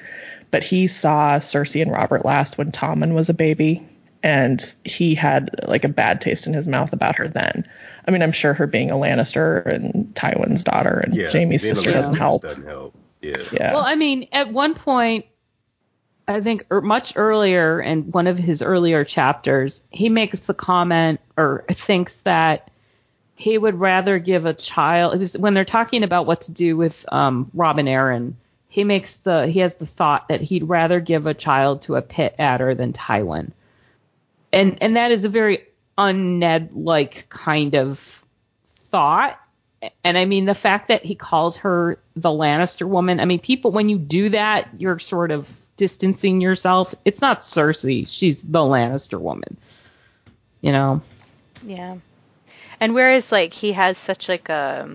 but 0.49 0.63
he 0.63 0.87
saw 0.87 1.37
Cersei 1.39 1.81
and 1.81 1.91
Robert 1.91 2.23
last 2.23 2.57
when 2.57 2.71
Tommen 2.71 3.13
was 3.13 3.27
a 3.27 3.33
baby, 3.33 3.85
and 4.23 4.73
he 4.85 5.13
had 5.15 5.49
like 5.67 5.83
a 5.83 5.89
bad 5.89 6.21
taste 6.21 6.47
in 6.47 6.53
his 6.53 6.69
mouth 6.69 6.93
about 6.93 7.17
her 7.17 7.27
then. 7.27 7.67
I 8.09 8.11
mean, 8.11 8.23
I'm 8.23 8.31
sure 8.31 8.55
her 8.55 8.65
being 8.65 8.89
a 8.89 8.95
Lannister 8.95 9.63
and 9.67 10.05
Tywin's 10.15 10.63
daughter 10.63 10.97
and 10.97 11.13
Yeah, 11.13 11.29
Jaime's 11.29 11.61
sister 11.61 11.91
doesn't 11.91 12.15
help. 12.15 12.41
Doesn't 12.41 12.65
help. 12.65 12.95
Yeah. 13.21 13.37
Yeah. 13.51 13.71
Well, 13.75 13.83
I 13.83 13.93
mean, 13.93 14.27
at 14.31 14.51
one 14.51 14.73
point, 14.73 15.27
I 16.27 16.41
think 16.41 16.65
er, 16.71 16.81
much 16.81 17.13
earlier 17.15 17.79
in 17.79 18.09
one 18.09 18.25
of 18.25 18.39
his 18.39 18.63
earlier 18.63 19.03
chapters, 19.03 19.83
he 19.91 20.09
makes 20.09 20.39
the 20.39 20.55
comment 20.55 21.19
or 21.37 21.65
thinks 21.69 22.21
that 22.21 22.71
he 23.35 23.59
would 23.59 23.79
rather 23.79 24.17
give 24.17 24.47
a 24.47 24.55
child. 24.55 25.13
It 25.13 25.19
was 25.19 25.37
when 25.37 25.53
they're 25.53 25.63
talking 25.63 26.01
about 26.01 26.25
what 26.25 26.41
to 26.41 26.51
do 26.51 26.75
with 26.75 27.05
um, 27.11 27.51
Robin 27.53 27.85
Arryn. 27.85 28.33
He 28.69 28.83
makes 28.83 29.17
the 29.17 29.45
he 29.45 29.59
has 29.59 29.75
the 29.75 29.85
thought 29.85 30.29
that 30.29 30.41
he'd 30.41 30.63
rather 30.63 30.99
give 30.99 31.27
a 31.27 31.35
child 31.35 31.83
to 31.83 31.95
a 31.95 32.01
pit 32.01 32.33
adder 32.39 32.73
than 32.73 32.91
Tywin, 32.91 33.51
and 34.51 34.81
and 34.81 34.97
that 34.97 35.11
is 35.11 35.25
a 35.25 35.29
very 35.29 35.68
un-Ned 35.99 36.73
like 36.73 37.27
kind 37.29 37.75
of 37.75 37.99
thought. 38.65 39.39
And 40.03 40.17
I 40.17 40.25
mean, 40.25 40.45
the 40.45 40.55
fact 40.55 40.87
that 40.87 41.05
he 41.05 41.13
calls 41.13 41.57
her 41.57 41.99
the 42.15 42.29
Lannister 42.29 42.87
woman, 42.87 43.19
I 43.19 43.25
mean, 43.25 43.39
people, 43.39 43.71
when 43.71 43.89
you 43.89 43.99
do 43.99 44.29
that, 44.29 44.67
you're 44.77 44.99
sort 44.99 45.31
of 45.31 45.49
distancing 45.77 46.41
yourself. 46.41 46.95
It's 47.05 47.21
not 47.21 47.41
Cersei. 47.41 48.07
She's 48.07 48.41
the 48.41 48.59
Lannister 48.59 49.19
woman. 49.19 49.57
You 50.61 50.71
know? 50.71 51.01
Yeah. 51.63 51.97
And 52.79 52.93
whereas 52.93 53.31
like 53.31 53.53
he 53.53 53.73
has 53.73 53.97
such 53.97 54.29
like 54.29 54.49
a 54.49 54.89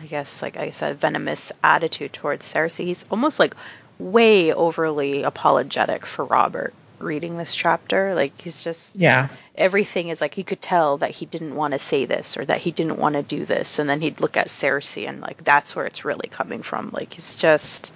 I 0.00 0.06
guess 0.06 0.42
like 0.42 0.56
I 0.56 0.70
said 0.70 0.98
venomous 0.98 1.52
attitude 1.62 2.12
towards 2.12 2.52
Cersei, 2.52 2.84
he's 2.84 3.04
almost 3.10 3.38
like 3.38 3.54
way 3.98 4.52
overly 4.52 5.22
apologetic 5.22 6.06
for 6.06 6.24
Robert 6.24 6.74
reading 6.98 7.36
this 7.36 7.54
chapter. 7.54 8.14
Like 8.14 8.40
he's 8.40 8.64
just 8.64 8.96
yeah. 8.96 9.28
everything 9.54 10.08
is 10.08 10.20
like 10.20 10.38
you 10.38 10.44
could 10.44 10.60
tell 10.62 10.98
that 10.98 11.10
he 11.10 11.26
didn't 11.26 11.54
want 11.54 11.72
to 11.72 11.78
say 11.78 12.04
this 12.04 12.36
or 12.36 12.44
that 12.44 12.60
he 12.60 12.70
didn't 12.70 12.98
want 12.98 13.14
to 13.14 13.22
do 13.22 13.44
this 13.44 13.78
and 13.78 13.88
then 13.88 14.00
he'd 14.00 14.20
look 14.20 14.36
at 14.36 14.48
Cersei 14.48 15.08
and 15.08 15.20
like 15.20 15.44
that's 15.44 15.74
where 15.76 15.86
it's 15.86 16.04
really 16.04 16.28
coming 16.28 16.62
from. 16.62 16.90
Like 16.92 17.18
it's 17.18 17.36
just 17.36 17.92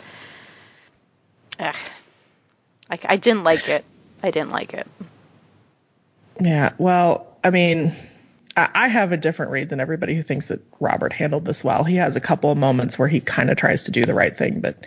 eh. 1.58 1.68
Ugh. 1.68 1.76
I, 2.90 2.98
I 3.04 3.16
didn't 3.16 3.44
like 3.44 3.68
it. 3.68 3.84
I 4.22 4.30
didn't 4.30 4.50
like 4.50 4.74
it. 4.74 4.86
Yeah, 6.40 6.72
well, 6.78 7.26
I 7.42 7.50
mean, 7.50 7.94
I, 8.56 8.70
I 8.74 8.88
have 8.88 9.12
a 9.12 9.16
different 9.16 9.52
read 9.52 9.68
than 9.68 9.80
everybody 9.80 10.14
who 10.14 10.22
thinks 10.22 10.48
that 10.48 10.60
Robert 10.80 11.12
handled 11.12 11.44
this 11.44 11.62
well. 11.62 11.84
He 11.84 11.96
has 11.96 12.16
a 12.16 12.20
couple 12.20 12.50
of 12.50 12.58
moments 12.58 12.98
where 12.98 13.08
he 13.08 13.20
kind 13.20 13.50
of 13.50 13.56
tries 13.56 13.84
to 13.84 13.90
do 13.90 14.04
the 14.04 14.14
right 14.14 14.36
thing, 14.36 14.60
but 14.60 14.86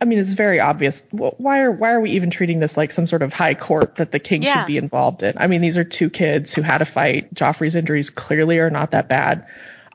I 0.00 0.06
mean, 0.06 0.18
it's 0.18 0.32
very 0.32 0.60
obvious. 0.60 1.02
Why 1.10 1.62
are 1.62 1.70
why 1.70 1.92
are 1.92 2.00
we 2.00 2.10
even 2.10 2.30
treating 2.30 2.58
this 2.60 2.76
like 2.76 2.92
some 2.92 3.06
sort 3.06 3.22
of 3.22 3.32
high 3.32 3.54
court 3.54 3.96
that 3.96 4.12
the 4.12 4.18
king 4.18 4.42
Yeah. 4.42 4.60
should 4.60 4.66
be 4.66 4.76
involved 4.76 5.22
in? 5.22 5.34
I 5.36 5.46
mean, 5.46 5.60
these 5.60 5.76
are 5.76 5.84
two 5.84 6.10
kids 6.10 6.52
who 6.52 6.62
had 6.62 6.82
a 6.82 6.84
fight. 6.84 7.32
Joffrey's 7.34 7.74
injuries 7.74 8.10
clearly 8.10 8.58
are 8.58 8.70
not 8.70 8.90
that 8.90 9.08
bad. 9.08 9.46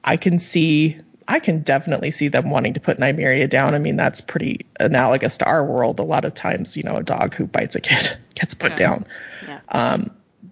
I 0.03 0.17
can 0.17 0.39
see. 0.39 0.97
I 1.27 1.39
can 1.39 1.61
definitely 1.61 2.09
see 2.09 2.29
them 2.29 2.49
wanting 2.49 2.73
to 2.73 2.79
put 2.79 2.97
Nymeria 2.97 3.47
down. 3.47 3.75
I 3.75 3.77
mean, 3.79 3.97
that's 3.97 4.19
pretty 4.19 4.65
analogous 4.79 5.37
to 5.39 5.45
our 5.45 5.63
world. 5.63 5.99
A 5.99 6.03
lot 6.03 6.25
of 6.25 6.33
times, 6.33 6.75
you 6.75 6.81
know, 6.81 6.95
a 6.95 7.03
dog 7.03 7.35
who 7.35 7.45
bites 7.45 7.75
a 7.75 7.81
kid 7.81 8.17
gets 8.35 8.55
put 8.55 8.75
down 8.77 9.05
Yeah. 9.47 9.59
Um, 9.69 10.11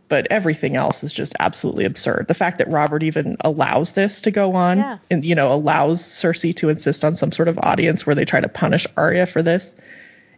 but 0.10 0.28
everything 0.32 0.76
else 0.76 1.04
is 1.04 1.12
just 1.12 1.34
absolutely 1.40 1.84
absurd. 1.86 2.26
The 2.28 2.34
fact 2.34 2.60
that 2.60 2.70
Robert 2.70 3.04
even 3.04 3.36
allows 3.42 3.92
this 3.92 4.22
to 4.22 4.32
go 4.32 4.56
on 4.56 4.78
Yeah. 4.78 4.98
and 5.12 5.26
you 5.26 5.36
know 5.36 5.54
allows 5.54 6.02
Cersei 6.02 6.56
to 6.58 6.70
insist 6.70 7.04
on 7.04 7.16
some 7.16 7.32
sort 7.32 7.48
of 7.50 7.60
audience 7.62 8.06
where 8.06 8.16
they 8.16 8.26
try 8.26 8.40
to 8.40 8.48
punish 8.48 8.88
Arya 8.96 9.26
for 9.26 9.44
this 9.44 9.76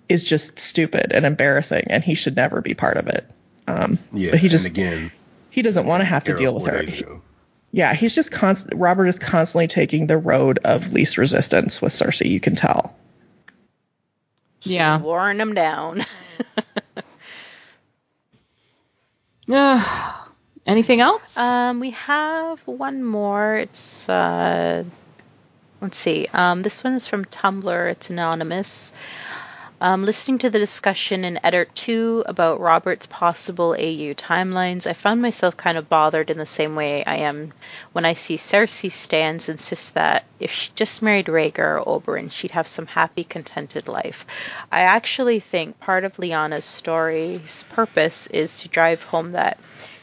is 0.08 0.26
just 0.28 0.58
stupid 0.58 1.12
and 1.12 1.26
embarrassing 1.26 1.84
and 1.88 2.04
he 2.04 2.16
should 2.16 2.36
never 2.36 2.62
be 2.62 2.74
part 2.74 2.98
of 2.98 3.08
it. 3.08 3.30
Um 3.68 4.00
Yeah. 4.12 4.32
but 4.32 4.40
he 4.40 4.50
just 4.50 4.66
and 4.66 4.76
again, 4.78 5.12
he 5.52 5.62
doesn't 5.62 5.86
want 5.86 6.02
to 6.02 6.06
have 6.06 6.24
to 6.24 6.36
deal 6.36 6.56
with 6.56 6.66
her. 6.66 6.82
days 6.84 7.02
ago. 7.02 7.22
Yeah, 7.72 7.94
he's 7.94 8.16
just 8.16 8.32
constant 8.32 8.80
Robert 8.80 9.06
is 9.06 9.20
constantly 9.20 9.68
taking 9.68 10.08
the 10.08 10.18
road 10.18 10.58
of 10.64 10.92
least 10.92 11.20
resistance 11.20 11.80
with 11.80 11.94
Cersei, 11.94 12.28
you 12.30 12.40
can 12.40 12.56
tell. 12.56 12.96
Yeah. 14.64 14.98
Worn 15.00 15.40
him 15.40 15.54
down. 15.54 16.04
Anything 20.66 21.02
else? 21.02 21.38
Um, 21.38 21.80
we 21.80 21.92
have 21.92 22.60
one 22.68 23.04
more. 23.04 23.56
It's 23.56 24.08
uh, 24.08 24.84
let's 25.82 25.98
see. 25.98 26.28
Um, 26.32 26.62
this 26.62 26.84
one 26.84 26.94
is 26.94 27.08
from 27.08 27.26
Tumblr. 27.26 27.92
It's 27.92 28.12
anonymous. 28.12 28.94
Um, 29.82 30.04
listening 30.04 30.40
to 30.40 30.50
the 30.50 30.60
discussion 30.60 31.24
in 31.24 31.40
Edit 31.42 31.74
2 31.74 32.26
about 32.26 32.60
Robert's 32.60 33.06
possible 33.06 33.72
AU 33.80 34.14
timelines, 34.14 34.86
I 34.86 34.92
found 34.92 35.22
myself 35.22 35.56
kind 35.56 35.78
of 35.78 35.88
bothered 35.88 36.30
in 36.30 36.38
the 36.38 36.46
same 36.46 36.76
way 36.76 37.02
I 37.06 37.16
am 37.16 37.54
when 37.94 38.04
I 38.04 38.12
see 38.12 38.36
Cersei 38.36 38.92
stands 38.92 39.48
insist 39.48 39.94
that 39.94 40.26
if 40.38 40.52
she 40.52 40.72
just 40.76 41.02
married 41.02 41.28
Rhaegar 41.28 41.86
or 41.86 42.02
Oberyn, 42.02 42.30
she'd 42.30 42.52
have 42.52 42.68
some 42.68 42.88
happy, 42.88 43.24
contented 43.24 43.88
life. 43.88 44.26
I 44.70 44.82
actually 44.82 45.40
think 45.40 45.80
part 45.80 46.04
of 46.04 46.18
Lyanna's 46.18 46.66
story's 46.66 47.64
purpose 47.70 48.28
is 48.28 48.60
to 48.60 48.68
drive 48.68 49.04
home 49.04 49.32
that 49.32 49.58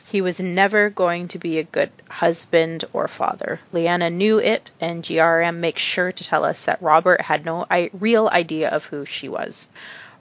he 0.09 0.21
was 0.21 0.39
never 0.39 0.89
going 0.89 1.27
to 1.27 1.39
be 1.39 1.59
a 1.59 1.65
good 1.65 1.91
husband 2.09 2.85
or 2.93 3.09
father. 3.09 3.59
Lyanna 3.73 4.09
knew 4.09 4.39
it, 4.39 4.71
and 4.81 5.03
GRRM 5.03 5.57
makes 5.57 5.83
sure 5.83 6.13
to 6.13 6.25
tell 6.25 6.45
us 6.45 6.65
that 6.65 6.81
Robert 6.81 7.21
had 7.23 7.45
no 7.45 7.67
real 7.93 8.29
idea 8.29 8.69
of 8.69 8.85
who 8.87 9.05
she 9.05 9.29
was. 9.29 9.67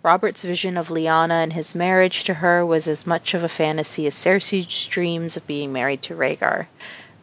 Robert's 0.02 0.44
vision 0.44 0.76
of 0.78 0.90
Lyanna 0.90 1.44
and 1.44 1.54
his 1.54 1.76
marriage 1.76 2.24
to 2.24 2.34
her 2.34 2.66
was 2.66 2.88
as 2.88 3.06
much 3.06 3.34
of 3.34 3.44
a 3.44 3.50
fantasy 3.50 4.08
as 4.08 4.16
Cersei's 4.16 4.88
dreams 4.88 5.38
of 5.38 5.46
being 5.46 5.72
married 5.72 6.02
to 6.04 6.16
Rhaegar. 6.16 6.68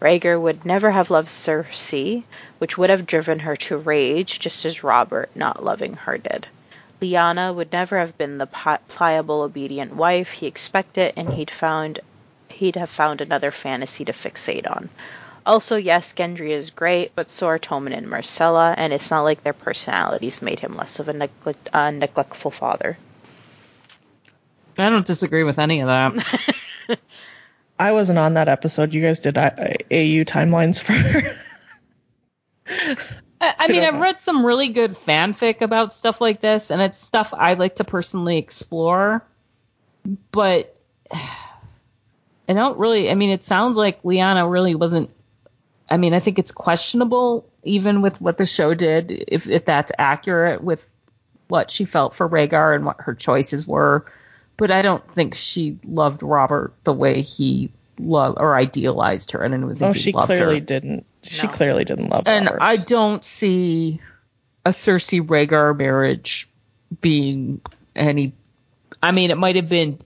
Rhaegar 0.00 0.40
would 0.40 0.64
never 0.64 0.92
have 0.92 1.10
loved 1.10 1.28
Cersei, 1.28 2.22
which 2.58 2.78
would 2.78 2.90
have 2.90 3.06
driven 3.06 3.40
her 3.40 3.56
to 3.56 3.76
rage, 3.76 4.38
just 4.38 4.64
as 4.64 4.84
Robert 4.84 5.30
not 5.34 5.64
loving 5.64 5.94
her 5.94 6.16
did. 6.16 6.46
Lyanna 7.00 7.52
would 7.52 7.72
never 7.72 7.98
have 7.98 8.16
been 8.16 8.38
the 8.38 8.46
pliable, 8.46 9.42
obedient 9.42 9.96
wife 9.96 10.30
he 10.30 10.46
expected, 10.46 11.12
and 11.16 11.32
he'd 11.32 11.50
found 11.50 11.98
he'd 12.52 12.76
have 12.76 12.90
found 12.90 13.20
another 13.20 13.50
fantasy 13.50 14.04
to 14.04 14.12
fixate 14.12 14.70
on. 14.70 14.88
Also, 15.44 15.76
yes, 15.76 16.12
Gendry 16.12 16.50
is 16.50 16.70
great, 16.70 17.12
but 17.16 17.28
so 17.28 17.48
are 17.48 17.58
Tommen 17.58 17.96
and 17.96 18.06
Myrcella, 18.06 18.74
and 18.76 18.92
it's 18.92 19.10
not 19.10 19.22
like 19.22 19.42
their 19.42 19.52
personalities 19.52 20.40
made 20.40 20.60
him 20.60 20.76
less 20.76 21.00
of 21.00 21.08
a 21.08 21.12
neglect, 21.12 21.68
uh, 21.72 21.90
neglectful 21.90 22.52
father. 22.52 22.96
I 24.78 24.88
don't 24.88 25.04
disagree 25.04 25.42
with 25.42 25.58
any 25.58 25.80
of 25.80 25.88
that. 25.88 26.98
I 27.78 27.92
wasn't 27.92 28.18
on 28.18 28.34
that 28.34 28.48
episode. 28.48 28.94
You 28.94 29.02
guys 29.02 29.20
did 29.20 29.36
uh, 29.36 29.50
AU 29.58 30.22
timelines 30.24 30.80
for 30.80 30.92
I, 33.40 33.54
I 33.58 33.68
mean, 33.68 33.82
I've 33.82 33.98
read 33.98 34.20
some 34.20 34.46
really 34.46 34.68
good 34.68 34.92
fanfic 34.92 35.62
about 35.62 35.92
stuff 35.92 36.20
like 36.20 36.40
this, 36.40 36.70
and 36.70 36.80
it's 36.80 36.96
stuff 36.96 37.34
I 37.36 37.54
like 37.54 37.76
to 37.76 37.84
personally 37.84 38.38
explore. 38.38 39.24
But 40.30 40.76
I 42.48 42.52
don't 42.54 42.78
really. 42.78 43.10
I 43.10 43.14
mean, 43.14 43.30
it 43.30 43.42
sounds 43.42 43.76
like 43.76 44.02
Lyanna 44.02 44.50
really 44.50 44.74
wasn't. 44.74 45.10
I 45.88 45.96
mean, 45.96 46.14
I 46.14 46.20
think 46.20 46.38
it's 46.38 46.52
questionable, 46.52 47.46
even 47.64 48.02
with 48.02 48.20
what 48.20 48.38
the 48.38 48.46
show 48.46 48.74
did, 48.74 49.10
if 49.28 49.48
if 49.48 49.64
that's 49.64 49.92
accurate 49.98 50.62
with 50.62 50.88
what 51.48 51.70
she 51.70 51.84
felt 51.84 52.14
for 52.14 52.28
Rhaegar 52.28 52.74
and 52.74 52.84
what 52.84 52.96
her 53.00 53.14
choices 53.14 53.66
were. 53.66 54.04
But 54.56 54.70
I 54.70 54.82
don't 54.82 55.06
think 55.10 55.34
she 55.34 55.78
loved 55.84 56.22
Robert 56.22 56.72
the 56.84 56.92
way 56.92 57.22
he 57.22 57.70
loved 57.98 58.38
or 58.40 58.54
idealized 58.56 59.32
her. 59.32 59.44
I 59.44 59.48
don't 59.48 59.68
think 59.76 59.82
Oh, 59.82 59.92
he 59.92 60.00
she 60.00 60.12
clearly 60.12 60.54
her. 60.56 60.60
didn't. 60.60 61.06
She 61.22 61.46
No. 61.46 61.52
clearly 61.52 61.84
didn't 61.84 62.08
love 62.10 62.24
And 62.26 62.46
Robert. 62.46 62.62
I 62.62 62.76
don't 62.76 63.24
see 63.24 64.00
a 64.64 64.70
Cersei 64.70 65.20
Rhaegar 65.26 65.76
marriage 65.76 66.48
being 67.00 67.60
any. 67.94 68.32
I 69.02 69.12
mean, 69.12 69.30
it 69.30 69.38
might 69.38 69.56
have 69.56 69.68
been 69.68 69.98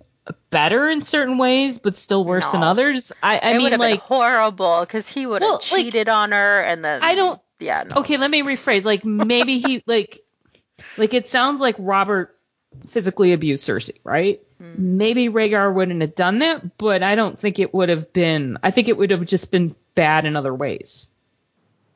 better 0.51 0.89
in 0.89 1.01
certain 1.01 1.39
ways, 1.39 1.79
but 1.79 1.97
still 1.97 2.25
worse 2.25 2.51
than 2.53 2.61
No. 2.63 2.69
others. 2.69 3.13
I, 3.23 3.39
I 3.39 3.51
it 3.53 3.59
mean, 3.59 3.79
like, 3.79 4.01
been 4.01 4.07
horrible 4.07 4.81
because 4.81 5.09
he 5.09 5.27
would 5.27 5.43
have 5.43 5.49
Well, 5.49 5.61
like, 5.73 5.85
cheated 5.85 6.09
on 6.09 6.33
her, 6.33 6.61
and 6.63 6.85
then 6.85 7.03
I 7.03 7.15
don't- 7.15 7.41
Yeah, 7.61 7.85
no. 7.85 8.01
okay, 8.01 8.17
let 8.17 8.31
me 8.31 8.43
rephrase. 8.43 8.85
Like, 8.85 9.05
maybe 9.05 9.59
he 9.59 9.83
like, 9.87 10.21
like 10.97 11.15
it 11.15 11.27
sounds 11.27 11.61
like 11.61 11.77
Robert 11.79 12.35
physically 12.89 13.33
abused 13.33 13.67
Cersei, 13.67 13.99
right? 14.05 14.41
Hmm. 14.59 14.97
Maybe 14.99 15.29
Rhaegar 15.29 15.73
wouldn't 15.73 16.01
have 16.01 16.15
done 16.15 16.41
that, 16.41 16.77
but 16.79 17.03
I 17.03 17.15
don't 17.15 17.39
think 17.39 17.59
it 17.59 17.73
would 17.75 17.89
have 17.89 18.13
been. 18.13 18.59
I 18.63 18.71
think 18.71 18.89
it 18.89 18.97
would 18.97 19.11
have 19.11 19.25
just 19.27 19.51
been 19.51 19.75
bad 19.95 20.25
in 20.27 20.37
other 20.37 20.55
ways. 20.55 21.09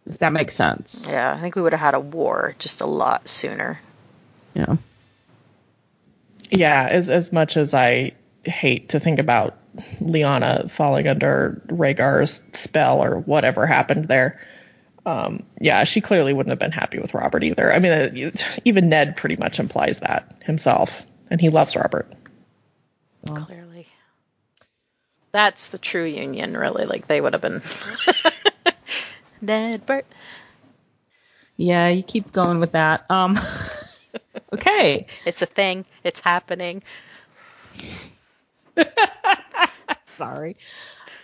If 0.07 0.19
that 0.19 0.33
makes 0.33 0.55
sense. 0.55 1.07
Yeah, 1.09 1.35
I 1.37 1.41
think 1.41 1.57
we 1.57 1.63
would 1.63 1.73
have 1.73 1.81
had 1.81 1.95
a 1.95 2.01
war 2.01 2.55
just 2.59 2.81
a 2.81 2.87
lot 2.87 3.29
sooner. 3.29 3.79
Yeah. 4.55 4.77
yeah, 6.51 6.89
as 6.91 7.11
as 7.11 7.33
much 7.33 7.57
as 7.57 7.75
I 7.75 8.13
hate 8.45 8.91
to 8.91 9.01
think 9.01 9.19
about 9.19 9.57
Lyanna 10.01 10.71
falling 10.71 11.09
under 11.09 11.63
Rhaegar's 11.69 12.43
spell 12.53 13.03
or 13.03 13.19
whatever 13.19 13.67
happened 13.67 14.07
there, 14.07 14.41
um, 15.07 15.45
yeah, 15.61 15.85
she 15.85 16.01
clearly 16.01 16.33
wouldn't 16.33 16.51
have 16.51 16.59
been 16.59 16.73
happy 16.73 16.99
with 16.99 17.15
Robert 17.15 17.43
either. 17.43 17.73
I 17.73 17.79
mean, 17.79 18.33
even 18.65 18.89
Ned 18.89 19.17
pretty 19.17 19.37
much 19.37 19.59
implies 19.59 20.01
that 20.01 20.35
himself, 20.45 20.91
and 21.31 21.41
he 21.41 21.49
loves 21.49 21.77
Robert. 21.77 22.13
Clearly, 23.27 23.87
that's 25.33 25.69
the 25.69 25.79
true 25.79 26.05
union. 26.05 26.57
Really, 26.57 26.87
like 26.87 27.07
they 27.07 27.21
would 27.21 27.33
have 27.33 27.43
been. 27.43 27.63
Ned 29.41 29.87
Bert. 29.87 30.07
Yeah, 31.57 31.89
you 31.89 32.03
keep 32.03 32.33
going 32.33 32.61
with 32.61 32.73
that. 32.73 33.05
Um, 33.11 33.39
okay. 34.53 35.07
It's 35.27 35.43
a 35.43 35.47
thing. 35.47 35.85
It's 36.05 36.21
happening. 36.21 36.83
Sorry. 40.07 40.57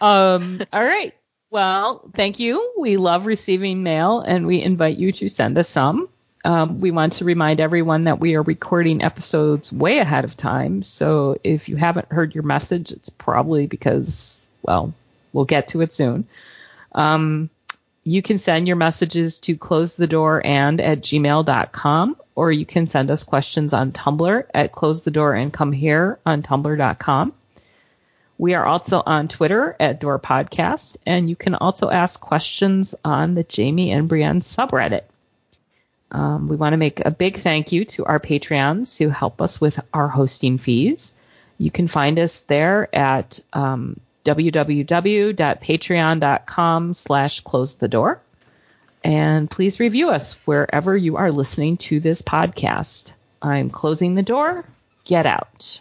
Um, 0.00 0.62
all 0.72 0.84
right. 0.84 1.14
Well, 1.50 2.10
thank 2.12 2.38
you. 2.38 2.74
We 2.78 2.96
love 2.96 3.26
receiving 3.26 3.82
mail 3.82 4.20
and 4.20 4.46
we 4.46 4.60
invite 4.60 4.98
you 4.98 5.12
to 5.12 5.28
send 5.28 5.56
us 5.58 5.68
some. 5.68 6.08
Um, 6.44 6.80
we 6.80 6.90
want 6.90 7.14
to 7.14 7.24
remind 7.24 7.60
everyone 7.60 8.04
that 8.04 8.20
we 8.20 8.36
are 8.36 8.42
recording 8.42 9.02
episodes 9.02 9.72
way 9.72 9.98
ahead 9.98 10.24
of 10.24 10.36
time. 10.36 10.82
So 10.82 11.38
if 11.42 11.68
you 11.68 11.76
haven't 11.76 12.12
heard 12.12 12.34
your 12.34 12.44
message, 12.44 12.92
it's 12.92 13.10
probably 13.10 13.66
because, 13.66 14.40
well, 14.62 14.92
we'll 15.32 15.44
get 15.44 15.68
to 15.68 15.80
it 15.80 15.92
soon. 15.92 16.26
Um, 16.92 17.50
you 18.04 18.22
can 18.22 18.38
send 18.38 18.68
your 18.68 18.76
messages 18.76 19.40
to 19.40 19.56
close 19.56 19.94
the 19.94 20.06
door 20.06 20.40
and 20.44 20.80
at 20.80 21.00
gmail.com, 21.00 22.16
or 22.36 22.52
you 22.52 22.64
can 22.64 22.86
send 22.86 23.10
us 23.10 23.24
questions 23.24 23.72
on 23.72 23.90
Tumblr 23.90 24.44
at 24.54 24.70
close 24.70 25.02
the 25.02 25.10
door 25.10 25.34
and 25.34 25.52
come 25.52 25.72
here 25.72 26.20
on 26.24 26.42
tumblr.com. 26.42 27.32
We 28.38 28.54
are 28.54 28.66
also 28.66 29.02
on 29.04 29.28
Twitter 29.28 29.76
at 29.80 30.00
Door 30.00 30.20
Podcast, 30.20 30.96
and 31.06 31.28
you 31.30 31.36
can 31.36 31.54
also 31.54 31.90
ask 31.90 32.20
questions 32.20 32.94
on 33.04 33.34
the 33.34 33.46
Jaime 33.54 33.92
and 33.92 34.08
Brienne 34.08 34.40
subreddit. 34.40 35.02
Um, 36.10 36.48
we 36.48 36.56
want 36.56 36.72
to 36.74 36.78
make 36.78 37.04
a 37.04 37.10
big 37.10 37.38
thank 37.38 37.72
you 37.72 37.84
to 37.86 38.04
our 38.04 38.20
Patreons 38.20 38.96
who 38.98 39.08
help 39.08 39.42
us 39.42 39.60
with 39.60 39.80
our 39.92 40.06
hosting 40.08 40.58
fees. 40.58 41.12
You 41.58 41.70
can 41.70 41.88
find 41.88 42.18
us 42.18 42.40
there 42.42 42.94
at 42.94 43.40
um, 43.52 43.98
www.patreon.com 44.24 46.94
slash 46.94 47.40
close 47.40 47.74
the 47.76 47.88
door. 47.88 48.20
And 49.02 49.50
please 49.50 49.80
review 49.80 50.10
us 50.10 50.34
wherever 50.46 50.96
you 50.96 51.16
are 51.16 51.30
listening 51.30 51.76
to 51.78 51.98
this 52.00 52.22
podcast. 52.22 53.12
I'm 53.40 53.70
closing 53.70 54.14
the 54.14 54.22
door. 54.22 54.64
Get 55.04 55.26
out. 55.26 55.80